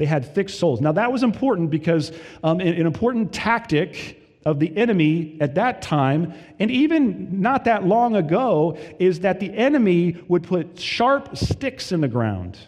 They 0.00 0.06
had 0.06 0.34
thick 0.34 0.48
soles. 0.48 0.80
Now, 0.80 0.92
that 0.92 1.12
was 1.12 1.22
important 1.22 1.68
because 1.68 2.10
um, 2.42 2.58
an, 2.58 2.68
an 2.68 2.86
important 2.86 3.34
tactic 3.34 4.40
of 4.46 4.58
the 4.58 4.74
enemy 4.74 5.36
at 5.42 5.56
that 5.56 5.82
time, 5.82 6.32
and 6.58 6.70
even 6.70 7.42
not 7.42 7.66
that 7.66 7.84
long 7.84 8.16
ago, 8.16 8.78
is 8.98 9.20
that 9.20 9.40
the 9.40 9.54
enemy 9.54 10.16
would 10.26 10.42
put 10.42 10.80
sharp 10.80 11.36
sticks 11.36 11.92
in 11.92 12.00
the 12.00 12.08
ground 12.08 12.58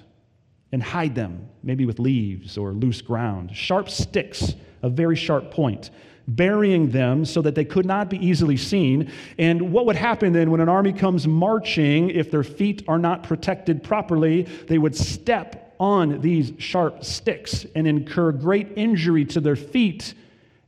and 0.72 0.82
hide 0.82 1.14
them, 1.14 1.48
maybe 1.62 1.86
with 1.86 1.98
leaves 1.98 2.58
or 2.58 2.72
loose 2.72 3.00
ground. 3.00 3.56
Sharp 3.56 3.88
sticks, 3.88 4.52
a 4.82 4.90
very 4.90 5.16
sharp 5.16 5.50
point, 5.50 5.88
burying 6.28 6.90
them 6.90 7.24
so 7.24 7.40
that 7.40 7.54
they 7.54 7.64
could 7.64 7.86
not 7.86 8.10
be 8.10 8.18
easily 8.18 8.58
seen. 8.58 9.10
And 9.38 9.72
what 9.72 9.86
would 9.86 9.96
happen 9.96 10.34
then 10.34 10.50
when 10.50 10.60
an 10.60 10.68
army 10.68 10.92
comes 10.92 11.26
marching, 11.26 12.10
if 12.10 12.30
their 12.30 12.44
feet 12.44 12.84
are 12.88 12.98
not 12.98 13.22
protected 13.22 13.82
properly, 13.82 14.42
they 14.68 14.76
would 14.76 14.94
step 14.94 15.61
on 15.82 16.20
these 16.20 16.52
sharp 16.58 17.02
sticks 17.02 17.66
and 17.74 17.88
incur 17.88 18.30
great 18.30 18.68
injury 18.76 19.24
to 19.24 19.40
their 19.40 19.56
feet. 19.56 20.14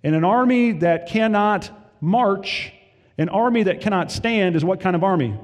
And 0.03 0.12
an 0.12 0.24
army 0.24 0.72
that 0.72 1.07
cannot 1.07 1.70
march, 2.00 2.72
an 3.16 3.29
army 3.29 3.62
that 3.62 3.81
cannot 3.81 4.11
stand, 4.11 4.57
is 4.57 4.64
what 4.64 4.81
kind 4.81 4.96
of 4.96 5.05
army? 5.05 5.38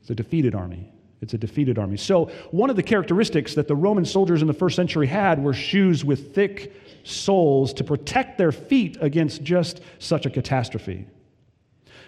It's 0.00 0.08
a 0.08 0.14
defeated 0.14 0.54
army. 0.54 0.90
It's 1.20 1.34
a 1.34 1.38
defeated 1.38 1.78
army. 1.78 1.98
So, 1.98 2.30
one 2.52 2.70
of 2.70 2.76
the 2.76 2.82
characteristics 2.82 3.54
that 3.54 3.68
the 3.68 3.76
Roman 3.76 4.06
soldiers 4.06 4.40
in 4.40 4.48
the 4.48 4.54
first 4.54 4.76
century 4.76 5.06
had 5.06 5.42
were 5.44 5.52
shoes 5.52 6.02
with 6.02 6.34
thick 6.34 6.72
soles 7.04 7.74
to 7.74 7.84
protect 7.84 8.38
their 8.38 8.52
feet 8.52 8.96
against 9.02 9.42
just 9.42 9.82
such 9.98 10.24
a 10.24 10.30
catastrophe. 10.30 11.06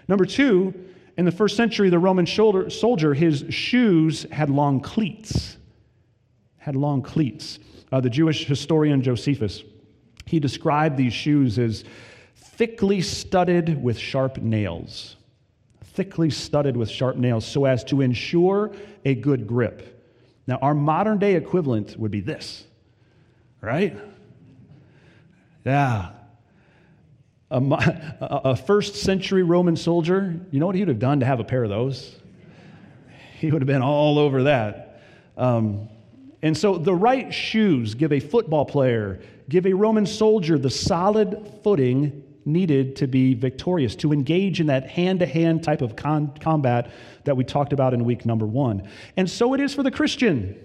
Number 0.07 0.25
two, 0.25 0.73
in 1.17 1.25
the 1.25 1.31
first 1.31 1.55
century, 1.55 1.91
the 1.91 1.99
Roman 1.99 2.25
soldier, 2.25 3.13
his 3.13 3.45
shoes 3.49 4.25
had 4.31 4.49
long 4.49 4.79
cleats 4.79 5.57
had 6.59 6.75
long 6.75 7.01
cleats. 7.01 7.59
Uh, 7.91 7.99
the 7.99 8.09
Jewish 8.09 8.45
historian 8.45 9.01
Josephus, 9.01 9.63
he 10.25 10.39
described 10.39 10.95
these 10.95 11.13
shoes 11.13 11.57
as 11.57 11.83
thickly 12.35 13.01
studded 13.01 13.81
with 13.81 13.97
sharp 13.97 14.37
nails. 14.37 15.15
Thickly 15.83 16.29
studded 16.29 16.77
with 16.77 16.89
sharp 16.89 17.15
nails 17.15 17.45
so 17.45 17.65
as 17.65 17.83
to 17.85 18.01
ensure 18.01 18.71
a 19.05 19.15
good 19.15 19.47
grip. 19.47 19.95
Now, 20.45 20.57
our 20.57 20.73
modern 20.73 21.19
day 21.19 21.35
equivalent 21.35 21.97
would 21.97 22.11
be 22.11 22.21
this, 22.21 22.63
right? 23.61 23.97
Yeah. 25.65 26.11
A, 27.51 27.61
a, 28.21 28.55
first 28.55 28.95
century 28.95 29.43
Roman 29.43 29.75
soldier, 29.75 30.39
you 30.51 30.59
know 30.59 30.65
what 30.65 30.75
he 30.75 30.81
would 30.81 30.89
have 30.89 30.99
done 30.99 31.19
to 31.21 31.25
have 31.25 31.39
a 31.39 31.43
pair 31.43 31.63
of 31.63 31.69
those? 31.69 32.15
He 33.39 33.51
would 33.51 33.61
have 33.61 33.67
been 33.67 33.81
all 33.81 34.19
over 34.19 34.43
that. 34.43 35.01
Um, 35.37 35.89
and 36.41 36.57
so 36.57 36.77
the 36.77 36.93
right 36.93 37.33
shoes 37.33 37.95
give 37.95 38.13
a 38.13 38.19
football 38.19 38.65
player, 38.65 39.21
give 39.49 39.65
a 39.65 39.73
Roman 39.73 40.05
soldier 40.05 40.57
the 40.57 40.69
solid 40.69 41.59
footing 41.63 42.23
needed 42.45 42.95
to 42.97 43.07
be 43.07 43.33
victorious, 43.33 43.95
to 43.97 44.13
engage 44.13 44.61
in 44.61 44.67
that 44.67 44.87
hand 44.87 45.19
to 45.19 45.25
hand 45.25 45.63
type 45.63 45.81
of 45.81 45.95
con- 45.95 46.33
combat 46.39 46.91
that 47.25 47.35
we 47.35 47.43
talked 47.43 47.73
about 47.73 47.93
in 47.93 48.05
week 48.05 48.25
number 48.25 48.45
one. 48.45 48.89
And 49.17 49.29
so 49.29 49.53
it 49.53 49.59
is 49.59 49.73
for 49.73 49.83
the 49.83 49.91
Christian. 49.91 50.57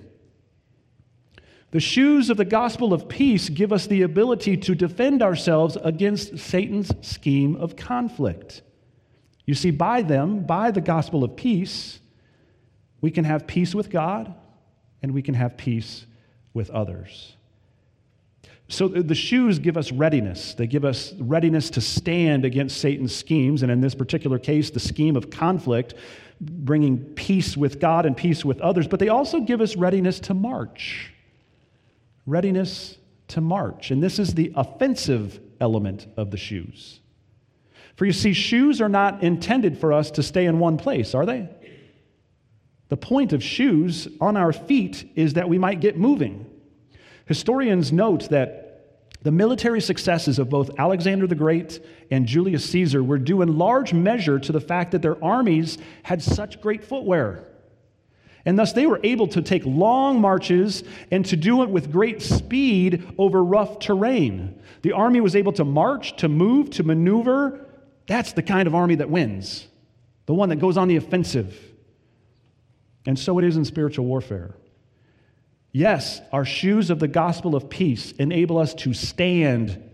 The 1.72 1.80
shoes 1.80 2.30
of 2.30 2.37
the 2.37 2.44
gospel 2.44 2.94
of 2.94 3.08
peace 3.08 3.48
give 3.48 3.72
us 3.72 3.88
the 3.88 4.02
ability 4.02 4.56
to 4.58 4.76
defend 4.76 5.22
ourselves 5.22 5.76
against 5.82 6.38
Satan's 6.38 6.92
scheme 7.04 7.56
of 7.56 7.74
conflict. 7.74 8.62
You 9.44 9.54
see, 9.54 9.72
by 9.72 10.02
them, 10.02 10.46
by 10.46 10.70
the 10.70 10.80
gospel 10.80 11.24
of 11.24 11.34
peace, 11.34 11.98
we 13.00 13.10
can 13.10 13.24
have 13.24 13.48
peace 13.48 13.74
with 13.74 13.90
God 13.90 14.32
and 15.04 15.12
we 15.12 15.20
can 15.20 15.34
have 15.34 15.54
peace 15.58 16.06
with 16.54 16.70
others. 16.70 17.36
So 18.68 18.88
the 18.88 19.14
shoes 19.14 19.58
give 19.58 19.76
us 19.76 19.92
readiness. 19.92 20.54
They 20.54 20.66
give 20.66 20.82
us 20.82 21.12
readiness 21.18 21.68
to 21.70 21.82
stand 21.82 22.46
against 22.46 22.78
Satan's 22.78 23.14
schemes, 23.14 23.62
and 23.62 23.70
in 23.70 23.82
this 23.82 23.94
particular 23.94 24.38
case, 24.38 24.70
the 24.70 24.80
scheme 24.80 25.14
of 25.14 25.28
conflict, 25.28 25.92
bringing 26.40 26.96
peace 26.96 27.54
with 27.54 27.80
God 27.80 28.06
and 28.06 28.16
peace 28.16 28.46
with 28.46 28.62
others. 28.62 28.88
But 28.88 28.98
they 28.98 29.10
also 29.10 29.40
give 29.40 29.60
us 29.60 29.76
readiness 29.76 30.20
to 30.20 30.32
march. 30.32 31.12
Readiness 32.24 32.96
to 33.28 33.42
march. 33.42 33.90
And 33.90 34.02
this 34.02 34.18
is 34.18 34.32
the 34.32 34.54
offensive 34.56 35.38
element 35.60 36.06
of 36.16 36.30
the 36.30 36.38
shoes. 36.38 37.00
For 37.96 38.06
you 38.06 38.12
see, 38.14 38.32
shoes 38.32 38.80
are 38.80 38.88
not 38.88 39.22
intended 39.22 39.76
for 39.76 39.92
us 39.92 40.10
to 40.12 40.22
stay 40.22 40.46
in 40.46 40.58
one 40.58 40.78
place, 40.78 41.14
are 41.14 41.26
they? 41.26 41.50
The 42.88 42.96
point 42.96 43.32
of 43.32 43.42
shoes 43.42 44.08
on 44.20 44.36
our 44.36 44.52
feet 44.52 45.10
is 45.14 45.34
that 45.34 45.48
we 45.48 45.58
might 45.58 45.80
get 45.80 45.96
moving. 45.96 46.46
Historians 47.26 47.92
note 47.92 48.28
that 48.28 48.64
the 49.22 49.32
military 49.32 49.80
successes 49.80 50.38
of 50.38 50.50
both 50.50 50.78
Alexander 50.78 51.26
the 51.26 51.34
Great 51.34 51.82
and 52.10 52.26
Julius 52.26 52.68
Caesar 52.70 53.02
were 53.02 53.16
due 53.16 53.40
in 53.40 53.56
large 53.56 53.94
measure 53.94 54.38
to 54.38 54.52
the 54.52 54.60
fact 54.60 54.92
that 54.92 55.00
their 55.00 55.22
armies 55.24 55.78
had 56.02 56.22
such 56.22 56.60
great 56.60 56.84
footwear. 56.84 57.48
And 58.44 58.58
thus 58.58 58.74
they 58.74 58.84
were 58.84 59.00
able 59.02 59.26
to 59.28 59.40
take 59.40 59.64
long 59.64 60.20
marches 60.20 60.84
and 61.10 61.24
to 61.24 61.36
do 61.36 61.62
it 61.62 61.70
with 61.70 61.90
great 61.90 62.20
speed 62.20 63.14
over 63.16 63.42
rough 63.42 63.78
terrain. 63.78 64.60
The 64.82 64.92
army 64.92 65.22
was 65.22 65.34
able 65.34 65.52
to 65.52 65.64
march, 65.64 66.16
to 66.16 66.28
move, 66.28 66.68
to 66.72 66.82
maneuver. 66.82 67.64
That's 68.06 68.34
the 68.34 68.42
kind 68.42 68.66
of 68.66 68.74
army 68.74 68.96
that 68.96 69.08
wins, 69.08 69.66
the 70.26 70.34
one 70.34 70.50
that 70.50 70.56
goes 70.56 70.76
on 70.76 70.88
the 70.88 70.96
offensive. 70.96 71.58
And 73.06 73.18
so 73.18 73.38
it 73.38 73.44
is 73.44 73.56
in 73.56 73.64
spiritual 73.64 74.06
warfare. 74.06 74.54
Yes, 75.72 76.20
our 76.32 76.44
shoes 76.44 76.90
of 76.90 77.00
the 77.00 77.08
gospel 77.08 77.56
of 77.56 77.68
peace 77.68 78.12
enable 78.12 78.58
us 78.58 78.74
to 78.74 78.94
stand 78.94 79.90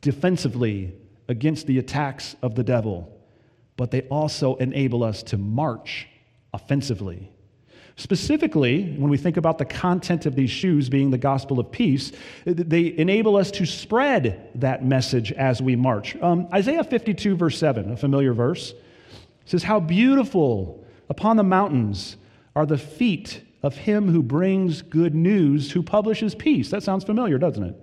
defensively 0.00 0.94
against 1.28 1.66
the 1.66 1.78
attacks 1.78 2.34
of 2.42 2.56
the 2.56 2.64
devil, 2.64 3.16
but 3.76 3.92
they 3.92 4.02
also 4.02 4.56
enable 4.56 5.04
us 5.04 5.22
to 5.22 5.38
march 5.38 6.08
offensively. 6.52 7.30
Specifically, 7.96 8.94
when 8.96 9.10
we 9.10 9.18
think 9.18 9.36
about 9.36 9.58
the 9.58 9.64
content 9.64 10.26
of 10.26 10.34
these 10.34 10.50
shoes 10.50 10.88
being 10.88 11.10
the 11.10 11.18
gospel 11.18 11.60
of 11.60 11.70
peace, 11.70 12.12
they 12.44 12.96
enable 12.96 13.36
us 13.36 13.50
to 13.52 13.66
spread 13.66 14.50
that 14.56 14.84
message 14.84 15.32
as 15.32 15.60
we 15.62 15.76
march. 15.76 16.16
Um, 16.16 16.48
Isaiah 16.52 16.82
52, 16.82 17.36
verse 17.36 17.58
7, 17.58 17.92
a 17.92 17.96
familiar 17.96 18.32
verse, 18.32 18.74
says, 19.44 19.62
How 19.62 19.80
beautiful 19.80 20.84
upon 21.08 21.36
the 21.36 21.44
mountains 21.44 22.16
are 22.54 22.66
the 22.66 22.78
feet 22.78 23.42
of 23.62 23.76
him 23.76 24.08
who 24.08 24.22
brings 24.22 24.82
good 24.82 25.14
news, 25.14 25.70
who 25.70 25.82
publishes 25.82 26.34
peace. 26.34 26.70
That 26.70 26.82
sounds 26.82 27.04
familiar, 27.04 27.38
doesn't 27.38 27.62
it? 27.62 27.76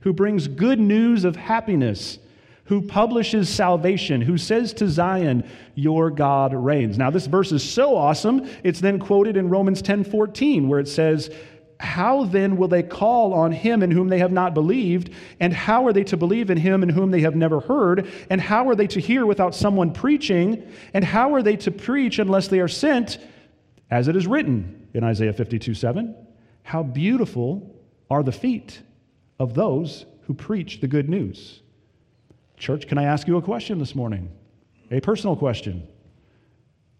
Who 0.00 0.12
brings 0.12 0.48
good 0.48 0.78
news 0.78 1.24
of 1.24 1.36
happiness, 1.36 2.18
who 2.64 2.82
publishes 2.82 3.48
salvation, 3.48 4.20
who 4.20 4.36
says 4.36 4.72
to 4.74 4.88
Zion, 4.88 5.48
Your 5.74 6.10
God 6.10 6.54
reigns. 6.54 6.98
Now, 6.98 7.10
this 7.10 7.26
verse 7.26 7.52
is 7.52 7.68
so 7.68 7.96
awesome, 7.96 8.48
it's 8.62 8.80
then 8.80 8.98
quoted 8.98 9.36
in 9.36 9.48
Romans 9.48 9.82
10 9.82 10.04
14, 10.04 10.68
where 10.68 10.80
it 10.80 10.88
says, 10.88 11.30
how 11.80 12.24
then 12.24 12.56
will 12.56 12.68
they 12.68 12.82
call 12.82 13.34
on 13.34 13.52
him 13.52 13.82
in 13.82 13.90
whom 13.90 14.08
they 14.08 14.18
have 14.18 14.32
not 14.32 14.54
believed? 14.54 15.10
And 15.40 15.52
how 15.52 15.86
are 15.86 15.92
they 15.92 16.04
to 16.04 16.16
believe 16.16 16.50
in 16.50 16.58
him 16.58 16.82
in 16.82 16.88
whom 16.88 17.10
they 17.10 17.20
have 17.20 17.36
never 17.36 17.60
heard? 17.60 18.08
And 18.30 18.40
how 18.40 18.68
are 18.68 18.74
they 18.74 18.86
to 18.88 19.00
hear 19.00 19.26
without 19.26 19.54
someone 19.54 19.92
preaching? 19.92 20.70
And 20.94 21.04
how 21.04 21.34
are 21.34 21.42
they 21.42 21.56
to 21.56 21.70
preach 21.70 22.18
unless 22.18 22.48
they 22.48 22.60
are 22.60 22.68
sent? 22.68 23.18
As 23.90 24.08
it 24.08 24.16
is 24.16 24.26
written 24.26 24.88
in 24.94 25.04
Isaiah 25.04 25.32
52 25.32 25.74
7, 25.74 26.14
how 26.62 26.82
beautiful 26.82 27.74
are 28.10 28.22
the 28.22 28.32
feet 28.32 28.80
of 29.38 29.54
those 29.54 30.06
who 30.26 30.34
preach 30.34 30.80
the 30.80 30.88
good 30.88 31.08
news. 31.08 31.60
Church, 32.56 32.86
can 32.86 32.98
I 32.98 33.04
ask 33.04 33.26
you 33.26 33.36
a 33.36 33.42
question 33.42 33.78
this 33.78 33.94
morning? 33.94 34.30
A 34.90 35.00
personal 35.00 35.36
question. 35.36 35.86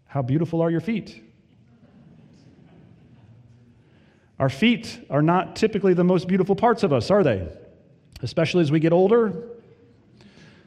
How 0.05 0.21
beautiful 0.21 0.61
are 0.61 0.69
your 0.69 0.81
feet? 0.81 1.21
Our 4.39 4.49
feet 4.49 4.99
are 5.09 5.21
not 5.21 5.55
typically 5.55 5.93
the 5.93 6.03
most 6.03 6.27
beautiful 6.27 6.55
parts 6.55 6.83
of 6.83 6.91
us, 6.91 7.09
are 7.09 7.23
they? 7.23 7.47
Especially 8.21 8.61
as 8.61 8.71
we 8.71 8.79
get 8.79 8.91
older. 8.91 9.33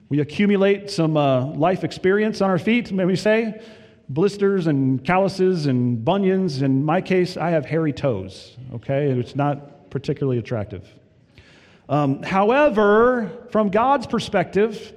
We 0.09 0.21
accumulate 0.21 0.91
some 0.91 1.17
uh, 1.19 1.47
life 1.47 1.85
experience 1.85 2.41
on 2.41 2.49
our 2.49 2.59
feet, 2.59 2.91
may 2.91 3.05
we 3.05 3.17
say. 3.17 3.61
Blisters 4.09 4.66
and 4.66 5.05
calluses 5.05 5.66
and 5.66 6.05
bunions. 6.05 6.62
In 6.62 6.85
my 6.85 7.01
case, 7.01 7.37
I 7.37 7.51
have 7.51 7.66
hairy 7.66 7.92
toes, 7.92 8.57
okay? 8.75 9.11
It's 9.11 9.37
not 9.37 9.90
particularly 9.90 10.38
attractive. 10.38 10.87
Um, 11.88 12.23
however, 12.23 13.31
from 13.51 13.71
God's 13.71 14.07
perspective, 14.07 14.92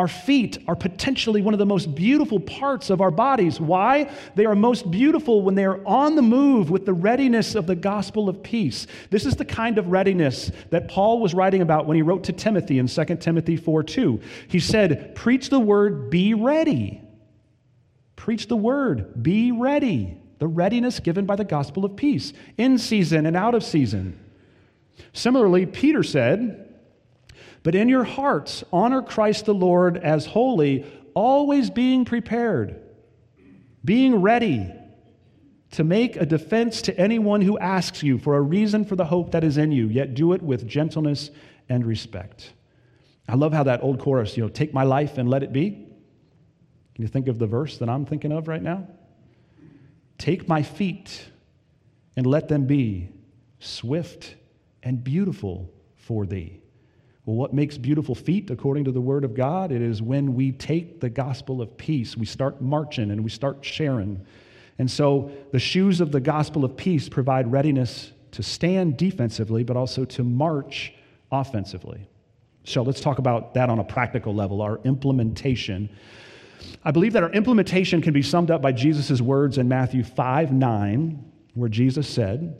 our 0.00 0.08
feet 0.08 0.56
are 0.66 0.76
potentially 0.76 1.42
one 1.42 1.52
of 1.52 1.58
the 1.58 1.66
most 1.66 1.94
beautiful 1.94 2.40
parts 2.40 2.88
of 2.88 3.02
our 3.02 3.10
bodies. 3.10 3.60
Why? 3.60 4.10
They 4.34 4.46
are 4.46 4.54
most 4.54 4.90
beautiful 4.90 5.42
when 5.42 5.54
they 5.54 5.66
are 5.66 5.78
on 5.86 6.16
the 6.16 6.22
move 6.22 6.70
with 6.70 6.86
the 6.86 6.94
readiness 6.94 7.54
of 7.54 7.66
the 7.66 7.74
gospel 7.74 8.28
of 8.28 8.42
peace. 8.42 8.86
This 9.10 9.26
is 9.26 9.36
the 9.36 9.44
kind 9.44 9.76
of 9.76 9.88
readiness 9.88 10.52
that 10.70 10.88
Paul 10.88 11.20
was 11.20 11.34
writing 11.34 11.60
about 11.60 11.84
when 11.84 11.96
he 11.96 12.02
wrote 12.02 12.24
to 12.24 12.32
Timothy 12.32 12.78
in 12.78 12.86
2 12.86 13.04
Timothy 13.16 13.58
4 13.58 13.82
2. 13.82 14.20
He 14.48 14.58
said, 14.58 15.14
Preach 15.14 15.50
the 15.50 15.60
word, 15.60 16.08
be 16.08 16.32
ready. 16.32 17.02
Preach 18.20 18.48
the 18.48 18.56
word, 18.56 19.22
be 19.22 19.50
ready. 19.50 20.18
The 20.40 20.46
readiness 20.46 21.00
given 21.00 21.24
by 21.24 21.36
the 21.36 21.44
gospel 21.44 21.86
of 21.86 21.96
peace, 21.96 22.34
in 22.58 22.76
season 22.76 23.24
and 23.24 23.34
out 23.34 23.54
of 23.54 23.64
season. 23.64 24.22
Similarly, 25.14 25.64
Peter 25.64 26.02
said, 26.02 26.68
but 27.62 27.74
in 27.74 27.88
your 27.88 28.04
hearts, 28.04 28.62
honor 28.74 29.00
Christ 29.00 29.46
the 29.46 29.54
Lord 29.54 29.96
as 29.96 30.26
holy, 30.26 30.84
always 31.14 31.70
being 31.70 32.04
prepared, 32.04 32.82
being 33.82 34.16
ready 34.16 34.70
to 35.70 35.82
make 35.82 36.16
a 36.16 36.26
defense 36.26 36.82
to 36.82 37.00
anyone 37.00 37.40
who 37.40 37.58
asks 37.58 38.02
you 38.02 38.18
for 38.18 38.36
a 38.36 38.42
reason 38.42 38.84
for 38.84 38.96
the 38.96 39.06
hope 39.06 39.32
that 39.32 39.44
is 39.44 39.56
in 39.56 39.72
you, 39.72 39.86
yet 39.86 40.12
do 40.12 40.34
it 40.34 40.42
with 40.42 40.68
gentleness 40.68 41.30
and 41.70 41.86
respect. 41.86 42.52
I 43.26 43.36
love 43.36 43.54
how 43.54 43.62
that 43.62 43.82
old 43.82 43.98
chorus, 43.98 44.36
you 44.36 44.42
know, 44.42 44.50
take 44.50 44.74
my 44.74 44.82
life 44.82 45.16
and 45.16 45.26
let 45.26 45.42
it 45.42 45.54
be. 45.54 45.86
Can 47.00 47.06
you 47.06 47.08
think 47.08 47.28
of 47.28 47.38
the 47.38 47.46
verse 47.46 47.78
that 47.78 47.88
I'm 47.88 48.04
thinking 48.04 48.30
of 48.30 48.46
right 48.46 48.60
now? 48.60 48.86
Take 50.18 50.46
my 50.46 50.62
feet 50.62 51.24
and 52.14 52.26
let 52.26 52.46
them 52.48 52.66
be 52.66 53.08
swift 53.58 54.34
and 54.82 55.02
beautiful 55.02 55.72
for 55.96 56.26
thee. 56.26 56.60
Well, 57.24 57.36
what 57.36 57.54
makes 57.54 57.78
beautiful 57.78 58.14
feet, 58.14 58.50
according 58.50 58.84
to 58.84 58.92
the 58.92 59.00
Word 59.00 59.24
of 59.24 59.32
God? 59.32 59.72
It 59.72 59.80
is 59.80 60.02
when 60.02 60.34
we 60.34 60.52
take 60.52 61.00
the 61.00 61.08
gospel 61.08 61.62
of 61.62 61.74
peace, 61.78 62.18
we 62.18 62.26
start 62.26 62.60
marching 62.60 63.10
and 63.10 63.24
we 63.24 63.30
start 63.30 63.64
sharing. 63.64 64.26
And 64.78 64.90
so 64.90 65.30
the 65.52 65.58
shoes 65.58 66.02
of 66.02 66.12
the 66.12 66.20
gospel 66.20 66.66
of 66.66 66.76
peace 66.76 67.08
provide 67.08 67.50
readiness 67.50 68.12
to 68.32 68.42
stand 68.42 68.98
defensively, 68.98 69.64
but 69.64 69.74
also 69.74 70.04
to 70.04 70.22
march 70.22 70.92
offensively. 71.32 72.10
So 72.64 72.82
let's 72.82 73.00
talk 73.00 73.18
about 73.18 73.54
that 73.54 73.70
on 73.70 73.78
a 73.78 73.84
practical 73.84 74.34
level, 74.34 74.60
our 74.60 74.80
implementation. 74.84 75.88
I 76.84 76.90
believe 76.90 77.12
that 77.14 77.22
our 77.22 77.32
implementation 77.32 78.02
can 78.02 78.12
be 78.12 78.22
summed 78.22 78.50
up 78.50 78.62
by 78.62 78.72
Jesus' 78.72 79.20
words 79.20 79.58
in 79.58 79.68
Matthew 79.68 80.04
5 80.04 80.52
9, 80.52 81.32
where 81.54 81.68
Jesus 81.68 82.08
said, 82.08 82.58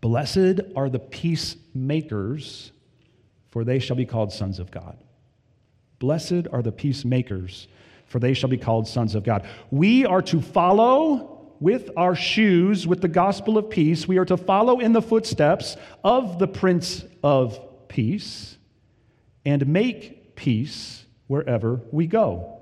Blessed 0.00 0.60
are 0.76 0.88
the 0.88 0.98
peacemakers 0.98 2.72
for 3.56 3.64
they 3.64 3.78
shall 3.78 3.96
be 3.96 4.04
called 4.04 4.34
sons 4.34 4.58
of 4.58 4.70
God. 4.70 5.02
Blessed 5.98 6.46
are 6.52 6.60
the 6.60 6.72
peacemakers, 6.72 7.68
for 8.04 8.18
they 8.18 8.34
shall 8.34 8.50
be 8.50 8.58
called 8.58 8.86
sons 8.86 9.14
of 9.14 9.24
God. 9.24 9.48
We 9.70 10.04
are 10.04 10.20
to 10.20 10.42
follow 10.42 11.54
with 11.58 11.88
our 11.96 12.14
shoes 12.14 12.86
with 12.86 13.00
the 13.00 13.08
gospel 13.08 13.56
of 13.56 13.70
peace. 13.70 14.06
We 14.06 14.18
are 14.18 14.26
to 14.26 14.36
follow 14.36 14.78
in 14.78 14.92
the 14.92 15.00
footsteps 15.00 15.78
of 16.04 16.38
the 16.38 16.46
Prince 16.46 17.02
of 17.22 17.58
Peace 17.88 18.58
and 19.46 19.66
make 19.66 20.36
peace 20.36 21.06
wherever 21.26 21.80
we 21.90 22.06
go. 22.06 22.55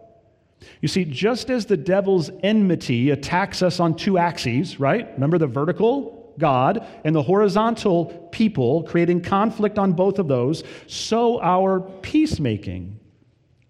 You 0.81 0.89
see, 0.89 1.05
just 1.05 1.51
as 1.51 1.67
the 1.67 1.77
devil's 1.77 2.31
enmity 2.43 3.11
attacks 3.11 3.63
us 3.63 3.81
on 3.81 3.97
two 3.97 4.19
axes, 4.19 4.79
right? 4.81 5.13
Remember 5.15 5.39
the 5.39 5.47
vertical 5.47 6.35
God 6.39 6.87
and 7.05 7.15
the 7.15 7.23
horizontal 7.23 8.29
people, 8.33 8.83
creating 8.85 9.23
conflict 9.23 9.79
on 9.79 9.93
both 9.93 10.19
of 10.19 10.29
those, 10.29 10.65
so 10.87 11.41
our 11.41 11.81
peacemaking 11.81 12.99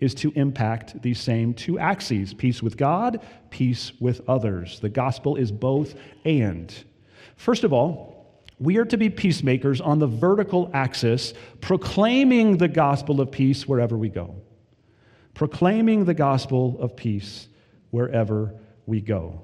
is 0.00 0.14
to 0.14 0.32
impact 0.34 1.00
these 1.02 1.20
same 1.20 1.54
two 1.54 1.78
axes 1.78 2.34
peace 2.34 2.62
with 2.62 2.76
God, 2.76 3.20
peace 3.50 3.92
with 4.00 4.20
others. 4.28 4.80
The 4.80 4.88
gospel 4.88 5.36
is 5.36 5.50
both 5.52 5.94
and. 6.24 6.74
First 7.36 7.64
of 7.64 7.72
all, 7.72 8.14
we 8.58 8.76
are 8.76 8.84
to 8.84 8.96
be 8.96 9.10
peacemakers 9.10 9.80
on 9.80 9.98
the 9.98 10.06
vertical 10.06 10.70
axis, 10.72 11.34
proclaiming 11.60 12.56
the 12.56 12.68
gospel 12.68 13.20
of 13.20 13.30
peace 13.30 13.66
wherever 13.66 13.96
we 13.96 14.08
go. 14.08 14.36
Proclaiming 15.34 16.04
the 16.04 16.14
gospel 16.14 16.76
of 16.80 16.96
peace 16.96 17.48
wherever 17.90 18.54
we 18.86 19.00
go. 19.00 19.42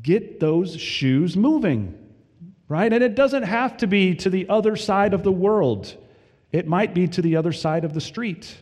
Get 0.00 0.40
those 0.40 0.76
shoes 0.76 1.36
moving 1.36 1.98
right? 2.72 2.90
And 2.90 3.04
it 3.04 3.14
doesn't 3.14 3.42
have 3.42 3.76
to 3.78 3.86
be 3.86 4.14
to 4.14 4.30
the 4.30 4.48
other 4.48 4.76
side 4.76 5.12
of 5.12 5.22
the 5.22 5.30
world, 5.30 5.94
it 6.52 6.66
might 6.66 6.94
be 6.94 7.06
to 7.08 7.20
the 7.20 7.36
other 7.36 7.52
side 7.52 7.84
of 7.84 7.92
the 7.92 8.00
street, 8.00 8.56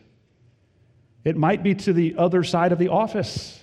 it 1.23 1.37
might 1.37 1.63
be 1.63 1.75
to 1.75 1.93
the 1.93 2.15
other 2.17 2.43
side 2.43 2.73
of 2.73 2.77
the 2.77 2.89
office. 2.89 3.60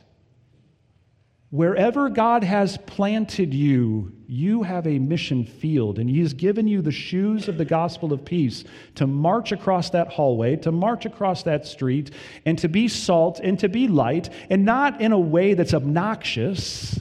Wherever 1.51 2.11
God 2.11 2.45
has 2.45 2.77
planted 2.77 3.55
you, 3.55 4.13
you 4.27 4.65
have 4.65 4.87
a 4.87 4.99
mission 4.99 5.45
field, 5.45 5.99
and 5.99 6.09
He 6.09 6.21
has 6.21 6.35
given 6.35 6.69
you 6.69 6.83
the 6.83 6.93
shoes 6.93 7.49
of 7.49 7.57
the 7.57 7.65
gospel 7.65 8.13
of 8.13 8.25
peace 8.25 8.65
to 8.97 9.07
march 9.07 9.51
across 9.51 9.89
that 9.91 10.09
hallway, 10.09 10.57
to 10.57 10.71
march 10.71 11.07
across 11.07 11.45
that 11.45 11.67
street, 11.67 12.11
and 12.45 12.59
to 12.59 12.69
be 12.69 12.87
salt 12.87 13.41
and 13.43 13.59
to 13.61 13.69
be 13.69 13.89
light, 13.89 14.29
and 14.51 14.67
not 14.67 15.01
in 15.01 15.13
a 15.13 15.19
way 15.19 15.55
that's 15.55 15.73
obnoxious, 15.73 17.01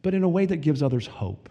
but 0.00 0.14
in 0.14 0.22
a 0.22 0.28
way 0.28 0.46
that 0.46 0.58
gives 0.58 0.82
others 0.82 1.06
hope 1.06 1.50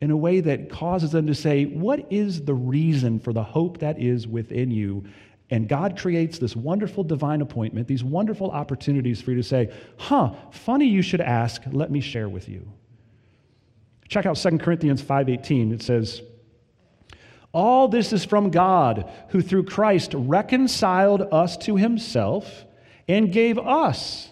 in 0.00 0.10
a 0.10 0.16
way 0.16 0.40
that 0.40 0.70
causes 0.70 1.10
them 1.10 1.26
to 1.26 1.34
say, 1.34 1.64
What 1.64 2.12
is 2.12 2.44
the 2.44 2.54
reason 2.54 3.18
for 3.18 3.32
the 3.32 3.42
hope 3.42 3.78
that 3.78 4.00
is 4.00 4.26
within 4.26 4.70
you? 4.70 5.04
And 5.50 5.68
God 5.68 5.98
creates 5.98 6.38
this 6.38 6.54
wonderful 6.54 7.04
divine 7.04 7.40
appointment, 7.40 7.88
these 7.88 8.04
wonderful 8.04 8.50
opportunities 8.50 9.22
for 9.22 9.30
you 9.30 9.38
to 9.38 9.42
say, 9.42 9.72
Huh, 9.96 10.34
funny 10.50 10.86
you 10.86 11.02
should 11.02 11.20
ask, 11.20 11.62
let 11.72 11.90
me 11.90 12.00
share 12.00 12.28
with 12.28 12.48
you. 12.48 12.70
Check 14.08 14.26
out 14.26 14.36
2 14.36 14.58
Corinthians 14.58 15.02
5:18. 15.02 15.72
It 15.72 15.82
says, 15.82 16.22
All 17.52 17.88
this 17.88 18.12
is 18.12 18.24
from 18.24 18.50
God, 18.50 19.10
who 19.30 19.40
through 19.40 19.64
Christ 19.64 20.12
reconciled 20.14 21.22
us 21.32 21.56
to 21.58 21.76
himself 21.76 22.64
and 23.06 23.32
gave 23.32 23.58
us 23.58 24.28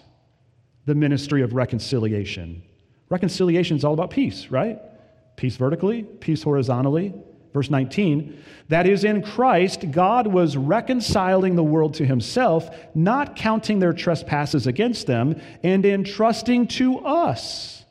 the 0.84 0.94
ministry 0.94 1.42
of 1.42 1.54
reconciliation. 1.54 2.62
Reconciliation 3.08 3.76
is 3.76 3.84
all 3.84 3.94
about 3.94 4.10
peace, 4.10 4.48
right? 4.50 4.80
peace 5.36 5.56
vertically, 5.56 6.02
peace 6.02 6.42
horizontally. 6.42 7.14
Verse 7.56 7.70
19, 7.70 8.38
that 8.68 8.86
is, 8.86 9.02
in 9.02 9.22
Christ, 9.22 9.90
God 9.90 10.26
was 10.26 10.58
reconciling 10.58 11.56
the 11.56 11.64
world 11.64 11.94
to 11.94 12.04
himself, 12.04 12.68
not 12.94 13.34
counting 13.34 13.78
their 13.78 13.94
trespasses 13.94 14.66
against 14.66 15.06
them, 15.06 15.40
and 15.62 15.86
entrusting 15.86 16.66
to 16.66 16.98
us 16.98 17.86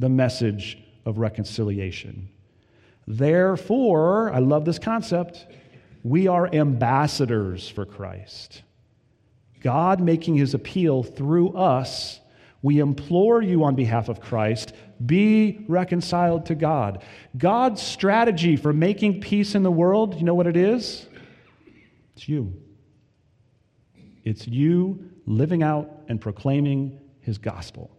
the 0.00 0.08
message 0.08 0.82
of 1.06 1.18
reconciliation. 1.18 2.28
Therefore, 3.06 4.32
I 4.32 4.40
love 4.40 4.64
this 4.64 4.80
concept, 4.80 5.46
we 6.02 6.26
are 6.26 6.52
ambassadors 6.52 7.68
for 7.68 7.86
Christ. 7.86 8.62
God 9.60 10.00
making 10.00 10.34
his 10.34 10.54
appeal 10.54 11.04
through 11.04 11.50
us 11.50 12.18
we 12.64 12.78
implore 12.78 13.42
you 13.42 13.62
on 13.64 13.74
behalf 13.74 14.08
of 14.08 14.22
Christ, 14.22 14.72
be 15.06 15.64
reconciled 15.68 16.46
to 16.46 16.54
God. 16.54 17.02
God's 17.36 17.82
strategy 17.82 18.56
for 18.56 18.72
making 18.72 19.20
peace 19.20 19.54
in 19.54 19.62
the 19.62 19.70
world, 19.70 20.14
you 20.14 20.24
know 20.24 20.34
what 20.34 20.46
it 20.46 20.56
is? 20.56 21.06
It's 22.16 22.28
you. 22.28 22.52
It's 24.24 24.46
you 24.46 25.10
living 25.26 25.62
out 25.62 25.90
and 26.08 26.20
proclaiming 26.20 27.00
his 27.20 27.38
gospel. 27.38 27.90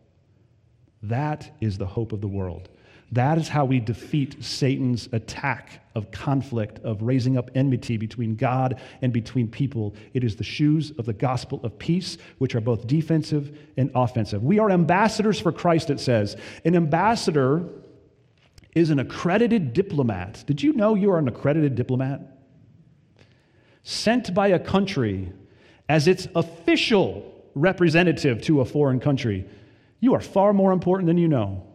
That 1.04 1.52
is 1.62 1.78
the 1.78 1.86
hope 1.86 2.12
of 2.12 2.22
the 2.22 2.28
world. 2.28 2.70
That 3.12 3.38
is 3.38 3.48
how 3.48 3.66
we 3.66 3.80
defeat 3.80 4.44
Satan's 4.44 5.08
attack 5.12 5.82
of 5.94 6.12
conflict, 6.12 6.80
of 6.84 7.02
raising 7.02 7.38
up 7.38 7.52
enmity 7.56 7.98
between 7.98 8.36
God 8.36 8.82
and 9.02 9.14
between 9.14 9.48
people. 9.48 9.96
It 10.14 10.24
is 10.24 10.36
the 10.36 10.44
shoes 10.44 10.92
of 10.98 11.06
the 11.06 11.14
gospel 11.14 11.60
of 11.64 11.78
peace, 11.78 12.18
which 12.40 12.56
are 12.56 12.62
both 12.62 12.88
defensive 12.88 13.58
and 13.78 13.92
offensive. 13.96 14.44
We 14.44 14.60
are 14.60 14.72
ambassadors 14.72 15.40
for 15.40 15.52
Christ, 15.52 15.90
it 15.90 16.00
says. 16.00 16.36
An 16.66 16.76
ambassador 16.76 17.70
is 18.74 18.90
an 18.90 19.00
accredited 19.00 19.72
diplomat. 19.74 20.44
Did 20.46 20.62
you 20.62 20.74
know 20.74 20.96
you 20.96 21.12
are 21.12 21.20
an 21.20 21.28
accredited 21.28 21.76
diplomat? 21.76 22.22
Sent 23.84 24.34
by 24.34 24.48
a 24.48 24.60
country 24.60 25.32
as 25.88 26.08
its 26.08 26.28
official 26.36 27.32
representative 27.54 28.42
to 28.42 28.62
a 28.62 28.66
foreign 28.66 29.00
country. 29.00 29.46
You 30.02 30.16
are 30.16 30.20
far 30.20 30.52
more 30.52 30.74
important 30.74 31.08
than 31.08 31.18
you 31.18 31.28
know 31.28 31.66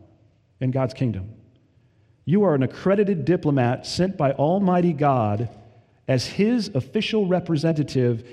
in 0.60 0.70
God's 0.70 0.94
kingdom. 0.94 1.30
You 2.24 2.44
are 2.44 2.54
an 2.54 2.62
accredited 2.62 3.24
diplomat 3.24 3.86
sent 3.86 4.16
by 4.16 4.32
Almighty 4.32 4.92
God 4.92 5.48
as 6.06 6.26
his 6.26 6.68
official 6.74 7.26
representative 7.26 8.28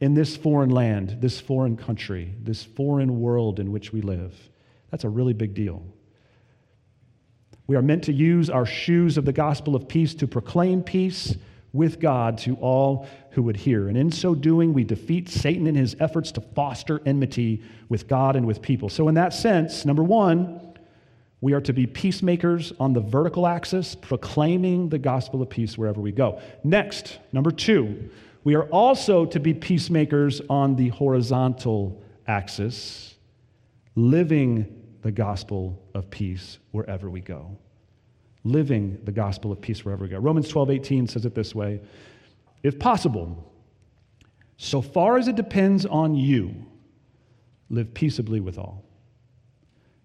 in 0.00 0.14
this 0.14 0.36
foreign 0.36 0.70
land, 0.70 1.18
this 1.20 1.40
foreign 1.40 1.76
country, 1.76 2.32
this 2.42 2.64
foreign 2.64 3.20
world 3.20 3.60
in 3.60 3.72
which 3.72 3.92
we 3.92 4.00
live. 4.00 4.34
That's 4.90 5.04
a 5.04 5.08
really 5.08 5.32
big 5.32 5.54
deal. 5.54 5.82
We 7.66 7.76
are 7.76 7.82
meant 7.82 8.04
to 8.04 8.12
use 8.12 8.48
our 8.48 8.64
shoes 8.64 9.18
of 9.18 9.24
the 9.24 9.32
gospel 9.32 9.76
of 9.76 9.88
peace 9.88 10.14
to 10.14 10.26
proclaim 10.26 10.82
peace 10.82 11.36
with 11.72 12.00
God 12.00 12.38
to 12.38 12.54
all 12.56 13.06
who 13.32 13.42
would 13.42 13.56
hear. 13.56 13.88
And 13.88 13.96
in 13.96 14.10
so 14.10 14.34
doing, 14.34 14.72
we 14.72 14.84
defeat 14.84 15.28
Satan 15.28 15.66
in 15.66 15.74
his 15.74 15.94
efforts 16.00 16.32
to 16.32 16.40
foster 16.40 17.02
enmity 17.04 17.62
with 17.88 18.08
God 18.08 18.36
and 18.36 18.46
with 18.46 18.62
people. 18.62 18.88
So, 18.88 19.08
in 19.08 19.14
that 19.16 19.34
sense, 19.34 19.84
number 19.84 20.02
one, 20.02 20.67
we 21.40 21.52
are 21.52 21.60
to 21.60 21.72
be 21.72 21.86
peacemakers 21.86 22.72
on 22.80 22.92
the 22.92 23.00
vertical 23.00 23.46
axis, 23.46 23.94
proclaiming 23.94 24.88
the 24.88 24.98
gospel 24.98 25.40
of 25.40 25.48
peace 25.48 25.78
wherever 25.78 26.00
we 26.00 26.10
go. 26.10 26.40
Next, 26.64 27.18
number 27.32 27.50
two, 27.50 28.10
we 28.42 28.54
are 28.56 28.64
also 28.64 29.24
to 29.26 29.38
be 29.38 29.54
peacemakers 29.54 30.40
on 30.50 30.74
the 30.74 30.88
horizontal 30.88 32.02
axis, 32.26 33.14
living 33.94 34.74
the 35.02 35.12
gospel 35.12 35.80
of 35.94 36.10
peace 36.10 36.58
wherever 36.72 37.08
we 37.08 37.20
go. 37.20 37.56
Living 38.44 38.98
the 39.04 39.12
gospel 39.12 39.52
of 39.52 39.60
peace 39.60 39.84
wherever 39.84 40.04
we 40.04 40.10
go. 40.10 40.18
Romans 40.18 40.48
12, 40.48 40.70
18 40.70 41.06
says 41.06 41.24
it 41.24 41.34
this 41.34 41.54
way 41.54 41.80
If 42.62 42.78
possible, 42.78 43.52
so 44.56 44.82
far 44.82 45.18
as 45.18 45.28
it 45.28 45.36
depends 45.36 45.86
on 45.86 46.14
you, 46.14 46.54
live 47.70 47.94
peaceably 47.94 48.40
with 48.40 48.58
all. 48.58 48.87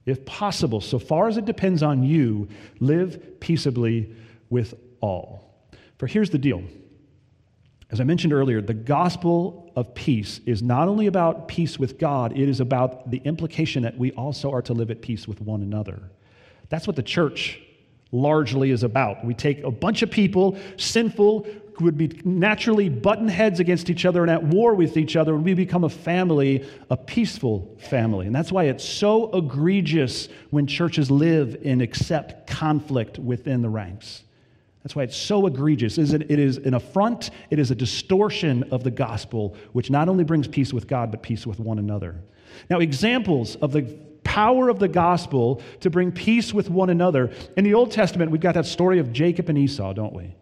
If 0.06 0.26
possible, 0.26 0.82
so 0.82 0.99
far 0.99 1.28
as 1.28 1.38
it 1.38 1.45
depends 1.45 1.82
on 1.82 2.04
you, 2.04 2.49
live 2.80 3.39
peaceably 3.39 4.14
with 4.49 4.74
all. 4.99 5.68
For 5.97 6.08
here's 6.08 6.30
the 6.30 6.38
deal. 6.38 6.64
As 7.89 8.01
I 8.01 8.04
mentioned 8.04 8.34
earlier, 8.34 8.60
the 8.60 8.74
gospel 8.74 9.72
of 9.76 9.93
peace 9.93 10.41
is 10.45 10.64
not 10.64 10.88
only 10.88 11.08
about 11.08 11.47
peace 11.47 11.78
with 11.78 11.99
God, 11.99 12.38
it 12.38 12.49
is 12.49 12.60
about 12.60 13.12
the 13.12 13.22
implication 13.24 13.84
that 13.84 13.97
we 13.97 14.12
also 14.14 14.51
are 14.51 14.64
to 14.64 14.74
live 14.74 14.89
at 14.89 15.01
peace 15.01 15.28
with 15.28 15.39
one 15.41 15.62
another. 15.62 16.01
That's 16.70 16.88
what 16.88 16.95
the 16.95 17.04
church 17.04 17.62
largely 18.12 18.72
is 18.72 18.84
about. 18.84 19.24
We 19.24 19.34
take 19.34 19.64
a 19.64 19.72
bunch 19.72 20.01
of 20.01 20.10
people, 20.10 20.58
sinful, 20.78 21.47
would 21.80 21.97
be 21.97 22.19
naturally 22.24 22.89
button 22.89 23.28
heads 23.28 23.59
against 23.59 23.89
each 23.89 24.05
other 24.05 24.21
and 24.21 24.32
at 24.32 24.43
war 24.43 24.76
with 24.76 24.97
each 24.97 25.15
other, 25.15 25.34
and 25.36 25.43
we 25.43 25.53
become 25.53 25.84
a 25.84 25.89
family, 25.89 26.67
a 26.89 26.97
peaceful 26.97 27.78
family. 27.89 28.28
And 28.28 28.36
that's 28.36 28.51
why 28.51 28.65
it's 28.65 28.84
so 28.84 29.32
egregious 29.32 30.30
when 30.49 30.67
churches 30.67 31.09
live 31.09 31.57
and 31.65 31.82
accept 31.82 32.47
conflict 32.47 33.19
within 33.19 33.61
the 33.61 33.69
ranks. 33.69 34.24
That's 34.84 34.95
why 34.95 35.03
it's 35.03 35.15
so 35.15 35.47
egregious. 35.47 35.97
It 35.97 36.30
is 36.30 36.57
an 36.57 36.74
affront, 36.74 37.30
it 37.49 37.57
is 37.57 37.71
a 37.71 37.76
distortion 37.76 38.63
of 38.71 38.84
the 38.84 38.91
gospel, 38.91 39.55
which 39.71 39.89
not 39.89 40.09
only 40.09 40.26
brings 40.26 40.47
peace 40.47 40.74
with 40.74 40.88
God, 40.88 41.09
but 41.09 41.24
peace 41.24 41.47
with 41.47 41.59
one 41.59 41.80
another. 41.80 42.21
Now, 42.69 42.80
examples 42.80 43.55
of 43.55 43.71
the 43.71 43.84
power 44.24 44.69
of 44.69 44.80
the 44.80 44.88
gospel 44.88 45.61
to 45.82 45.89
bring 45.89 46.11
peace 46.11 46.53
with 46.53 46.69
one 46.69 46.89
another. 46.89 47.32
In 47.55 47.63
the 47.63 47.74
Old 47.74 47.91
Testament, 47.91 48.32
we've 48.32 48.41
got 48.41 48.55
that 48.55 48.65
story 48.65 48.99
of 48.99 49.13
Jacob 49.13 49.49
and 49.49 49.57
Esau, 49.57 49.93
don't 49.93 50.13
we? 50.13 50.36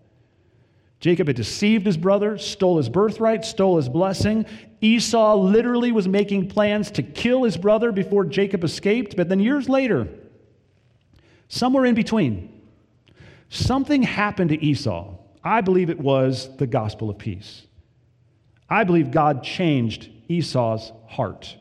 Jacob 1.02 1.26
had 1.28 1.36
deceived 1.36 1.86
his 1.88 1.98
brother, 1.98 2.38
stole 2.38 2.78
his 2.78 2.88
birthright, 2.88 3.44
stole 3.44 3.78
his 3.78 3.90
blessing. 3.90 4.46
Esau 4.82 5.36
literally 5.36 5.92
was 5.92 6.08
making 6.08 6.48
plans 6.48 6.92
to 6.92 7.02
kill 7.02 7.44
his 7.44 7.58
brother 7.58 7.92
before 7.92 8.24
Jacob 8.24 8.64
escaped. 8.64 9.18
But 9.18 9.28
then 9.28 9.40
years 9.40 9.68
later, 9.68 10.08
somewhere 11.50 11.86
in 11.86 11.96
between, 11.96 12.62
something 13.50 14.04
happened 14.04 14.52
to 14.52 14.64
Esau. 14.64 15.16
I 15.44 15.62
believe 15.62 15.90
it 15.90 16.00
was 16.00 16.56
the 16.58 16.68
gospel 16.68 17.10
of 17.10 17.18
peace. 17.18 17.66
I 18.70 18.84
believe 18.84 19.10
God 19.10 19.44
changed 19.44 20.10
Esau's 20.30 20.92
heart. 21.08 21.58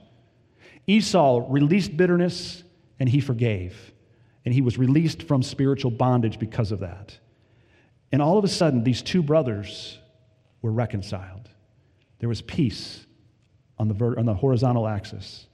Esau 0.86 1.47
released 1.49 1.97
bitterness 1.97 2.62
and 3.01 3.09
he 3.09 3.20
forgave. 3.20 3.93
And 4.45 4.53
he 4.53 4.61
was 4.61 4.76
released 4.76 5.22
from 5.22 5.43
spiritual 5.43 5.91
bondage 5.91 6.38
because 6.38 6.72
of 6.72 6.80
that. 6.80 7.18
And 8.13 8.21
all 8.21 8.39
of 8.39 8.45
a 8.45 8.49
sudden, 8.49 8.83
these 8.83 9.03
two 9.03 9.23
brothers 9.23 9.99
were 10.63 10.73
reconciled. 10.73 11.49
There 12.19 12.29
was 12.29 12.43
peace 12.43 13.07
on 13.79 13.89
the, 13.89 13.95
ver- 13.95 14.19
on 14.19 14.27
the 14.27 14.35
horizontal 14.35 14.87
axis. 14.87 15.47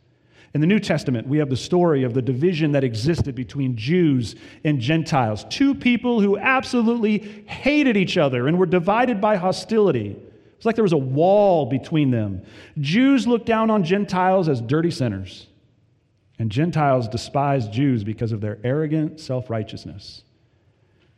In 0.54 0.60
the 0.60 0.66
New 0.66 0.80
Testament, 0.80 1.26
we 1.26 1.38
have 1.38 1.50
the 1.50 1.56
story 1.56 2.02
of 2.02 2.14
the 2.14 2.22
division 2.22 2.72
that 2.72 2.82
existed 2.82 3.34
between 3.34 3.76
Jews 3.76 4.36
and 4.64 4.80
Gentiles. 4.80 5.44
Two 5.50 5.74
people 5.74 6.20
who 6.20 6.38
absolutely 6.38 7.44
hated 7.46 7.96
each 7.96 8.16
other 8.16 8.48
and 8.48 8.58
were 8.58 8.66
divided 8.66 9.20
by 9.20 9.36
hostility. 9.36 10.16
It's 10.56 10.64
like 10.64 10.74
there 10.74 10.82
was 10.82 10.94
a 10.94 10.96
wall 10.96 11.66
between 11.66 12.10
them. 12.10 12.42
Jews 12.80 13.26
looked 13.26 13.44
down 13.44 13.68
on 13.68 13.84
Gentiles 13.84 14.48
as 14.48 14.62
dirty 14.62 14.90
sinners, 14.90 15.46
and 16.38 16.50
Gentiles 16.50 17.06
despised 17.06 17.70
Jews 17.70 18.02
because 18.02 18.32
of 18.32 18.40
their 18.40 18.58
arrogant 18.64 19.20
self 19.20 19.50
righteousness. 19.50 20.22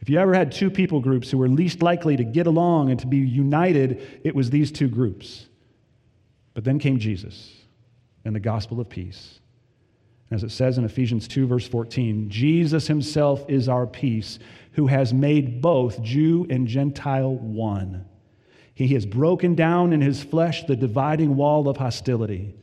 If 0.09 0.13
you 0.13 0.21
ever 0.21 0.33
had 0.33 0.53
two 0.53 0.71
people 0.71 1.01
groups 1.01 1.31
who 1.31 1.37
were 1.37 1.51
least 1.51 1.83
likely 1.83 2.17
to 2.17 2.25
get 2.25 2.47
along 2.47 2.91
and 2.91 2.99
to 3.01 3.07
be 3.07 3.19
united, 3.19 4.21
it 4.25 4.35
was 4.35 4.49
these 4.49 4.73
two 4.73 4.89
groups. 4.89 5.45
But 6.55 6.65
then 6.65 6.79
came 6.79 6.99
Jesus 6.99 7.53
and 8.25 8.35
the 8.35 8.41
gospel 8.41 8.81
of 8.81 8.89
peace. 8.89 9.41
As 10.31 10.45
it 10.45 10.51
says 10.51 10.79
in 10.79 10.87
Ephesians 10.87 11.29
2, 11.29 11.47
verse 11.47 11.69
14, 11.69 12.31
Jesus 12.31 12.87
himself 12.87 13.45
is 13.51 13.69
our 13.69 13.87
peace, 13.87 14.39
who 14.73 14.87
has 14.87 15.13
made 15.13 15.61
both 15.61 16.03
Jew 16.03 16.47
and 16.49 16.67
Gentile 16.67 17.35
one. 17.35 18.07
He 18.73 18.89
has 18.95 19.05
broken 19.05 19.55
down 19.55 19.93
in 19.93 20.01
his 20.01 20.23
flesh 20.23 20.65
the 20.65 20.75
dividing 20.75 21.37
wall 21.37 21.69
of 21.69 21.77
hostility 21.77 22.55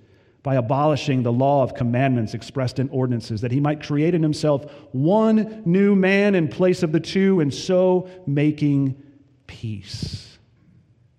by 0.46 0.56
abolishing 0.56 1.24
the 1.24 1.32
law 1.32 1.64
of 1.64 1.74
commandments 1.74 2.36
expressed 2.36 2.78
in 2.78 2.88
ordinances, 2.90 3.42
that 3.42 3.52
he 3.52 3.60
might 3.60 3.82
create 3.82 4.14
in 4.14 4.22
himself 4.22 4.72
one 4.92 5.64
new 5.66 5.96
man 5.96 6.36
in 6.36 6.48
place 6.48 6.84
of 6.84 6.92
the 6.92 7.00
two, 7.00 7.40
and 7.40 7.52
so 7.52 8.08
making 8.28 8.96
peace, 9.48 10.38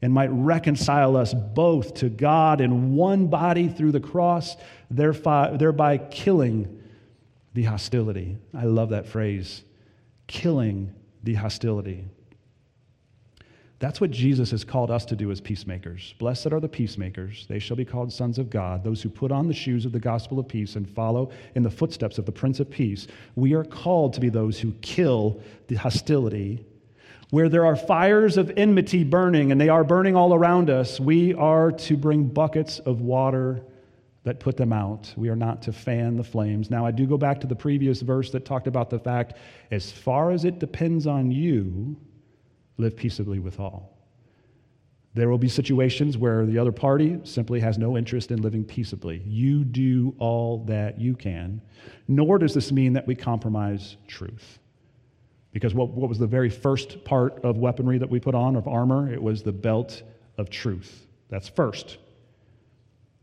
and 0.01 0.12
might 0.12 0.31
reconcile 0.31 1.16
us 1.16 1.35
both 1.35 1.95
to 1.95 2.09
God 2.09 2.61
in 2.61 2.95
one 2.95 3.27
body 3.27 3.66
through 3.66 3.91
the 3.91 3.99
cross, 3.99 4.57
thereby 4.93 5.99
killing 5.99 6.81
the 7.53 7.64
hostility. 7.64 8.39
I 8.55 8.66
love 8.66 8.91
that 8.91 9.09
phrase 9.09 9.64
killing 10.29 10.95
the 11.24 11.35
hostility. 11.35 12.05
That's 13.79 14.01
what 14.01 14.11
Jesus 14.11 14.51
has 14.53 14.64
called 14.64 14.91
us 14.91 15.05
to 15.07 15.16
do 15.16 15.31
as 15.31 15.41
peacemakers. 15.41 16.14
Blessed 16.18 16.47
are 16.47 16.61
the 16.61 16.68
peacemakers, 16.68 17.47
they 17.47 17.59
shall 17.59 17.77
be 17.77 17.85
called 17.85 18.11
sons 18.11 18.39
of 18.39 18.49
God, 18.49 18.83
those 18.83 19.03
who 19.03 19.11
put 19.11 19.31
on 19.31 19.49
the 19.49 19.55
shoes 19.55 19.85
of 19.85 19.93
the 19.93 20.01
gospel 20.01 20.39
of 20.39 20.49
peace 20.49 20.77
and 20.77 20.89
follow 20.89 21.31
in 21.55 21.62
the 21.62 21.70
footsteps 21.70 22.16
of 22.16 22.24
the 22.24 22.33
Prince 22.33 22.59
of 22.59 22.70
Peace. 22.70 23.07
We 23.35 23.53
are 23.55 23.64
called 23.64 24.14
to 24.14 24.20
be 24.20 24.31
those 24.31 24.59
who 24.59 24.72
kill 24.81 25.41
the 25.68 25.74
hostility. 25.74 26.64
Where 27.31 27.49
there 27.49 27.66
are 27.66 27.77
fires 27.77 28.39
of 28.39 28.53
enmity 28.57 29.03
burning, 29.03 29.51
and 29.51 29.61
they 29.61 29.68
are 29.68 29.83
burning 29.83 30.14
all 30.14 30.33
around 30.33 30.70
us, 30.70 31.01
we 31.01 31.35
are 31.35 31.72
to 31.72 31.97
bring 31.97 32.29
buckets 32.29 32.79
of 32.79 33.01
water 33.01 33.62
that 34.22 34.41
put 34.41 34.57
them 34.57 34.72
out. 34.72 35.12
We 35.16 35.29
are 35.29 35.37
not 35.37 35.62
to 35.62 35.72
fan 35.72 36.16
the 36.16 36.24
flames. 36.24 36.70
Now, 36.70 36.87
I 36.87 36.93
do 36.93 37.05
go 37.05 37.18
back 37.18 37.41
to 37.41 37.47
the 37.47 37.57
previous 37.57 38.01
verse 38.01 38.31
that 38.31 38.45
talked 38.45 38.68
about 38.68 38.91
the 38.91 38.99
fact 39.01 39.35
as 39.70 39.91
far 39.91 40.31
as 40.31 40.45
it 40.45 40.61
depends 40.61 41.07
on 41.07 41.31
you, 41.33 41.97
live 42.79 42.97
peaceably 42.97 43.39
with 43.39 43.59
all. 43.61 43.97
There 45.14 45.31
will 45.31 45.39
be 45.39 45.49
situations 45.49 46.18
where 46.18 46.45
the 46.45 46.59
other 46.59 46.72
party 46.72 47.18
simply 47.24 47.59
has 47.61 47.79
no 47.79 47.97
interest 47.97 48.31
in 48.31 48.43
living 48.43 48.64
peaceably. 48.64 49.22
You 49.24 49.64
do 49.64 50.14
all 50.18 50.64
that 50.66 51.01
you 51.01 51.16
can, 51.16 51.62
nor 52.07 52.39
does 52.39 52.53
this 52.53 52.70
mean 52.70 52.93
that 52.93 53.07
we 53.07 53.14
compromise 53.14 53.97
truth. 54.07 54.59
Because 55.53 55.72
what, 55.72 55.89
what 55.89 56.11
was 56.11 56.18
the 56.18 56.27
very 56.27 56.51
first 56.51 57.03
part 57.03 57.43
of 57.43 57.57
weaponry 57.57 57.97
that 57.97 58.11
we 58.11 58.20
put 58.20 58.35
on, 58.35 58.57
of 58.57 58.68
armor? 58.68 59.11
It 59.11 59.22
was 59.22 59.43
the 59.43 59.53
belt 59.53 60.03
of 60.37 60.51
truth. 60.51 61.07
That's 61.31 61.49
first. 61.49 61.97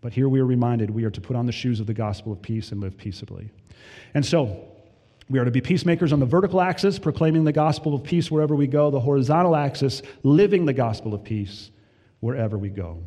But 0.01 0.13
here 0.13 0.27
we 0.27 0.39
are 0.39 0.45
reminded 0.45 0.89
we 0.89 1.03
are 1.03 1.11
to 1.11 1.21
put 1.21 1.35
on 1.35 1.45
the 1.45 1.51
shoes 1.51 1.79
of 1.79 1.85
the 1.85 1.93
gospel 1.93 2.31
of 2.31 2.41
peace 2.41 2.71
and 2.71 2.81
live 2.81 2.97
peaceably. 2.97 3.51
And 4.15 4.25
so, 4.25 4.65
We 5.29 5.39
are 5.39 5.45
to 5.45 5.51
be 5.51 5.61
peacemakers 5.61 6.11
on 6.11 6.19
the 6.19 6.25
vertical 6.25 6.61
axis, 6.61 6.99
proclaiming 6.99 7.43
the 7.43 7.53
gospel 7.53 7.95
of 7.95 8.03
peace 8.03 8.29
wherever 8.29 8.55
we 8.55 8.67
go, 8.67 8.91
the 8.91 8.99
horizontal 8.99 9.55
axis, 9.55 10.01
living 10.23 10.65
the 10.65 10.73
gospel 10.73 11.13
of 11.13 11.23
peace 11.23 11.71
wherever 12.19 12.57
we 12.57 12.69
go. 12.69 13.03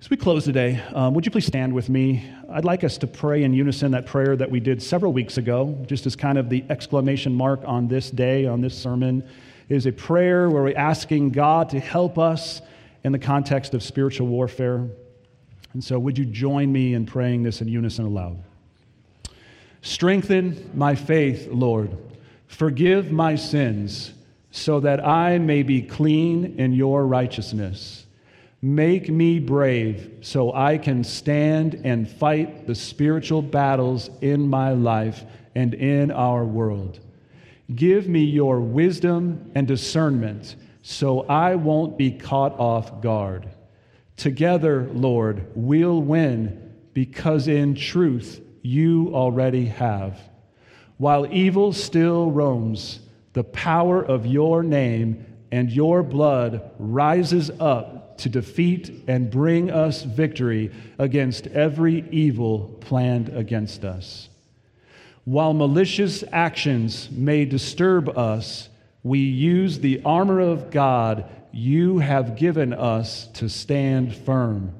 As 0.00 0.10
we 0.10 0.16
close 0.16 0.44
today, 0.44 0.82
um, 0.92 1.14
would 1.14 1.24
you 1.24 1.32
please 1.32 1.46
stand 1.46 1.72
with 1.72 1.88
me? 1.88 2.30
I'd 2.50 2.64
like 2.64 2.84
us 2.84 2.98
to 2.98 3.06
pray 3.06 3.42
in 3.42 3.54
unison 3.54 3.92
that 3.92 4.06
prayer 4.06 4.36
that 4.36 4.50
we 4.50 4.60
did 4.60 4.82
several 4.82 5.12
weeks 5.12 5.38
ago, 5.38 5.82
just 5.86 6.04
as 6.04 6.14
kind 6.14 6.36
of 6.36 6.50
the 6.50 6.62
exclamation 6.68 7.34
mark 7.34 7.62
on 7.64 7.88
this 7.88 8.10
day, 8.10 8.44
on 8.44 8.60
this 8.60 8.76
sermon. 8.76 9.26
It 9.68 9.74
is 9.74 9.86
a 9.86 9.92
prayer 9.92 10.50
where 10.50 10.62
we're 10.62 10.76
asking 10.76 11.30
God 11.30 11.70
to 11.70 11.80
help 11.80 12.18
us 12.18 12.60
in 13.02 13.12
the 13.12 13.18
context 13.18 13.72
of 13.72 13.82
spiritual 13.82 14.26
warfare. 14.26 14.86
And 15.72 15.82
so, 15.82 15.98
would 15.98 16.18
you 16.18 16.26
join 16.26 16.70
me 16.70 16.94
in 16.94 17.06
praying 17.06 17.42
this 17.42 17.60
in 17.60 17.68
unison 17.68 18.04
aloud? 18.04 18.42
Strengthen 19.84 20.70
my 20.72 20.94
faith, 20.94 21.46
Lord. 21.50 21.94
Forgive 22.46 23.12
my 23.12 23.36
sins, 23.36 24.14
so 24.50 24.80
that 24.80 25.06
I 25.06 25.36
may 25.36 25.62
be 25.62 25.82
clean 25.82 26.58
in 26.58 26.72
your 26.72 27.06
righteousness. 27.06 28.06
Make 28.62 29.10
me 29.10 29.38
brave, 29.38 30.20
so 30.22 30.54
I 30.54 30.78
can 30.78 31.04
stand 31.04 31.82
and 31.84 32.08
fight 32.10 32.66
the 32.66 32.74
spiritual 32.74 33.42
battles 33.42 34.08
in 34.22 34.48
my 34.48 34.72
life 34.72 35.22
and 35.54 35.74
in 35.74 36.10
our 36.10 36.46
world. 36.46 37.00
Give 37.74 38.08
me 38.08 38.24
your 38.24 38.60
wisdom 38.60 39.52
and 39.54 39.68
discernment, 39.68 40.56
so 40.80 41.26
I 41.26 41.56
won't 41.56 41.98
be 41.98 42.10
caught 42.10 42.58
off 42.58 43.02
guard. 43.02 43.50
Together, 44.16 44.88
Lord, 44.94 45.46
we'll 45.54 46.00
win 46.00 46.72
because 46.94 47.48
in 47.48 47.74
truth, 47.74 48.40
you 48.64 49.14
already 49.14 49.66
have. 49.66 50.18
While 50.96 51.32
evil 51.32 51.72
still 51.72 52.30
roams, 52.30 53.00
the 53.34 53.44
power 53.44 54.02
of 54.02 54.26
your 54.26 54.62
name 54.62 55.26
and 55.52 55.70
your 55.70 56.02
blood 56.02 56.70
rises 56.78 57.50
up 57.60 58.16
to 58.18 58.28
defeat 58.28 59.04
and 59.06 59.30
bring 59.30 59.70
us 59.70 60.02
victory 60.02 60.72
against 60.98 61.46
every 61.48 62.08
evil 62.10 62.76
planned 62.80 63.28
against 63.28 63.84
us. 63.84 64.30
While 65.24 65.52
malicious 65.52 66.24
actions 66.32 67.10
may 67.10 67.44
disturb 67.44 68.16
us, 68.16 68.70
we 69.02 69.18
use 69.18 69.78
the 69.78 70.00
armor 70.04 70.40
of 70.40 70.70
God 70.70 71.28
you 71.52 71.98
have 71.98 72.36
given 72.36 72.72
us 72.72 73.26
to 73.34 73.48
stand 73.48 74.14
firm. 74.14 74.74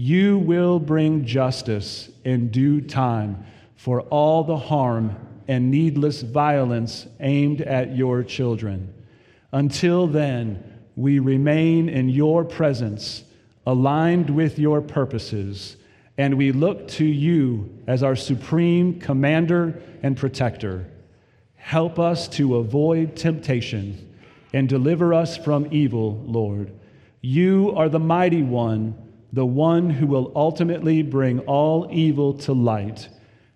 You 0.00 0.38
will 0.38 0.78
bring 0.78 1.24
justice 1.24 2.08
in 2.24 2.50
due 2.50 2.80
time 2.80 3.44
for 3.74 4.02
all 4.02 4.44
the 4.44 4.56
harm 4.56 5.16
and 5.48 5.72
needless 5.72 6.22
violence 6.22 7.08
aimed 7.18 7.62
at 7.62 7.96
your 7.96 8.22
children. 8.22 8.94
Until 9.50 10.06
then, 10.06 10.62
we 10.94 11.18
remain 11.18 11.88
in 11.88 12.10
your 12.10 12.44
presence, 12.44 13.24
aligned 13.66 14.30
with 14.30 14.56
your 14.56 14.80
purposes, 14.80 15.76
and 16.16 16.38
we 16.38 16.52
look 16.52 16.86
to 16.90 17.04
you 17.04 17.68
as 17.88 18.04
our 18.04 18.14
supreme 18.14 19.00
commander 19.00 19.82
and 20.04 20.16
protector. 20.16 20.86
Help 21.56 21.98
us 21.98 22.28
to 22.28 22.58
avoid 22.58 23.16
temptation 23.16 24.14
and 24.52 24.68
deliver 24.68 25.12
us 25.12 25.36
from 25.36 25.66
evil, 25.72 26.22
Lord. 26.24 26.70
You 27.20 27.72
are 27.74 27.88
the 27.88 27.98
mighty 27.98 28.44
one 28.44 28.94
the 29.32 29.46
one 29.46 29.90
who 29.90 30.06
will 30.06 30.32
ultimately 30.34 31.02
bring 31.02 31.40
all 31.40 31.88
evil 31.90 32.34
to 32.34 32.52
light. 32.52 33.08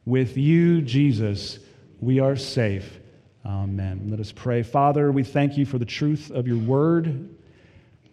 With 0.04 0.36
you, 0.36 0.82
Jesus, 0.82 1.58
we 2.00 2.20
are 2.20 2.36
safe. 2.36 2.98
Amen. 3.44 4.08
Let 4.08 4.20
us 4.20 4.32
pray. 4.32 4.62
Father, 4.62 5.10
we 5.10 5.24
thank 5.24 5.56
you 5.56 5.64
for 5.64 5.78
the 5.78 5.84
truth 5.84 6.30
of 6.30 6.46
your 6.46 6.58
word. 6.58 7.34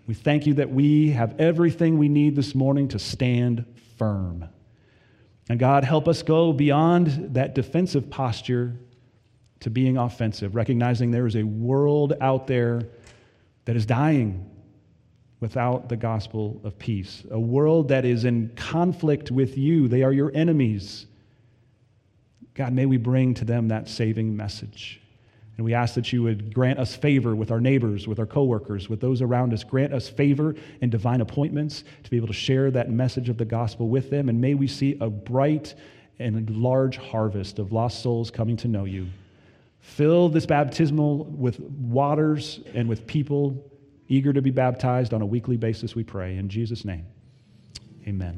We 0.07 0.13
thank 0.13 0.47
you 0.47 0.55
that 0.55 0.71
we 0.71 1.11
have 1.11 1.39
everything 1.39 1.97
we 1.97 2.09
need 2.09 2.35
this 2.35 2.55
morning 2.55 2.87
to 2.89 2.99
stand 2.99 3.65
firm. 3.97 4.47
And 5.49 5.59
God, 5.59 5.83
help 5.83 6.07
us 6.07 6.23
go 6.23 6.53
beyond 6.53 7.33
that 7.33 7.55
defensive 7.55 8.09
posture 8.09 8.75
to 9.59 9.69
being 9.69 9.97
offensive, 9.97 10.55
recognizing 10.55 11.11
there 11.11 11.27
is 11.27 11.35
a 11.35 11.43
world 11.43 12.13
out 12.21 12.47
there 12.47 12.87
that 13.65 13.75
is 13.75 13.85
dying 13.85 14.49
without 15.39 15.89
the 15.89 15.95
gospel 15.95 16.59
of 16.63 16.77
peace. 16.77 17.23
A 17.31 17.39
world 17.39 17.87
that 17.89 18.05
is 18.05 18.25
in 18.25 18.49
conflict 18.55 19.31
with 19.31 19.57
you, 19.57 19.87
they 19.87 20.03
are 20.03 20.11
your 20.11 20.31
enemies. 20.35 21.05
God, 22.53 22.73
may 22.73 22.85
we 22.85 22.97
bring 22.97 23.33
to 23.35 23.45
them 23.45 23.69
that 23.69 23.87
saving 23.87 24.35
message. 24.35 25.01
And 25.55 25.65
we 25.65 25.73
ask 25.73 25.93
that 25.95 26.13
you 26.13 26.23
would 26.23 26.53
grant 26.53 26.79
us 26.79 26.95
favor 26.95 27.35
with 27.35 27.51
our 27.51 27.59
neighbors, 27.59 28.07
with 28.07 28.19
our 28.19 28.25
coworkers, 28.25 28.87
with 28.87 29.01
those 29.01 29.21
around 29.21 29.53
us. 29.53 29.63
Grant 29.63 29.93
us 29.93 30.07
favor 30.07 30.55
and 30.81 30.89
divine 30.89 31.19
appointments 31.19 31.83
to 32.03 32.09
be 32.09 32.15
able 32.15 32.27
to 32.27 32.33
share 32.33 32.71
that 32.71 32.89
message 32.89 33.27
of 33.27 33.37
the 33.37 33.45
gospel 33.45 33.89
with 33.89 34.09
them. 34.09 34.29
And 34.29 34.39
may 34.39 34.53
we 34.53 34.67
see 34.67 34.97
a 35.01 35.09
bright 35.09 35.75
and 36.17 36.49
large 36.49 36.97
harvest 36.97 37.59
of 37.59 37.71
lost 37.71 38.01
souls 38.01 38.31
coming 38.31 38.55
to 38.57 38.67
know 38.67 38.85
you. 38.85 39.07
Fill 39.79 40.29
this 40.29 40.45
baptismal 40.45 41.25
with 41.25 41.59
waters 41.59 42.61
and 42.73 42.87
with 42.87 43.07
people 43.07 43.68
eager 44.09 44.33
to 44.33 44.41
be 44.41 44.51
baptized 44.51 45.13
on 45.13 45.21
a 45.21 45.25
weekly 45.25 45.55
basis, 45.55 45.95
we 45.95 46.03
pray. 46.03 46.35
In 46.35 46.49
Jesus' 46.49 46.83
name, 46.83 47.05
amen. 48.07 48.27